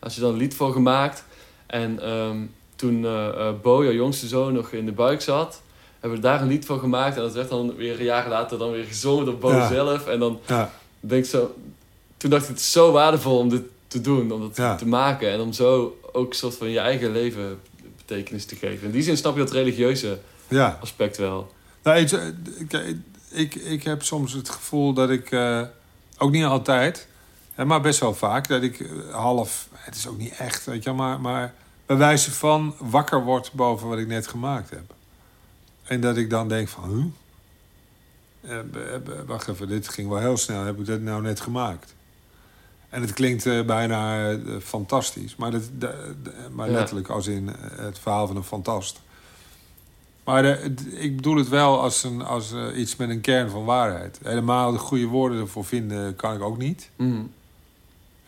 Als 0.02 0.14
je 0.14 0.20
dan 0.20 0.30
een 0.32 0.36
lied 0.38 0.54
voor 0.54 0.72
gemaakt. 0.72 1.24
En 1.66 2.02
ehm, 2.02 2.36
toen 2.76 3.04
eh 3.04 3.28
eh, 3.28 3.54
Bo, 3.62 3.84
jouw 3.84 3.92
jongste 3.92 4.26
zoon, 4.26 4.52
nog 4.52 4.70
in 4.72 4.84
de 4.86 4.92
buik 4.92 5.20
zat, 5.22 5.62
hebben 6.00 6.18
we 6.18 6.24
daar 6.24 6.40
een 6.42 6.48
lied 6.48 6.64
voor 6.66 6.78
gemaakt. 6.78 7.16
En 7.16 7.22
dat 7.22 7.32
werd 7.32 7.48
dan 7.48 7.74
weer 7.76 8.02
jaren 8.02 8.30
later 8.30 8.58
dan 8.58 8.70
weer 8.70 8.84
gezongen 8.84 9.24
door 9.24 9.36
Bo 9.38 9.50
Ja. 9.50 9.68
zelf. 9.68 10.06
En 10.06 10.18
dan 10.18 10.40
ja, 10.46 10.70
denk 11.00 11.24
ik 11.24 11.30
zo, 11.30 11.54
toen 12.16 12.30
dacht 12.30 12.42
ik, 12.42 12.48
het 12.48 12.58
is 12.58 12.72
zo 12.72 12.92
waardevol 12.92 13.38
om 13.38 13.48
dit 13.48 13.62
te 13.86 14.00
doen, 14.00 14.32
om 14.32 14.40
dat 14.40 14.56
Ja. 14.56 14.76
te 14.76 14.86
maken. 14.86 15.30
En 15.30 15.40
om 15.40 15.52
zo 15.52 15.96
ook 16.12 16.30
een 16.30 16.36
soort 16.36 16.54
van 16.54 16.68
je 16.70 16.78
eigen 16.78 17.12
leven 17.12 17.60
betekenis 17.96 18.44
te 18.44 18.56
geven. 18.56 18.86
In 18.86 18.92
die 18.92 19.02
zin 19.02 19.16
snap 19.16 19.34
je 19.36 19.42
dat 19.42 19.52
religieuze 19.52 20.18
ja. 20.48 20.78
aspect 20.80 21.16
wel. 21.16 21.52
Nou, 21.82 21.98
ik, 21.98 22.10
ik, 22.58 22.96
ik, 23.30 23.54
ik 23.54 23.82
heb 23.82 24.02
soms 24.02 24.32
het 24.32 24.48
gevoel 24.48 24.92
dat 24.92 25.10
ik, 25.10 25.30
eh, 25.30 25.62
ook 26.18 26.30
niet 26.30 26.44
altijd, 26.44 27.06
maar 27.56 27.80
best 27.80 28.00
wel 28.00 28.14
vaak, 28.14 28.48
dat 28.48 28.62
ik 28.62 28.80
eh, 28.80 28.88
half, 29.14 29.68
het 29.72 29.94
is 29.94 30.06
ook 30.06 30.18
niet 30.18 30.36
echt, 30.36 30.64
weet 30.64 30.82
je, 30.82 30.88
wel, 30.94 30.98
maar, 30.98 31.20
maar 31.20 31.54
bij 31.86 31.96
wijze 31.96 32.30
van 32.30 32.74
wakker 32.78 33.24
word 33.24 33.52
boven 33.52 33.88
wat 33.88 33.98
ik 33.98 34.06
net 34.06 34.26
gemaakt 34.26 34.70
heb. 34.70 34.94
En 35.82 36.00
dat 36.00 36.16
ik 36.16 36.30
dan 36.30 36.48
denk 36.48 36.68
van, 36.68 36.90
huh? 36.90 37.04
Eh, 38.58 38.58
b- 39.02 39.22
wacht 39.26 39.48
even, 39.48 39.68
dit 39.68 39.88
ging 39.88 40.08
wel 40.08 40.18
heel 40.18 40.36
snel, 40.36 40.64
heb 40.64 40.78
ik 40.78 40.86
dat 40.86 41.00
nou 41.00 41.22
net 41.22 41.40
gemaakt? 41.40 41.94
En 42.88 43.00
het 43.00 43.12
klinkt 43.12 43.46
eh, 43.46 43.62
bijna 43.64 44.30
eh, 44.30 44.36
fantastisch, 44.62 45.36
maar, 45.36 45.50
dat, 45.50 45.62
maar 46.52 46.68
letterlijk 46.72 47.08
als 47.08 47.26
in 47.26 47.48
eh, 47.48 47.78
het 47.84 47.98
verhaal 47.98 48.26
van 48.26 48.36
een 48.36 48.44
fantast. 48.44 49.00
Maar 50.24 50.42
de- 50.42 50.74
ik 50.98 51.16
bedoel 51.16 51.36
het 51.36 51.48
wel 51.48 51.80
als, 51.80 52.02
een, 52.04 52.22
als 52.22 52.52
eh, 52.52 52.78
iets 52.78 52.96
met 52.96 53.08
een 53.08 53.20
kern 53.20 53.50
van 53.50 53.64
waarheid. 53.64 54.18
Helemaal 54.22 54.72
de 54.72 54.78
goede 54.78 55.06
woorden 55.06 55.40
ervoor 55.40 55.64
vinden 55.64 56.16
kan 56.16 56.34
ik 56.34 56.42
ook 56.42 56.58
niet. 56.58 56.90
Mhm. 56.96 57.22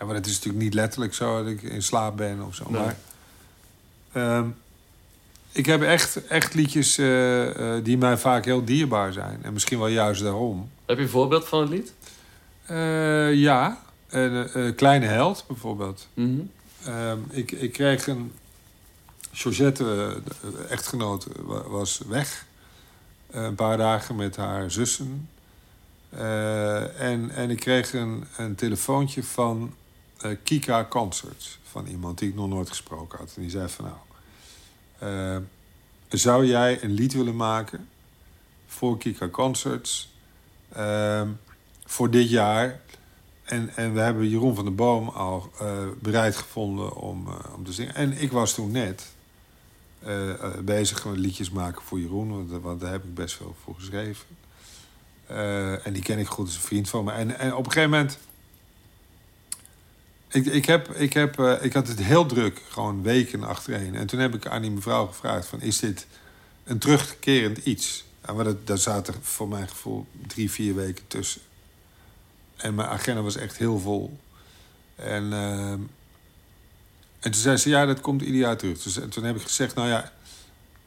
Maar 0.04 0.14
het 0.14 0.26
is 0.26 0.34
natuurlijk 0.34 0.64
niet 0.64 0.74
letterlijk 0.74 1.14
zo 1.14 1.42
dat 1.42 1.52
ik 1.52 1.62
in 1.62 1.82
slaap 1.82 2.16
ben 2.16 2.42
of 2.42 2.54
zo. 2.54 2.64
Nee. 2.70 2.80
Maar 2.82 2.96
ehm, 4.12 4.48
ik 5.52 5.66
heb 5.66 5.82
echt, 5.82 6.26
echt 6.26 6.54
liedjes 6.54 6.98
eh, 6.98 7.76
eh, 7.76 7.84
die 7.84 7.98
mij 7.98 8.16
vaak 8.18 8.44
heel 8.44 8.64
dierbaar 8.64 9.12
zijn. 9.12 9.38
En 9.42 9.52
misschien 9.52 9.78
wel 9.78 9.88
juist 9.88 10.22
daarom. 10.22 10.70
Heb 10.86 10.96
je 10.96 11.02
een 11.02 11.08
voorbeeld 11.08 11.48
van 11.48 11.60
het 11.60 11.68
lied? 11.70 11.92
Eh, 12.66 13.34
ja, 13.34 13.82
Kleine 14.76 15.06
Held 15.06 15.44
bijvoorbeeld. 15.48 16.08
Mhm. 16.14 16.40
Ehm, 16.84 17.18
ik, 17.30 17.50
ik 17.52 17.72
kreeg 17.72 18.06
een... 18.06 18.32
Georgette, 19.32 19.84
de 20.40 20.64
echtgenoot, 20.68 21.26
wa- 21.40 21.68
was 21.68 22.00
weg. 22.08 22.46
Een 23.30 23.54
paar 23.54 23.76
dagen 23.76 24.16
met 24.16 24.36
haar 24.36 24.70
zussen. 24.70 25.28
En, 26.98 27.30
en 27.34 27.50
ik 27.50 27.60
kreeg 27.60 27.92
een, 27.92 28.24
een 28.36 28.54
telefoontje 28.54 29.22
van 29.22 29.74
eh, 30.20 30.30
Kika 30.42 30.86
Concerts. 30.88 31.58
Van 31.62 31.86
iemand 31.86 32.18
die 32.18 32.28
ik 32.28 32.34
nog 32.34 32.48
nooit 32.48 32.68
gesproken 32.68 33.18
had. 33.18 33.32
En 33.36 33.42
die 33.42 33.50
zei 33.50 33.68
van 33.68 33.84
nou... 33.84 33.96
eh, 34.98 35.42
zou 36.08 36.46
jij 36.46 36.82
een 36.82 36.92
lied 36.92 37.12
willen 37.12 37.36
maken 37.36 37.88
voor 38.66 38.98
Kika 38.98 39.28
Concerts... 39.28 40.12
ehm, 40.72 41.28
voor 41.84 42.10
dit 42.10 42.30
jaar... 42.30 42.82
En, 43.44 43.76
en 43.76 43.94
we 43.94 44.00
hebben 44.00 44.28
Jeroen 44.28 44.54
van 44.54 44.64
der 44.64 44.74
Boom 44.74 45.08
al 45.08 45.50
eh, 45.60 45.86
bereid 46.00 46.36
gevonden 46.36 46.96
om, 46.96 47.28
om 47.56 47.64
te 47.64 47.72
zingen. 47.72 47.94
En 47.94 48.20
ik 48.22 48.32
was 48.32 48.54
toen 48.54 48.70
net 48.70 49.12
bezig 50.60 51.04
met 51.04 51.16
liedjes 51.16 51.50
maken 51.50 51.82
voor 51.82 52.00
Jeroen. 52.00 52.60
Want, 52.60 52.80
daar 52.80 52.90
heb 52.90 53.04
ik 53.04 53.14
best 53.14 53.36
veel 53.36 53.56
voor 53.64 53.74
geschreven. 53.74 54.26
En 55.84 55.92
die 55.92 56.02
ken 56.02 56.18
ik 56.18 56.26
goed 56.26 56.46
als 56.46 56.54
een 56.54 56.60
vriend 56.60 56.88
van 56.88 57.04
me. 57.04 57.12
En, 57.12 57.38
en 57.38 57.54
op 57.54 57.66
een 57.66 57.72
gegeven 57.72 57.90
moment... 57.90 58.18
Ik, 60.34 60.46
ik, 60.46 60.64
heb, 60.64 60.90
ik, 60.90 61.12
heb, 61.12 61.38
eh, 61.38 61.64
ik 61.64 61.72
had 61.72 61.88
het 61.88 62.02
heel 62.02 62.26
druk, 62.26 62.60
gewoon 62.68 63.02
weken 63.02 63.44
achtereen. 63.44 63.94
En 63.94 64.06
toen 64.06 64.20
heb 64.20 64.34
ik 64.34 64.46
aan 64.46 64.62
die 64.62 64.70
mevrouw 64.70 65.06
gevraagd: 65.06 65.46
van, 65.46 65.60
is 65.60 65.78
dit 65.78 66.06
een 66.64 66.78
terugkerend 66.78 67.58
iets? 67.58 68.04
Ja, 68.26 68.32
maar 68.32 68.44
dat, 68.44 68.66
daar 68.66 68.78
zaten 68.78 69.14
voor 69.20 69.48
mijn 69.48 69.68
gevoel 69.68 70.06
drie, 70.26 70.50
vier 70.50 70.74
weken 70.74 71.06
tussen. 71.06 71.40
En 72.56 72.74
mijn 72.74 72.88
agenda 72.88 73.22
was 73.22 73.36
echt 73.36 73.56
heel 73.56 73.78
vol. 73.78 74.18
En, 74.94 75.32
ehm, 75.32 75.80
en 77.20 77.30
toen 77.30 77.34
zei 77.34 77.56
ze, 77.56 77.68
ja, 77.68 77.86
dat 77.86 78.00
komt 78.00 78.22
ieder 78.22 78.40
jaar 78.40 78.56
terug. 78.56 78.82
Dus, 78.82 78.98
en 78.98 79.08
toen 79.08 79.24
heb 79.24 79.36
ik 79.36 79.42
gezegd, 79.42 79.74
nou 79.74 79.88
ja, 79.88 80.12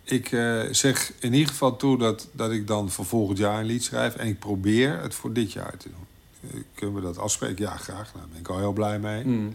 ik 0.04 0.32
eh, 0.32 0.62
zeg 0.72 1.12
in 1.20 1.34
ieder 1.34 1.50
geval 1.50 1.76
toe 1.76 1.98
dat, 1.98 2.28
dat 2.32 2.52
ik 2.52 2.68
dan 2.68 2.92
voor 2.92 3.06
volgend 3.06 3.38
jaar 3.38 3.60
een 3.60 3.66
lied 3.66 3.84
schrijf. 3.84 4.16
En 4.16 4.28
ik 4.28 4.40
probeer 4.40 5.02
het 5.02 5.16
voor 5.16 5.34
dit 5.34 5.52
jaar 5.52 5.78
te 5.78 5.90
doen. 5.90 6.17
Kunnen 6.76 6.96
we 6.96 7.02
dat 7.02 7.18
afspreken? 7.18 7.66
Ja, 7.66 7.78
graag. 7.78 8.14
Nou, 8.14 8.20
daar 8.20 8.28
ben 8.32 8.40
ik 8.40 8.48
al 8.48 8.58
heel 8.58 8.74
blij 8.74 9.00
mee. 9.00 9.26
Mhm. 9.26 9.50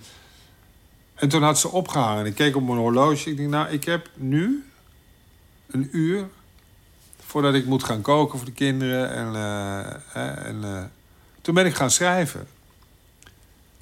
En 1.15 1.29
toen 1.29 1.43
had 1.43 1.59
ze 1.59 1.69
opgehangen. 1.69 2.27
Ik 2.27 2.35
keek 2.35 2.57
op 2.57 2.67
mijn 2.67 2.79
horloge. 2.79 3.31
Ik 3.31 3.37
denk, 3.37 3.51
nou, 3.51 3.69
ik 3.69 3.85
heb 3.85 4.11
nu 4.15 4.65
een 5.71 5.89
uur 5.93 6.29
voordat 7.33 7.55
ik 7.55 7.67
moet 7.67 7.85
gaan 7.85 8.01
koken 8.01 8.39
voor 8.39 8.47
de 8.47 8.53
kinderen. 8.53 9.11
En, 9.11 9.35
eh, 9.35 10.47
en 10.47 10.65
eh, 10.65 10.83
toen 11.43 11.55
ben 11.55 11.67
ik 11.67 11.75
gaan 11.75 11.91
schrijven. 11.91 12.47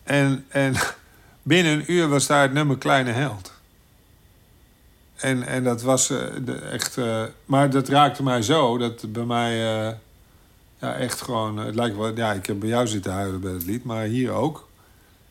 En, 0.03 0.45
en 0.49 0.75
binnen 1.43 1.73
een 1.73 1.93
uur 1.93 2.09
was 2.09 2.27
daar 2.27 2.43
het 2.43 2.53
nummer 2.53 2.79
Kleine 2.79 3.11
Held. 3.11 3.53
En, 5.17 5.43
en 5.47 5.65
dat 5.65 5.83
was 5.83 6.11
eh, 6.11 6.19
de, 6.45 6.55
echt... 6.55 6.99
maar 7.45 7.71
dat 7.71 7.89
raakte 7.89 8.23
mij 8.23 8.43
zo 8.43 8.79
dat 8.79 9.13
bij 9.13 9.25
mij... 9.25 9.99
eh, 10.81 10.89
ja, 10.89 10.95
echt 10.95 11.21
gewoon... 11.21 11.57
Het 11.57 11.75
lijkt 11.75 11.97
wel... 11.97 12.17
Ja, 12.17 12.33
ik 12.33 12.47
heb 12.47 12.61
bij 12.61 12.69
jou 12.69 12.87
zitten 12.87 13.13
huilen 13.13 13.41
bij 13.41 13.53
het 13.53 13.67
lied, 13.67 13.85
maar 13.85 14.05
hier 14.05 14.31
ook. 14.31 14.69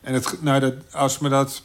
En 0.00 0.14
het, 0.14 0.42
nou, 0.42 0.60
dat, 0.60 0.74
als 0.92 1.18
me 1.18 1.28
dat 1.28 1.62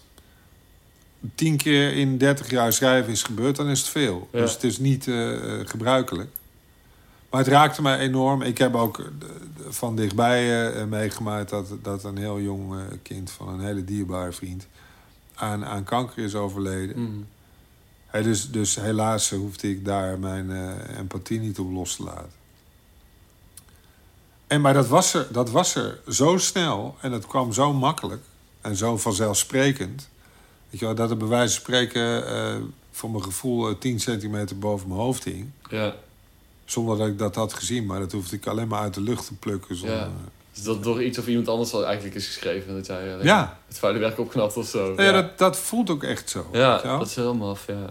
tien 1.36 1.58
keer 1.58 1.94
in 1.94 2.18
30 2.18 2.50
jaar 2.50 2.74
schrijven 2.74 3.12
is 3.12 3.24
gebeurd, 3.24 3.56
dan 3.56 3.68
is 3.68 3.80
het 3.80 3.90
veel. 3.90 4.28
Ja. 4.32 4.40
Dus 4.40 4.54
het 4.54 4.64
is 4.64 4.78
niet 4.78 5.08
eh, 5.08 5.60
eh, 5.60 5.68
gebruikelijk. 5.68 6.30
Maar 7.30 7.44
het 7.44 7.54
raakte 7.54 7.82
mij 7.82 8.00
enorm. 8.00 8.42
Ik 8.42 8.58
heb 8.58 8.76
ook 8.76 9.00
eh, 9.00 9.06
van 9.70 9.96
dichtbij 9.96 10.72
eh, 10.74 10.86
meegemaakt 10.86 11.50
dat, 11.50 11.68
dat 11.82 12.04
een 12.04 12.18
heel 12.18 12.42
jong 12.42 12.74
eh, 12.74 12.80
kind 13.02 13.32
van 13.32 13.48
een 13.48 13.60
hele 13.60 13.84
dierbare 13.84 14.32
vriend 14.32 14.68
aan, 15.36 15.66
aan 15.66 15.84
kanker 15.84 16.24
is 16.24 16.36
overleden. 16.36 17.00
Mm. 17.00 17.26
Dus, 18.12 18.52
dus 18.52 18.76
helaas 18.76 19.30
hoefde 19.30 19.70
ik 19.70 19.86
daar 19.86 20.20
mijn 20.20 20.52
eh, 20.52 20.98
empathie 20.98 21.40
niet 21.40 21.60
op 21.60 21.72
los 21.72 21.96
te 21.96 22.04
laten. 22.04 22.35
En, 24.48 24.62
maar 24.62 24.74
dat 24.74 24.88
was, 24.88 25.14
er, 25.14 25.28
dat 25.32 25.50
was 25.50 25.76
er 25.76 26.00
zo 26.10 26.38
snel 26.38 26.96
en 27.02 27.12
het 27.12 27.28
kwam 27.28 27.54
zo 27.54 27.74
makkelijk 27.74 28.22
en 28.62 28.76
zo 28.76 28.98
vanzelfsprekend. 28.98 30.10
Weet 30.70 30.80
je 30.80 30.86
wel, 30.86 30.96
dat 30.96 31.10
het 31.10 31.18
bij 31.18 31.28
wijze 31.28 31.54
van 31.54 31.62
spreken 31.62 32.28
eh, 32.28 32.56
voor 32.92 33.10
mijn 33.12 33.24
gevoel 33.24 33.70
eh, 33.70 33.76
10 33.80 34.00
centimeter 34.00 34.60
boven 34.60 34.88
mijn 34.88 35.00
hoofd 35.00 35.24
hing. 35.24 35.50
Ja. 35.70 35.94
Zonder 36.66 36.98
dat 36.98 37.08
ik 37.08 37.18
dat 37.18 37.36
had 37.36 37.54
gezien, 37.54 37.86
maar 37.86 38.00
dat 38.00 38.12
hoefde 38.12 38.36
ik 38.36 38.48
alleen 38.48 38.68
maar 38.68 38.80
uit 38.82 38.94
de 38.94 39.02
lucht 39.02 39.28
te 39.28 39.34
plukken. 39.34 39.76
Zonder, 39.76 39.98
Ja. 39.98 40.10
Dus 40.54 40.64
dat 40.64 40.84
door 40.84 41.04
iets 41.04 41.18
of 41.18 41.28
iemand 41.28 41.48
anders 41.48 41.74
al 41.74 41.86
eigenlijk 41.86 42.16
is 42.16 42.26
geschreven. 42.28 42.74
Dat 42.74 42.86
jij 42.86 43.14
alleen 43.14 43.26
Ja. 43.26 43.60
het 43.68 43.80
vuile 43.80 44.00
werk 44.00 44.20
opknapt 44.20 44.58
of 44.58 44.68
zo. 44.68 44.94
Ja, 44.98 45.12
dat, 45.12 45.38
dat 45.38 45.58
voelt 45.58 45.90
ook 45.90 46.04
echt 46.04 46.30
zo. 46.30 46.48
ja 46.52 46.82
dat 46.82 47.08
is 47.08 47.16
heel 47.16 47.36
maf, 47.36 47.68
ja. 47.68 47.90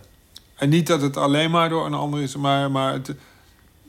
En 0.54 0.68
niet 0.68 0.86
dat 0.86 1.00
het 1.00 1.16
alleen 1.16 1.50
maar 1.50 1.68
door 1.68 1.86
een 1.86 1.94
ander 1.94 2.20
is, 2.22 2.36
maar, 2.36 2.70
maar 2.70 2.92
het, 2.92 3.14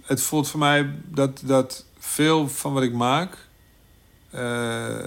het 0.02 0.22
voelt 0.22 0.48
voor 0.48 0.60
mij 0.60 0.90
dat, 1.06 1.42
dat 1.44 1.86
veel 2.06 2.48
van 2.50 2.74
wat 2.74 2.84
ik 2.84 2.94
maak. 2.94 3.38
eh, 4.32 5.06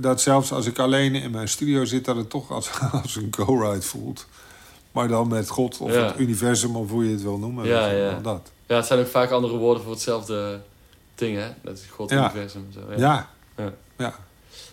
dat 0.00 0.20
zelfs 0.20 0.52
als 0.52 0.66
ik 0.66 0.78
alleen 0.78 1.14
in 1.14 1.30
mijn 1.30 1.48
studio 1.48 1.84
zit, 1.84 2.04
dat 2.04 2.16
het 2.16 2.30
toch 2.30 2.50
als, 2.50 2.70
als 3.02 3.16
een 3.16 3.32
go-ride 3.36 3.82
voelt. 3.82 4.26
Maar 4.92 5.08
dan 5.08 5.28
met 5.28 5.48
God 5.48 5.78
of 5.78 5.92
Ja. 5.94 6.04
het 6.04 6.18
universum, 6.18 6.76
of 6.76 6.90
hoe 6.90 7.04
je 7.04 7.10
het 7.12 7.22
wil 7.22 7.38
noemen. 7.38 7.66
Ja, 7.66 7.86
ja. 7.86 8.18
Dat. 8.18 8.50
Ja, 8.66 8.76
het 8.76 8.86
zijn 8.86 9.00
ook 9.00 9.06
vaak 9.06 9.30
andere 9.30 9.56
woorden 9.56 9.82
voor 9.82 9.92
hetzelfde 9.92 10.60
ding, 11.14 11.36
hè? 11.36 11.48
Dat 11.62 11.78
is 11.78 11.84
God, 11.90 12.10
Ja. 12.10 12.20
universum 12.22 12.66
zo. 12.72 12.80
Ja. 12.90 12.96
Ja. 12.96 13.28
Ja. 13.56 13.72
Ja. 13.98 14.14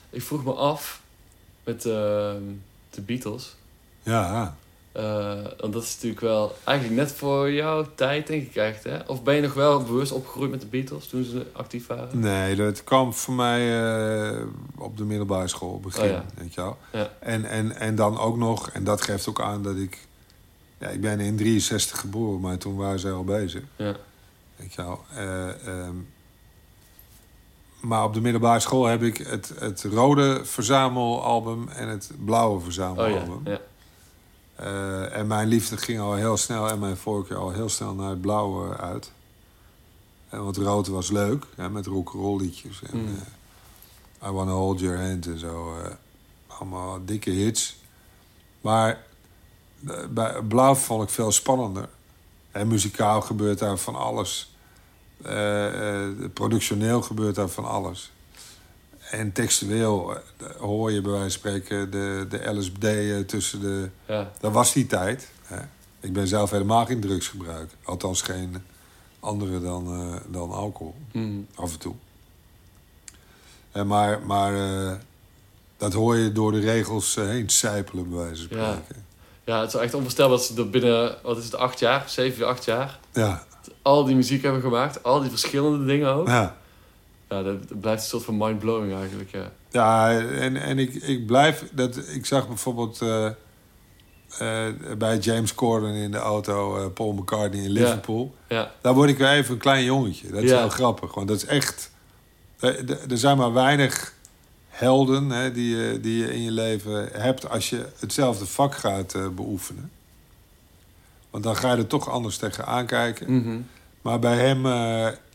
Ik 0.09 0.21
vroeg 0.21 0.43
me 0.43 0.53
af 0.53 1.01
met 1.63 1.85
ehm, 1.85 2.41
de 2.89 3.01
Beatles. 3.01 3.55
Ja. 4.03 4.55
Eh, 4.91 5.33
want 5.59 5.73
dat 5.73 5.83
is 5.83 5.93
natuurlijk 5.93 6.21
wel 6.21 6.55
eigenlijk 6.63 6.99
net 6.99 7.11
voor 7.11 7.51
jouw 7.51 7.85
tijd, 7.95 8.27
denk 8.27 8.47
ik 8.47 8.55
echt, 8.55 8.83
hè? 8.83 8.97
Of 9.07 9.23
ben 9.23 9.35
je 9.35 9.41
nog 9.41 9.53
wel 9.53 9.83
bewust 9.83 10.11
opgegroeid 10.11 10.51
met 10.51 10.61
de 10.61 10.67
Beatles 10.67 11.07
toen 11.07 11.23
ze 11.23 11.45
actief 11.51 11.87
waren? 11.87 12.19
Nee, 12.19 12.55
dat 12.55 12.83
kwam 12.83 13.13
voor 13.13 13.33
mij 13.33 13.83
eh, 14.31 14.41
op 14.77 14.97
de 14.97 15.03
middelbare 15.03 15.47
school, 15.47 15.79
begin, 15.79 16.03
Oh 16.03 16.09
ja. 16.09 16.25
weet 16.35 16.53
je 16.53 16.61
wel. 16.61 16.77
Ja. 16.91 17.09
En, 17.19 17.45
en, 17.45 17.75
en 17.75 17.95
dan 17.95 18.17
ook 18.19 18.37
nog, 18.37 18.69
en 18.69 18.83
dat 18.83 19.01
geeft 19.01 19.27
ook 19.29 19.41
aan 19.41 19.63
dat 19.63 19.75
ik... 19.75 20.07
Ja, 20.77 20.87
ik 20.87 21.01
ben 21.01 21.19
in 21.19 21.37
63 21.37 21.99
geboren, 21.99 22.39
maar 22.39 22.57
toen 22.57 22.75
waren 22.75 22.99
ze 22.99 23.09
al 23.11 23.23
bezig. 23.23 23.63
Ja. 23.75 23.95
Weet 24.55 24.73
je 24.73 24.81
wel. 24.81 25.03
Eh, 25.15 25.67
ehm, 25.67 25.95
maar 27.81 28.03
op 28.03 28.13
de 28.13 28.21
middelbare 28.21 28.59
school 28.59 28.85
heb 28.85 29.01
ik 29.01 29.17
het, 29.17 29.53
het 29.59 29.83
rode 29.83 30.45
verzamelalbum 30.45 31.67
en 31.67 31.87
het 31.87 32.11
blauwe 32.25 32.53
Oh 32.53 32.59
ja, 32.59 32.63
verzamelalbum. 32.63 33.41
ja. 33.43 33.59
Eh, 34.59 35.15
en 35.17 35.27
mijn 35.27 35.47
liefde 35.47 35.77
ging 35.77 35.99
al 35.99 36.13
heel 36.13 36.37
snel 36.37 36.69
en 36.69 36.79
mijn 36.79 36.97
voorkeur 36.97 37.37
al 37.37 37.51
heel 37.51 37.69
snel 37.69 37.93
naar 37.93 38.09
het 38.09 38.21
blauwe 38.21 38.77
uit. 38.77 39.11
En 40.29 40.43
want 40.43 40.57
rood 40.57 40.87
was 40.87 41.11
leuk, 41.11 41.45
hè, 41.55 41.69
met 41.69 41.85
rock'n'roll 41.85 42.41
liedjes. 42.41 42.81
En, 42.91 42.97
Mm. 43.01 43.07
eh, 44.21 44.29
I 44.29 44.31
Wanna 44.31 44.51
Hold 44.51 44.79
Your 44.79 45.07
Hand 45.07 45.25
en 45.27 45.39
zo. 45.39 45.75
eh, 45.83 45.91
allemaal 46.47 47.05
dikke 47.05 47.29
hits. 47.29 47.77
Maar 48.61 49.03
eh, 49.87 50.05
bij 50.09 50.41
blauw 50.47 50.75
vond 50.75 51.03
ik 51.03 51.09
veel 51.09 51.31
spannender. 51.31 51.89
En 52.51 52.67
muzikaal 52.67 53.21
gebeurt 53.21 53.59
daar 53.59 53.77
van 53.77 53.95
alles. 53.95 54.53
Eh, 55.23 56.01
eh, 56.01 56.09
productioneel 56.33 57.01
gebeurt 57.01 57.35
daar 57.35 57.49
van 57.49 57.65
alles. 57.65 58.11
En 59.09 59.31
textueel 59.31 60.13
eh, 60.15 60.47
hoor 60.57 60.91
je 60.91 61.01
bij 61.01 61.11
wijze 61.11 61.23
van 61.39 61.51
spreken 61.51 61.91
de, 61.91 62.25
de 62.29 62.49
LSD 62.53 62.83
eh, 62.83 63.17
tussen 63.19 63.59
de... 63.61 63.89
ja. 64.05 64.31
Dat 64.39 64.51
was 64.51 64.73
die 64.73 64.85
tijd. 64.87 65.29
Hè. 65.43 65.59
Ik 65.99 66.13
ben 66.13 66.27
zelf 66.27 66.49
helemaal 66.49 66.85
geen 66.85 66.99
drugsgebruiker. 66.99 67.77
Althans 67.83 68.21
geen 68.21 68.63
andere 69.19 69.61
dan, 69.61 69.87
eh, 69.93 70.15
dan 70.31 70.51
alcohol. 70.51 70.95
Mm. 71.11 71.47
Af 71.55 71.71
en 71.73 71.79
toe. 71.79 71.95
En 73.71 73.87
maar 73.87 74.21
maar 74.25 74.53
dat 75.77 75.93
hoor 75.93 76.15
je 76.17 76.31
door 76.31 76.51
de 76.51 76.59
regels 76.59 77.15
heen 77.15 77.49
sijpelen, 77.49 78.09
bij 78.09 78.17
wijze 78.19 78.47
van 78.47 78.57
Ja. 78.57 78.71
spreken. 78.73 79.05
ja, 79.43 79.61
het 79.61 79.73
is 79.73 79.79
echt 79.79 79.93
onvoorstelbaar 79.93 80.37
dat 80.37 80.45
ze 80.45 80.55
er 80.57 80.69
binnen, 80.69 81.15
wat 81.23 81.37
is 81.37 81.43
het, 81.43 81.55
acht 81.55 81.79
jaar, 81.79 82.03
zeven, 82.09 82.47
acht 82.47 82.65
jaar, 82.65 82.99
Ja, 83.13 83.43
al 83.81 84.03
die 84.03 84.15
muziek 84.15 84.43
hebben 84.43 84.61
gemaakt. 84.61 85.03
Al 85.03 85.19
die 85.21 85.29
verschillende 85.29 85.85
dingen 85.85 86.13
ook. 86.13 86.27
ja. 86.27 86.57
Ja, 87.29 87.43
dat, 87.43 87.79
blijft 87.79 88.01
een 88.03 88.09
soort 88.09 88.23
van 88.23 88.37
mind-blowing 88.37 88.93
eigenlijk, 88.93 89.31
ja. 89.31 89.51
ja 89.69 90.19
en, 90.19 90.57
en 90.57 90.79
ik, 90.79 90.93
ik 90.93 91.25
blijf... 91.25 91.65
Dat, 91.71 91.97
ik 92.07 92.25
zag 92.25 92.47
bijvoorbeeld 92.47 93.01
eh, 93.01 93.25
eh, 94.37 94.73
bij 94.97 95.17
James 95.17 95.55
Corden 95.55 95.93
in 95.93 96.11
de 96.11 96.17
auto... 96.17 96.77
eh, 96.77 96.85
Paul 96.93 97.13
McCartney 97.13 97.63
in. 97.63 97.69
Liverpool. 97.69 98.35
Ja, 98.47 98.71
Daar 98.81 98.93
word 98.93 99.09
ik 99.09 99.17
weer 99.17 99.29
even 99.29 99.53
een 99.53 99.59
klein 99.59 99.83
jongetje. 99.83 100.31
Dat 100.31 100.43
is 100.43 100.49
Ja. 100.49 100.57
heel 100.57 100.69
grappig. 100.69 101.13
Want 101.13 101.27
dat 101.27 101.37
is 101.37 101.45
echt... 101.45 101.91
Er, 102.59 103.17
zijn 103.17 103.37
maar 103.37 103.53
weinig 103.53 104.13
helden 104.67 105.29
hè, 105.29 105.51
die, 105.51 105.75
je, 105.75 105.99
die 105.99 106.17
je 106.17 106.33
in 106.33 106.41
je 106.41 106.51
leven 106.51 107.09
hebt... 107.11 107.49
als 107.49 107.69
je 107.69 107.85
hetzelfde 107.99 108.45
vak 108.45 108.75
gaat 108.75 109.35
beoefenen. 109.35 109.91
Want 111.29 111.43
dan 111.43 111.55
ga 111.55 111.71
je 111.71 111.77
er 111.77 111.87
toch 111.87 112.09
anders 112.09 112.37
tegen 112.37 112.65
aankijken. 112.65 113.33
Mhm. 113.41 113.59
Maar 114.01 114.19
bij 114.19 114.37
hem 114.37 114.65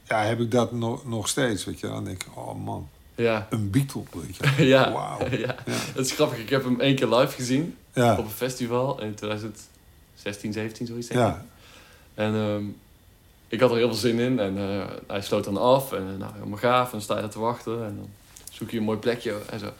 ja, 0.08 0.22
heb 0.22 0.40
ik 0.40 0.50
dat 0.50 0.72
nog, 0.72 1.06
nog 1.06 1.28
steeds. 1.28 1.64
Weet 1.64 1.80
je. 1.80 1.86
Dan 1.86 2.04
denk 2.04 2.22
ik, 2.22 2.36
oh 2.36 2.64
man, 2.64 2.88
ja. 3.14 3.46
een 3.50 3.70
Beatle. 3.70 4.02
Weet 4.12 4.36
je. 4.56 4.64
ja. 4.74 4.92
Wauw. 4.92 5.18
ja. 5.30 5.54
Ja. 5.66 5.76
Dat 5.94 6.06
is 6.06 6.12
grappig. 6.12 6.38
Ik 6.38 6.48
heb 6.50 6.64
hem 6.64 6.80
één 6.80 6.94
keer 6.94 7.06
live 7.08 7.32
gezien 7.34 7.76
Ja, 7.92 8.12
op 8.18 8.24
een 8.24 8.30
festival 8.30 9.00
in 9.02 9.14
2016, 9.14 10.52
17, 10.52 10.86
zoiets 10.86 11.08
denk 11.08 11.20
ik. 11.20 11.26
ja, 11.26 11.44
En 12.14 12.34
ehm, 12.34 12.64
ik 13.48 13.60
had 13.60 13.70
er 13.70 13.76
heel 13.76 13.88
veel 13.88 13.96
zin 13.96 14.18
in. 14.18 14.38
En 14.38 14.58
eh, 14.58 14.84
hij 15.06 15.20
sloot 15.22 15.44
dan 15.44 15.56
af. 15.56 15.92
En 15.92 16.08
eh, 16.12 16.18
nou, 16.18 16.32
helemaal 16.34 16.58
gaaf. 16.58 16.84
En 16.84 16.90
dan 16.92 17.00
sta 17.00 17.14
je 17.14 17.20
daar 17.20 17.30
te 17.30 17.38
wachten. 17.38 17.84
En 17.84 17.96
dan 17.96 18.08
zoek 18.52 18.70
je 18.70 18.76
een 18.78 18.84
mooi 18.84 18.98
plekje 18.98 19.34
en 19.50 19.58
zo. 19.58 19.72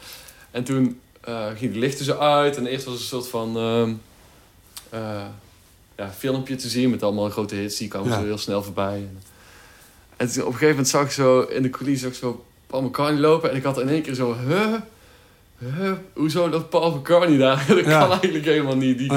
En 0.51 0.63
toen 0.63 0.99
eh 1.21 1.47
ging 1.55 1.73
de 1.73 1.79
lichten 1.79 2.05
zo 2.05 2.17
uit. 2.17 2.57
En 2.57 2.65
eerst 2.67 2.85
was 2.85 2.93
het 2.93 3.01
een 3.03 3.07
soort 3.07 3.27
van... 3.27 3.57
ehm, 3.57 3.93
eh, 4.89 5.25
ja, 5.97 6.09
filmpje 6.11 6.55
te 6.55 6.69
zien 6.69 6.89
met 6.89 7.03
allemaal 7.03 7.29
grote 7.29 7.55
hits. 7.55 7.77
Die 7.77 7.87
kwamen 7.87 8.09
Ja. 8.09 8.19
zo 8.19 8.23
heel 8.23 8.37
snel 8.37 8.63
voorbij. 8.63 8.95
En, 8.95 9.21
en 10.17 10.27
op 10.27 10.35
een 10.35 10.43
gegeven 10.43 10.67
moment 10.67 10.87
zag 10.87 11.03
ik 11.03 11.11
zo 11.11 11.39
in 11.41 11.61
de 11.61 11.69
coulissen 11.69 12.07
ook 12.07 12.13
zo 12.15 12.45
Paul 12.67 12.81
McCartney 12.83 13.19
lopen. 13.21 13.49
En 13.51 13.55
ik 13.55 13.63
had 13.63 13.79
in 13.79 13.89
één 13.89 14.01
keer 14.01 14.13
zo... 14.13 14.35
Huh? 14.47 14.73
Huh? 15.57 15.91
Hoezo 16.13 16.49
dat 16.49 16.69
Paul 16.69 16.95
McCartney 16.95 17.37
daar? 17.37 17.65
dat 17.67 17.85
Ja. 17.85 17.99
kan 17.99 18.11
eigenlijk 18.11 18.45
helemaal 18.45 18.75
niet. 18.75 18.97
Die, 18.97 19.09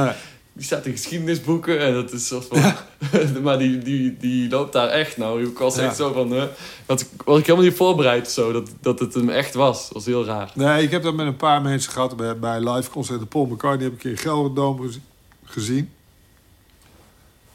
die 0.52 0.64
staat 0.66 0.86
in 0.86 0.92
geschiedenisboeken 0.92 1.80
en 1.80 1.92
dat 1.92 2.12
is 2.12 2.26
soort 2.26 2.46
van... 2.50 2.72
maar 3.42 3.58
die, 3.58 3.78
die, 3.78 4.16
die 4.16 4.48
loopt 4.50 4.72
daar 4.72 4.88
echt 4.88 5.16
nou. 5.16 5.46
Ik 5.46 5.58
was 5.58 5.76
Ja. 5.76 5.82
echt 5.82 5.96
zo 5.96 6.12
van... 6.12 6.34
eh 6.34 6.42
dat 6.86 7.06
was 7.24 7.38
ik 7.38 7.46
helemaal 7.46 7.66
niet 7.68 7.76
voorbereid 7.76 8.30
zo. 8.30 8.52
Dat, 8.52 8.70
dat 8.80 8.98
het 8.98 9.14
hem 9.14 9.28
echt 9.28 9.54
was. 9.54 9.82
Dat 9.82 9.92
was 9.92 10.06
heel 10.06 10.24
raar. 10.24 10.50
Nee, 10.54 10.82
ik 10.82 10.90
heb 10.90 11.02
dat 11.02 11.14
met 11.14 11.26
een 11.26 11.36
paar 11.36 11.62
mensen 11.62 11.92
gehad 11.92 12.16
bij, 12.16 12.38
bij 12.38 12.60
live 12.70 12.90
concerten. 12.90 13.28
Paul 13.28 13.46
McCartney 13.46 13.84
heb 13.84 13.94
ik 13.94 14.04
in 14.04 14.16
Gelderdoom 14.16 14.80
gez- 14.80 14.98
gezien. 15.44 15.90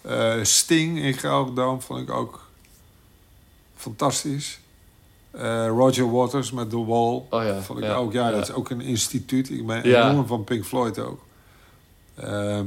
Eh, 0.01 0.33
Sting 0.41 0.99
in 0.99 1.13
Gelderdoom 1.13 1.81
vond 1.81 1.99
ik 2.01 2.11
ook 2.11 2.42
fantastisch. 3.83 4.59
Eh, 5.31 5.67
Roger 5.67 6.11
Waters 6.11 6.51
met 6.51 6.69
The 6.69 6.85
Wall 6.85 7.23
Oh 7.29 7.43
ja. 7.43 7.61
vond 7.61 7.79
ik 7.79 7.85
ja, 7.85 7.93
ook. 7.93 8.13
Ja, 8.13 8.27
ja. 8.27 8.35
dat 8.35 8.49
is 8.49 8.53
ook 8.53 8.69
een 8.69 8.81
instituut. 8.81 9.49
Ik 9.49 9.65
ben 9.65 9.83
enorm 9.83 10.27
van 10.27 10.43
Pink 10.43 10.65
Floyd 10.65 10.99
ook. 10.99 11.21
Ehm, 12.15 12.65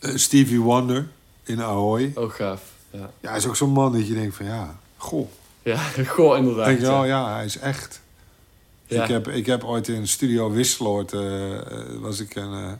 eh, 0.00 0.10
Stevie 0.14 0.60
Wonder 0.60 1.08
in 1.42 1.62
Ahoy. 1.62 2.12
Ook 2.14 2.34
gaaf. 2.34 2.62
Ja, 2.90 3.10
Ja, 3.20 3.28
hij 3.28 3.38
is 3.38 3.46
ook 3.46 3.56
zo'n 3.56 3.70
man 3.70 3.92
dat 3.92 4.06
je 4.06 4.14
denkt 4.14 4.36
van 4.36 4.46
ja, 4.46 4.76
goh. 4.96 5.28
ja 5.62 5.76
goh, 6.16 6.36
inderdaad. 6.36 6.66
Denk 6.66 6.80
je 6.80 6.86
wel, 6.86 7.04
ja. 7.04 7.34
hij 7.34 7.44
is 7.44 7.58
echt. 7.58 8.00
Ja. 8.86 9.02
Ik, 9.02 9.08
heb, 9.08 9.28
ik 9.28 9.46
heb 9.46 9.64
ooit 9.64 9.88
in 9.88 10.08
Studio 10.08 10.50
Wisseloord 10.50 11.12
eh, 11.12 11.20
was 12.00 12.20
ik 12.20 12.34
een, 12.34 12.78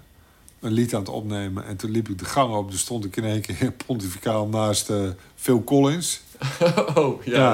een 0.60 0.72
lied 0.72 0.94
aan 0.94 1.00
het 1.00 1.08
opnemen. 1.08 1.64
En 1.64 1.76
toen 1.76 1.90
liep 1.90 2.08
ik 2.08 2.18
de 2.18 2.24
gang 2.24 2.54
op. 2.54 2.70
Toen 2.70 2.78
stond 2.78 3.04
ik 3.04 3.16
in 3.16 3.24
één 3.24 3.40
keer 3.40 3.72
pontificaal 3.86 4.46
naast 4.46 4.92
Phil 5.34 5.64
Collins. 5.64 6.20
oh, 6.95 7.24
ja. 7.24 7.38
Ja. 7.38 7.53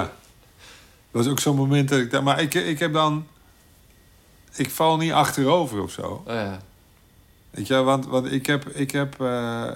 Dat 1.11 1.25
was 1.25 1.27
ook 1.29 1.41
zo'n 1.41 1.57
moment 1.57 1.89
dat 1.89 1.99
ik... 1.99 2.11
daar- 2.11 2.23
Maar 2.23 2.41
ik, 2.41 2.55
ik 2.55 2.79
heb 2.79 2.93
dan... 2.93 3.27
Ik 4.57 4.71
val 4.71 4.97
niet 4.97 5.13
achterover 5.13 5.83
of 5.83 5.91
zo. 5.93 6.03
Oh, 6.27 6.35
ja. 6.35 6.61
Weet 7.51 7.67
je, 7.67 7.75
want, 7.83 8.07
want 8.07 8.33
ik 8.33 8.47
heb... 8.47 8.69
Ik 8.69 8.91
heb 8.91 9.21
eh, 9.21 9.71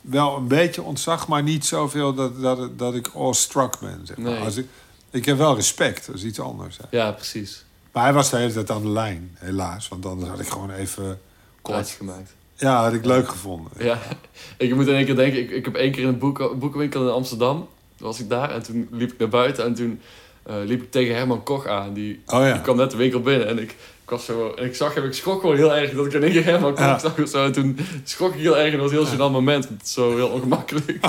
wel 0.00 0.36
een 0.36 0.48
beetje 0.48 0.82
ontzag, 0.82 1.28
maar 1.28 1.42
niet 1.42 1.66
zoveel 1.66 2.14
dat, 2.14 2.40
dat, 2.40 2.78
dat 2.78 2.94
ik 2.94 3.10
awestruck 3.14 3.78
ben. 3.80 4.00
Zeg 4.06 4.16
maar. 4.16 4.32
Nee. 4.32 4.44
Als 4.44 4.56
ik, 4.56 4.66
ik 5.10 5.24
heb 5.24 5.36
wel 5.36 5.54
respect, 5.54 6.06
dat 6.06 6.14
is 6.14 6.24
iets 6.24 6.40
anders. 6.40 6.76
Hè. 6.76 6.84
ja, 6.96 7.12
precies. 7.12 7.64
Maar 7.92 8.02
hij 8.02 8.12
was 8.12 8.30
de 8.30 8.36
hele 8.36 8.52
tijd 8.52 8.70
aan 8.70 8.82
de 8.82 8.88
lijn, 8.88 9.36
helaas. 9.38 9.88
Want 9.88 10.06
anders 10.06 10.30
had 10.30 10.40
ik 10.40 10.48
gewoon 10.48 10.70
even 10.70 11.20
kort... 11.62 11.88
gemaakt. 11.88 12.34
Ja, 12.60 12.82
had 12.82 12.92
ik 12.92 13.04
leuk 13.04 13.28
gevonden. 13.28 13.72
Ja, 13.78 13.98
ik 14.58 14.74
moet 14.74 14.86
in 14.86 14.94
één 14.94 15.04
keer 15.04 15.16
denken, 15.16 15.40
ik, 15.40 15.50
ik 15.50 15.64
heb 15.64 15.74
één 15.74 15.92
keer 15.92 16.02
in 16.02 16.08
een 16.08 16.18
boek, 16.18 16.58
boekenwinkel 16.58 17.02
in 17.02 17.12
Amsterdam, 17.12 17.68
was 17.98 18.20
ik 18.20 18.28
daar 18.28 18.50
en 18.50 18.62
toen 18.62 18.88
liep 18.90 19.12
ik 19.12 19.18
naar 19.18 19.28
buiten 19.28 19.64
en 19.64 19.74
toen 19.74 20.00
eh, 20.42 20.54
liep 20.64 20.82
ik 20.82 20.90
tegen 20.90 21.14
Herman 21.14 21.42
Koch 21.42 21.66
aan. 21.66 21.92
Die, 21.94 22.20
Oh 22.26 22.40
ja. 22.46 22.52
die 22.52 22.62
kwam 22.62 22.76
net 22.76 22.90
de 22.90 22.96
winkel 22.96 23.20
binnen 23.20 23.48
en 23.48 23.58
ik, 23.58 23.70
ik 24.04 24.10
was 24.10 24.24
zo, 24.24 24.52
en 24.56 24.64
ik 24.64 24.74
zag 24.74 24.94
hem, 24.94 25.04
ik 25.04 25.14
schrok 25.14 25.40
gewoon 25.40 25.56
heel 25.56 25.74
erg 25.76 25.92
dat 25.92 26.06
ik 26.06 26.12
in 26.12 26.22
één 26.22 26.32
keer 26.32 26.44
Herman 26.44 26.70
Koch 26.74 26.84
Ja. 26.84 26.98
zag 26.98 27.18
of 27.18 27.28
zo. 27.28 27.44
En 27.44 27.52
toen 27.52 27.78
schrok 28.04 28.34
ik 28.34 28.40
heel 28.40 28.58
erg 28.58 28.72
en 28.72 28.78
dat 28.78 28.90
was 28.92 29.00
een 29.00 29.06
heel 29.06 29.28
gênant 29.28 29.32
moment, 29.32 29.68
zo 29.84 30.16
heel 30.16 30.28
ongemakkelijk. 30.28 30.90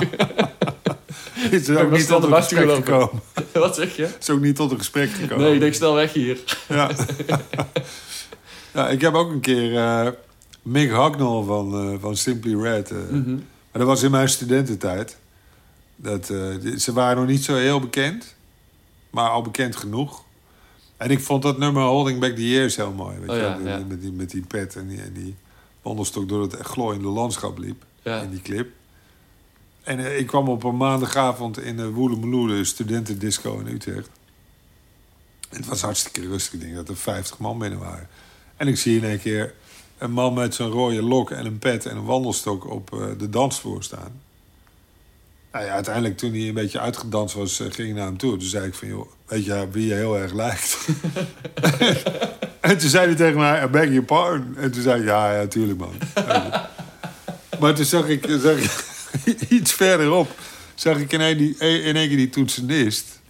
Is 1.50 1.68
ook 1.70 1.76
maar 1.76 1.98
niet 1.98 2.06
tot 2.06 2.24
een 2.24 2.34
gesprek 2.34 2.70
gekomen. 2.74 3.22
Wat 3.52 3.74
zeg 3.74 3.96
je? 3.96 4.08
Is 4.20 4.30
ook 4.30 4.40
niet 4.40 4.56
tot 4.56 4.70
een 4.70 4.78
gesprek 4.78 5.10
gekomen. 5.10 5.44
Nee, 5.44 5.54
ik 5.54 5.60
denk 5.60 5.74
snel 5.74 5.94
weg 5.94 6.12
hier. 6.12 6.38
Ja. 6.68 6.90
ja, 8.74 8.88
ik 8.88 9.00
heb 9.00 9.14
ook 9.14 9.30
een 9.30 9.40
keer 9.40 9.76
eh 9.76 10.06
Mick 10.62 10.90
Hucknall 10.90 11.44
van, 11.44 11.74
eh, 11.92 11.94
van 12.00 12.16
Simply 12.16 12.54
Red. 12.62 12.90
eh, 12.90 12.96
Mhm. 13.10 13.34
Maar 13.34 13.80
dat 13.80 13.86
was 13.86 14.02
in 14.02 14.10
mijn 14.10 14.28
studententijd. 14.28 15.16
Dat, 15.96 16.30
eh, 16.30 16.76
ze 16.76 16.92
waren 16.92 17.16
nog 17.16 17.26
niet 17.26 17.44
zo 17.44 17.54
heel 17.54 17.80
bekend, 17.80 18.34
maar 19.10 19.28
al 19.30 19.42
bekend 19.42 19.76
genoeg. 19.76 20.24
En 20.96 21.10
ik 21.10 21.20
vond 21.20 21.42
dat 21.42 21.58
nummer 21.58 21.82
Holding 21.82 22.20
Back 22.20 22.34
the 22.34 22.48
Years 22.48 22.76
heel 22.76 22.92
mooi. 22.92 23.18
Weet 23.18 23.28
Oh 23.28 23.34
je? 23.36 23.42
ja, 23.42 23.58
wel, 23.62 23.78
ja. 23.78 23.84
Met, 23.84 24.00
die, 24.00 24.12
met 24.12 24.30
die 24.30 24.42
pet 24.42 24.76
en 24.76 24.88
die, 24.88 25.02
en 25.02 25.12
die 25.12 25.34
wandelstok 25.82 26.28
door 26.28 26.42
het 26.42 26.56
glooiende 26.56 27.08
landschap 27.08 27.58
liep 27.58 27.84
Ja. 28.02 28.20
in 28.20 28.30
die 28.30 28.42
clip. 28.42 28.70
En 29.82 30.18
ik 30.18 30.26
kwam 30.26 30.48
op 30.48 30.64
een 30.64 30.76
maandagavond 30.76 31.58
in 31.60 31.76
de 31.76 31.90
Woelemeloe, 31.90 32.48
de 32.48 32.64
studentendisco 32.64 33.58
in 33.58 33.66
Utrecht. 33.66 34.10
En 35.48 35.56
het 35.56 35.66
was 35.66 35.80
hartstikke 35.80 36.28
rustig. 36.28 36.52
Ik 36.52 36.60
denk 36.60 36.74
dat 36.74 36.88
er 36.88 36.96
50 36.96 37.38
man 37.38 37.58
binnen 37.58 37.78
waren. 37.78 38.08
En 38.56 38.68
ik 38.68 38.78
zie 38.78 38.96
in 38.96 39.04
één 39.04 39.20
keer 39.20 39.54
een 40.02 40.10
man 40.10 40.34
met 40.34 40.54
zo'n 40.54 40.70
rode 40.70 41.02
lok 41.02 41.30
en 41.30 41.46
een 41.46 41.58
pet 41.58 41.86
en 41.86 41.96
een 41.96 42.04
wandelstok 42.04 42.70
op 42.70 42.92
eh, 42.92 43.06
de 43.18 43.30
dansvloer 43.30 43.82
staan. 43.82 44.20
Nou 45.52 45.64
ja, 45.64 45.72
uiteindelijk 45.72 46.18
toen 46.18 46.32
hij 46.32 46.48
een 46.48 46.54
beetje 46.54 46.80
uitgedanst 46.80 47.34
was, 47.34 47.60
eh, 47.60 47.66
ging 47.70 47.88
ik 47.88 47.94
naar 47.94 48.06
hem 48.06 48.16
toe. 48.16 48.30
Toen 48.30 48.48
zei 48.48 48.66
ik 48.66 48.74
van, 48.74 48.88
joh, 48.88 49.10
weet 49.26 49.44
je 49.44 49.68
wie 49.70 49.86
je 49.86 49.94
heel 49.94 50.18
erg 50.18 50.32
lijkt? 50.32 50.78
en 52.60 52.78
toen 52.78 52.88
zei 52.88 53.06
hij 53.06 53.14
tegen 53.14 53.38
mij, 53.38 53.64
I 53.64 53.66
beg 53.66 53.84
your 53.84 54.02
pardon. 54.02 54.56
En 54.56 54.72
toen 54.72 54.82
zei 54.82 55.00
ik, 55.00 55.06
ja, 55.06 55.40
ja, 55.40 55.46
tuurlijk 55.46 55.78
man. 55.78 55.94
maar 57.60 57.74
toen 57.74 57.84
zag 57.84 58.08
ik, 58.08 58.26
zag 58.40 58.56
ik 59.24 59.40
iets 59.58 59.72
verderop, 59.72 60.30
zag 60.74 60.98
ik 60.98 61.12
in 61.12 61.20
één, 61.20 61.38
die, 61.38 61.56
in 61.58 61.96
één 61.96 62.08
keer 62.08 62.16
die 62.16 62.30
toetsenist. 62.30 63.20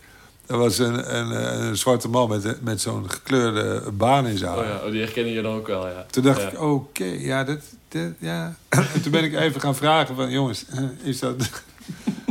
Dat 0.53 0.61
was 0.61 0.79
een, 0.79 1.17
een, 1.17 1.31
een 1.65 1.77
zwarte 1.77 2.09
man 2.09 2.29
met, 2.29 2.63
met 2.63 2.81
zo'n 2.81 3.11
gekleurde 3.11 3.91
baan 3.93 4.27
in 4.27 4.39
zijn 4.39 4.51
haar. 4.51 4.59
Oh 4.61 4.67
ja, 4.67 4.77
oh, 4.85 4.91
die 4.91 5.01
herkennen 5.03 5.33
je 5.33 5.43
dan 5.43 5.55
ook 5.55 5.67
wel, 5.67 5.89
ja. 5.89 6.07
Toen 6.11 6.23
dacht 6.23 6.41
Ja. 6.41 6.49
ik, 6.49 6.61
oké, 6.61 7.05
ja, 7.05 7.45
dat, 7.45 7.59
dat, 7.89 8.03
ja. 8.19 8.55
En 8.69 9.03
toen 9.03 9.13
ben 9.13 9.25
ik 9.25 9.35
even 9.35 9.61
gaan 9.61 9.77
vragen 9.77 10.15
van, 10.17 10.31
jongens, 10.31 10.65
is 11.03 11.19
dat... 11.19 11.35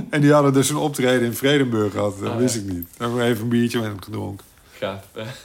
En 0.09 0.21
die 0.21 0.33
hadden 0.33 0.53
dus 0.53 0.69
een 0.69 0.75
optreden 0.75 1.21
in 1.25 1.33
Vredenburg 1.33 1.91
gehad. 1.91 2.19
Dat 2.19 2.29
Ah, 2.31 2.37
wist 2.37 2.55
ja. 2.55 2.61
ik 2.61 2.67
niet. 2.67 2.87
Daar 2.97 3.07
hebben 3.07 3.17
we 3.17 3.23
even 3.31 3.43
een 3.43 3.49
biertje 3.49 3.79
met 3.79 3.87
hem 3.87 4.01
gedronken. 4.01 4.45
Gaaf. 4.79 4.99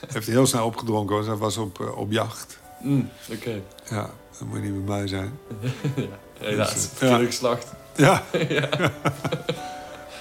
Heeft 0.07 0.25
hij 0.25 0.35
heel 0.35 0.45
snel 0.47 0.65
opgedronken, 0.65 1.15
want 1.15 1.27
hij 1.27 1.35
was 1.35 1.57
op, 1.57 1.79
eh, 1.81 1.97
op 1.97 2.11
jacht. 2.11 2.59
Mm, 2.81 3.09
Oké. 3.31 3.61
Ja, 3.89 4.09
dat 4.39 4.47
moet 4.47 4.57
je 4.57 4.63
niet 4.69 4.85
bij 4.85 4.95
mij 4.97 5.07
zijn. 5.07 5.39
ja, 5.95 6.03
helaas. 6.39 6.73
Dus, 6.73 7.09
ja. 7.09 7.17
geslacht. 7.17 7.67
Ja. 7.95 8.23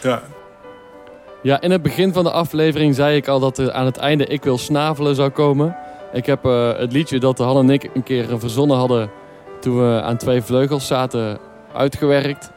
ja. 0.02 0.22
Ja, 1.46 1.60
in 1.60 1.70
het 1.70 1.82
begin 1.82 2.12
van 2.12 2.24
de 2.24 2.30
aflevering 2.30 2.94
zei 2.94 3.16
ik 3.16 3.28
al 3.28 3.40
dat 3.40 3.58
er 3.58 3.72
aan 3.72 3.84
het 3.84 3.96
einde 3.96 4.26
Ik 4.26 4.44
Wil 4.44 4.58
Snavelen 4.58 5.14
zou 5.14 5.30
komen. 5.30 5.76
Ik 6.12 6.26
heb 6.26 6.44
eh, 6.44 6.78
het 6.78 6.92
liedje 6.92 7.18
dat 7.18 7.38
Han 7.38 7.58
en 7.58 7.70
ik 7.70 7.90
een 7.94 8.02
keer 8.02 8.38
verzonnen 8.38 8.76
hadden 8.76 9.10
toen 9.60 9.76
we 9.76 10.02
aan 10.02 10.16
twee 10.16 10.42
vleugels 10.42 10.86
zaten 10.86 11.38
uitgewerkt. 11.72 12.50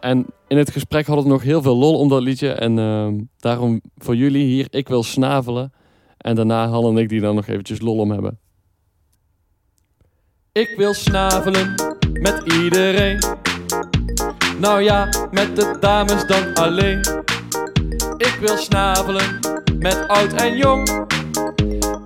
En 0.00 0.26
in 0.48 0.56
het 0.56 0.70
gesprek 0.70 1.06
hadden 1.06 1.24
we 1.24 1.30
nog 1.30 1.42
heel 1.42 1.62
veel 1.62 1.76
lol 1.76 1.98
om 1.98 2.08
dat 2.08 2.22
liedje. 2.22 2.52
En 2.52 2.78
ehm, 2.78 3.20
daarom 3.38 3.80
voor 3.96 4.16
jullie 4.16 4.44
hier 4.44 4.66
Ik 4.70 4.88
Wil 4.88 5.02
Snavelen. 5.02 5.72
En 6.16 6.34
daarna 6.34 6.68
Han 6.68 6.84
en 6.84 7.02
ik 7.02 7.08
die 7.08 7.20
dan 7.20 7.34
nog 7.34 7.46
eventjes 7.46 7.80
lol 7.80 7.98
om 7.98 8.10
hebben. 8.10 8.38
Ik 10.52 10.74
wil 10.76 10.94
snavelen 10.94 11.74
met 12.12 12.42
iedereen. 12.62 13.18
Nou 14.58 14.82
ja, 14.82 15.08
met 15.30 15.56
de 15.56 15.76
dames 15.80 16.26
dan 16.26 16.54
alleen. 16.54 17.23
Wil 18.44 18.56
snavelen 18.56 19.38
met 19.78 20.08
oud 20.08 20.32
en 20.32 20.56
jong. 20.56 21.06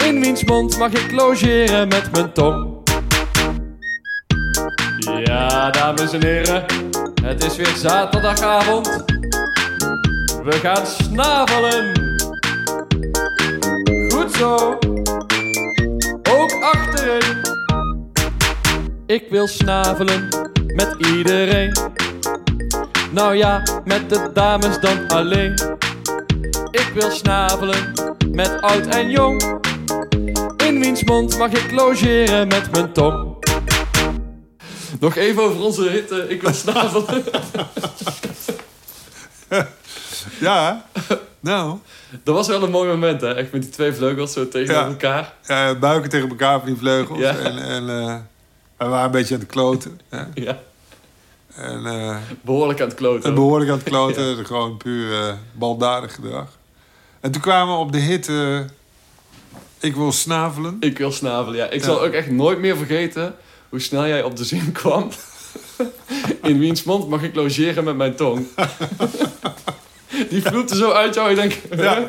In 0.04 0.20
wiens 0.20 0.44
mond 0.44 0.78
mag 0.78 0.92
ik 0.92 1.12
logeren 1.12 1.88
met 1.88 2.12
mijn 2.12 2.32
tong? 2.32 2.76
Ja, 5.24 5.70
dames 5.70 6.12
en 6.12 6.24
heren, 6.24 6.64
het 7.22 7.44
is 7.44 7.56
weer 7.56 7.74
zaterdagavond. 7.76 9.04
We 10.44 10.52
gaan 10.52 10.86
snavelen. 10.86 11.92
Goed 14.12 14.34
zo. 14.34 14.78
Ook 16.30 16.52
achterin. 16.60 17.42
Ik 19.06 19.24
wil 19.30 19.46
snavelen 19.46 20.28
met 20.66 20.96
iedereen. 20.98 21.76
Nou 23.10 23.34
ja, 23.34 23.62
met 23.84 24.08
de 24.08 24.30
dames 24.32 24.80
dan 24.80 25.08
alleen. 25.08 25.77
Ik 26.98 27.04
wil 27.04 27.12
snavelen 27.12 27.92
met 28.32 28.60
oud 28.60 28.86
en 28.86 29.10
jong. 29.10 29.60
In 30.56 30.80
wiens 30.80 31.04
mond 31.04 31.38
mag 31.38 31.50
ik 31.50 31.70
logeren 31.70 32.48
met 32.48 32.70
mijn 32.70 32.92
tong? 32.92 33.36
Nog 35.00 35.16
even 35.16 35.42
over 35.42 35.60
onze 35.60 35.88
hit, 35.88 36.10
eh, 36.10 36.30
ik 36.30 36.42
wil 36.42 36.52
snavelen. 36.52 37.24
Ja, 40.40 40.84
nou. 41.40 41.78
Dat 42.24 42.34
was 42.34 42.46
wel 42.46 42.62
een 42.62 42.70
mooi 42.70 42.88
moment, 42.90 43.20
hè? 43.20 43.34
Echt 43.34 43.52
met 43.52 43.62
die 43.62 43.70
twee 43.70 43.92
vleugels 43.92 44.32
zo 44.32 44.48
tegen 44.48 44.74
Ja. 44.74 44.86
elkaar. 44.86 45.34
ja, 45.46 45.74
buiken 45.74 46.10
tegen 46.10 46.28
elkaar 46.28 46.58
van 46.58 46.68
die 46.68 46.78
vleugels. 46.78 47.18
Ja. 47.18 47.36
En, 47.36 47.58
en 47.58 47.88
eh, 47.88 48.16
we 48.76 48.86
waren 48.86 49.04
een 49.04 49.10
beetje 49.10 49.34
aan 49.34 49.40
het 49.40 49.50
kloten. 49.50 50.00
Hè? 50.08 50.22
Ja, 50.34 50.58
En 51.54 51.86
eh, 51.86 52.16
behoorlijk 52.40 52.80
aan 52.80 52.88
het 52.88 52.96
kloten. 52.96 53.28
En 53.28 53.34
behoorlijk 53.34 53.70
aan 53.70 53.78
het 53.78 53.88
kloten. 53.88 54.36
Gewoon 54.46 54.76
puur 54.76 55.20
eh, 55.28 55.34
baldadig 55.52 56.14
gedrag. 56.14 56.57
En 57.20 57.30
toen 57.32 57.40
kwamen 57.42 57.74
we 57.74 57.80
op 57.80 57.92
de 57.92 57.98
hit... 57.98 58.28
eh, 58.28 58.58
ik 59.80 59.94
wil 59.96 60.12
snavelen. 60.12 60.76
Ik 60.80 60.98
wil 60.98 61.12
snavelen, 61.12 61.58
ja. 61.58 61.64
Ik 61.70 61.80
Ja. 61.80 61.86
zal 61.86 62.02
ook 62.02 62.12
echt 62.12 62.30
nooit 62.30 62.58
meer 62.58 62.76
vergeten 62.76 63.34
hoe 63.68 63.80
snel 63.80 64.06
jij 64.06 64.22
op 64.22 64.36
de 64.36 64.44
zin 64.44 64.72
kwam. 64.72 65.08
In 66.42 66.58
wiens 66.58 66.82
mond 66.82 67.08
mag 67.08 67.22
ik 67.22 67.34
logeren 67.34 67.84
met 67.84 67.96
mijn 67.96 68.14
tong? 68.14 68.46
Die 70.30 70.42
vloepte 70.42 70.76
zo 70.76 70.90
uit 70.90 71.14
jou, 71.14 71.30
ik 71.30 71.36
denk... 71.36 71.52
Ja, 71.82 72.06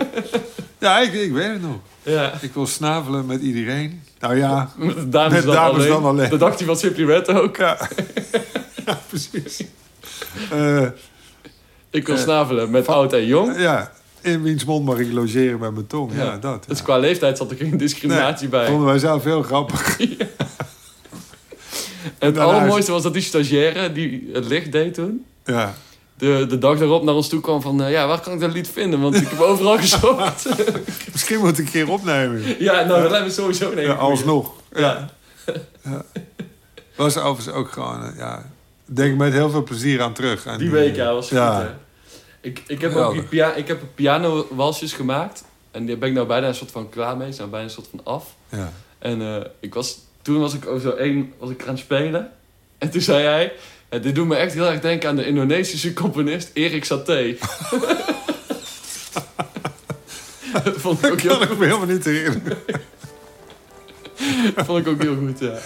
ja 0.79 0.99
ik, 0.99 1.13
ik 1.13 1.31
weet 1.31 1.47
het 1.51 1.61
nog. 1.61 1.75
ja. 2.03 2.33
Ik 2.41 2.53
wil 2.53 2.67
snavelen 2.67 3.25
met 3.25 3.41
iedereen. 3.41 4.03
Nou 4.19 4.37
ja, 4.37 4.69
Met 4.77 4.95
de 4.95 5.09
dames, 5.09 5.33
Met 5.33 5.43
dan, 5.43 5.53
dames 5.55 5.75
alleen. 5.75 5.89
dan 5.89 6.03
alleen. 6.05 6.29
Dat 6.29 6.39
dacht 6.39 6.57
hij 6.57 6.67
van 6.67 6.77
Simply 6.77 7.05
Red 7.05 7.27
ook. 7.29 7.57
ja. 7.57 7.77
ja 8.85 8.99
precies. 9.07 9.59
Ik 11.89 12.05
wil 12.07 12.15
Eh, 12.15 12.21
snavelen 12.21 12.69
met 12.69 12.87
oud 12.87 13.13
en 13.13 13.25
jong. 13.25 13.59
ja, 13.59 13.91
in 14.21 14.41
wiens 14.43 14.65
mond 14.65 14.85
mag 14.85 14.97
ik 14.97 15.11
logeren 15.11 15.59
met 15.59 15.73
mijn 15.73 15.87
tong. 15.87 16.11
Ja, 16.15 16.23
Ja. 16.23 16.37
dat. 16.37 16.65
Dus 16.67 16.77
ja. 16.77 16.83
qua 16.83 16.97
leeftijd 16.97 17.37
zat 17.37 17.51
er 17.51 17.57
geen 17.57 17.77
discriminatie 17.77 18.47
bij. 18.47 18.65
vonden 18.67 18.85
wij 18.85 18.99
zelf 18.99 19.23
heel 19.23 19.41
grappig. 19.43 19.97
En 22.19 22.27
het 22.27 22.37
allermooiste 22.37 22.91
was 22.91 23.03
dat 23.03 23.13
die 23.13 23.21
stagiaire 23.21 23.91
die 23.91 24.29
het 24.33 24.45
licht 24.45 24.71
deed 24.71 24.93
toen... 24.93 25.25
Ja. 25.45 25.73
De, 26.17 26.45
de 26.49 26.57
dag 26.57 26.77
daarop 26.79 27.03
naar 27.03 27.13
ons 27.15 27.27
toe 27.29 27.41
kwam 27.41 27.61
van... 27.61 27.83
eh, 27.83 27.91
ja, 27.91 28.07
waar 28.07 28.19
kan 28.21 28.33
ik 28.33 28.39
dat 28.39 28.53
lied 28.53 28.69
vinden? 28.69 29.01
Want 29.01 29.15
ik 29.15 29.27
heb 29.27 29.39
overal 29.39 29.77
gezocht. 29.87 30.47
Misschien 31.11 31.39
moet 31.39 31.57
ik 31.59 31.65
een 31.65 31.71
keer 31.71 31.89
opnemen. 31.89 32.41
ja, 32.59 32.83
nou, 32.83 33.01
dat 33.01 33.11
lijkt 33.11 33.25
me 33.25 33.31
sowieso 33.31 33.69
hele 33.69 33.81
Ja, 33.81 33.93
alsnog. 33.93 34.51
Ja. 34.75 35.09
Was 36.95 37.17
overigens 37.17 37.55
ook 37.55 37.71
gewoon, 37.71 38.03
eh, 38.03 38.17
ja... 38.17 38.45
Denk 38.85 39.17
met 39.17 39.33
heel 39.33 39.49
veel 39.49 39.63
plezier 39.63 40.01
aan 40.01 40.13
terug. 40.13 40.43
Die 40.57 40.69
week, 40.69 40.95
ja, 40.95 41.13
was 41.13 41.29
Ja. 41.29 41.55
goed, 41.55 41.63
hè? 41.67 41.69
Ik, 42.41 42.61
ik 42.67 42.81
heb 42.81 42.89
ook 42.89 42.95
Geweldig. 42.95 43.19
die 43.19 43.29
pia 43.29 43.53
ik 43.53 43.67
heb 43.67 43.81
piano-walsjes 43.95 44.93
gemaakt. 44.93 45.43
En 45.71 45.85
die 45.85 45.97
ben 45.97 46.09
ik 46.09 46.15
nou 46.15 46.27
bijna 46.27 46.47
een 46.47 46.55
soort 46.55 46.71
van 46.71 46.89
klaar 46.89 47.17
mee. 47.17 47.31
Zijn 47.31 47.49
bijna 47.49 47.65
een 47.65 47.71
soort 47.71 47.87
van 47.89 48.01
af. 48.03 48.35
Ja. 48.49 48.71
En 48.99 49.21
eh, 49.21 49.45
ik 49.59 49.73
was, 49.73 49.99
toen 50.21 50.39
was 50.39 50.53
ik 50.53 50.63
zo 50.81 50.89
één, 50.89 51.33
was 51.37 51.49
ik 51.49 51.61
aan 51.61 51.67
het 51.69 51.79
spelen. 51.79 52.31
En 52.77 52.89
toen 52.89 53.01
zei 53.01 53.23
hij, 53.23 53.53
"Ja, 53.89 53.97
dit 53.97 54.15
doet 54.15 54.27
me 54.27 54.35
echt 54.35 54.53
heel 54.53 54.65
erg 54.69 54.79
denken 54.79 55.09
aan 55.09 55.15
de 55.15 55.25
Indonesische 55.25 55.93
componist 55.93 56.49
Erik 56.53 56.85
Saté. 56.85 57.35
dat 60.63 60.75
vond 60.77 61.03
ik 61.05 61.11
ook 61.11 61.21
heel 61.21 61.37
Kan 61.37 61.51
ik 61.51 61.57
me 61.57 61.65
helemaal 61.65 61.87
niet 61.87 62.05
herinneren. 62.05 62.57
vond 64.65 64.79
ik 64.79 64.87
ook 64.87 65.01
heel 65.01 65.15
goed, 65.15 65.39
ja. 65.39 65.57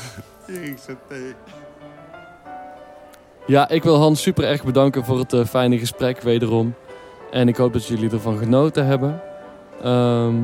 Erik 0.48 0.78
Saté. 0.78 1.36
Ja, 3.46 3.70
ik 3.70 3.84
wil 3.84 3.96
Hans 3.96 4.22
super 4.22 4.44
erg 4.44 4.64
bedanken 4.64 5.06
voor 5.06 5.20
het 5.20 5.34
eh, 5.34 5.46
fijne 5.46 5.78
gesprek 5.78 6.22
wederom. 6.22 6.76
En 7.32 7.48
ik 7.48 7.56
hoop 7.58 7.74
dat 7.74 7.86
jullie 7.86 8.12
ervan 8.12 8.38
genoten 8.38 8.86
hebben. 8.86 9.22
Ehm, 9.84 10.36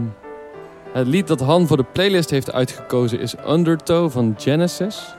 Het 0.91 1.07
lied 1.07 1.27
dat 1.27 1.39
Han 1.39 1.67
voor 1.67 1.77
de 1.77 1.85
playlist 1.91 2.29
heeft 2.29 2.51
uitgekozen 2.51 3.19
is 3.19 3.35
Undertow 3.47 4.11
van 4.11 4.35
Genesis. 4.37 5.15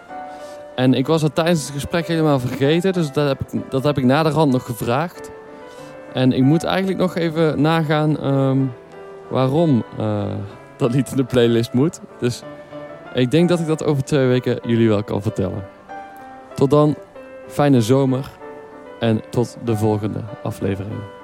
En 0.75 0.95
ik 0.95 1.07
was 1.07 1.23
het 1.23 1.35
tijdens 1.35 1.63
het 1.63 1.71
gesprek 1.71 2.07
helemaal 2.07 2.41
vergeten, 2.41 2.93
dus 2.93 3.13
dat 3.13 3.29
heb 3.29 3.41
ik, 3.41 3.71
dat 3.71 3.85
heb 3.85 3.99
ik 3.99 4.05
na 4.05 4.23
de 4.23 4.29
rand 4.29 4.53
nog 4.53 4.65
gevraagd. 4.65 5.31
En 6.13 6.33
ik 6.33 6.43
moet 6.43 6.65
eigenlijk 6.65 6.99
nog 6.99 7.17
even 7.17 7.61
nagaan 7.61 8.21
ehm, 8.21 8.59
waarom 9.29 9.85
uh, 10.01 10.23
dat 10.77 10.95
lied 10.95 11.11
in 11.11 11.17
de 11.17 11.25
playlist 11.25 11.73
moet. 11.73 12.01
Dus 12.19 12.43
ik 13.15 13.31
denk 13.31 13.49
dat 13.49 13.61
ik 13.61 13.67
dat 13.67 13.85
over 13.85 14.05
twee 14.05 14.27
weken 14.27 14.59
jullie 14.67 14.89
wel 14.89 15.05
kan 15.05 15.23
vertellen. 15.23 15.65
Tot 16.55 16.71
dan, 16.71 16.97
fijne 17.51 17.81
zomer 17.81 18.31
en 18.99 19.21
tot 19.31 19.57
de 19.65 19.77
volgende 19.77 20.21
aflevering. 20.43 21.20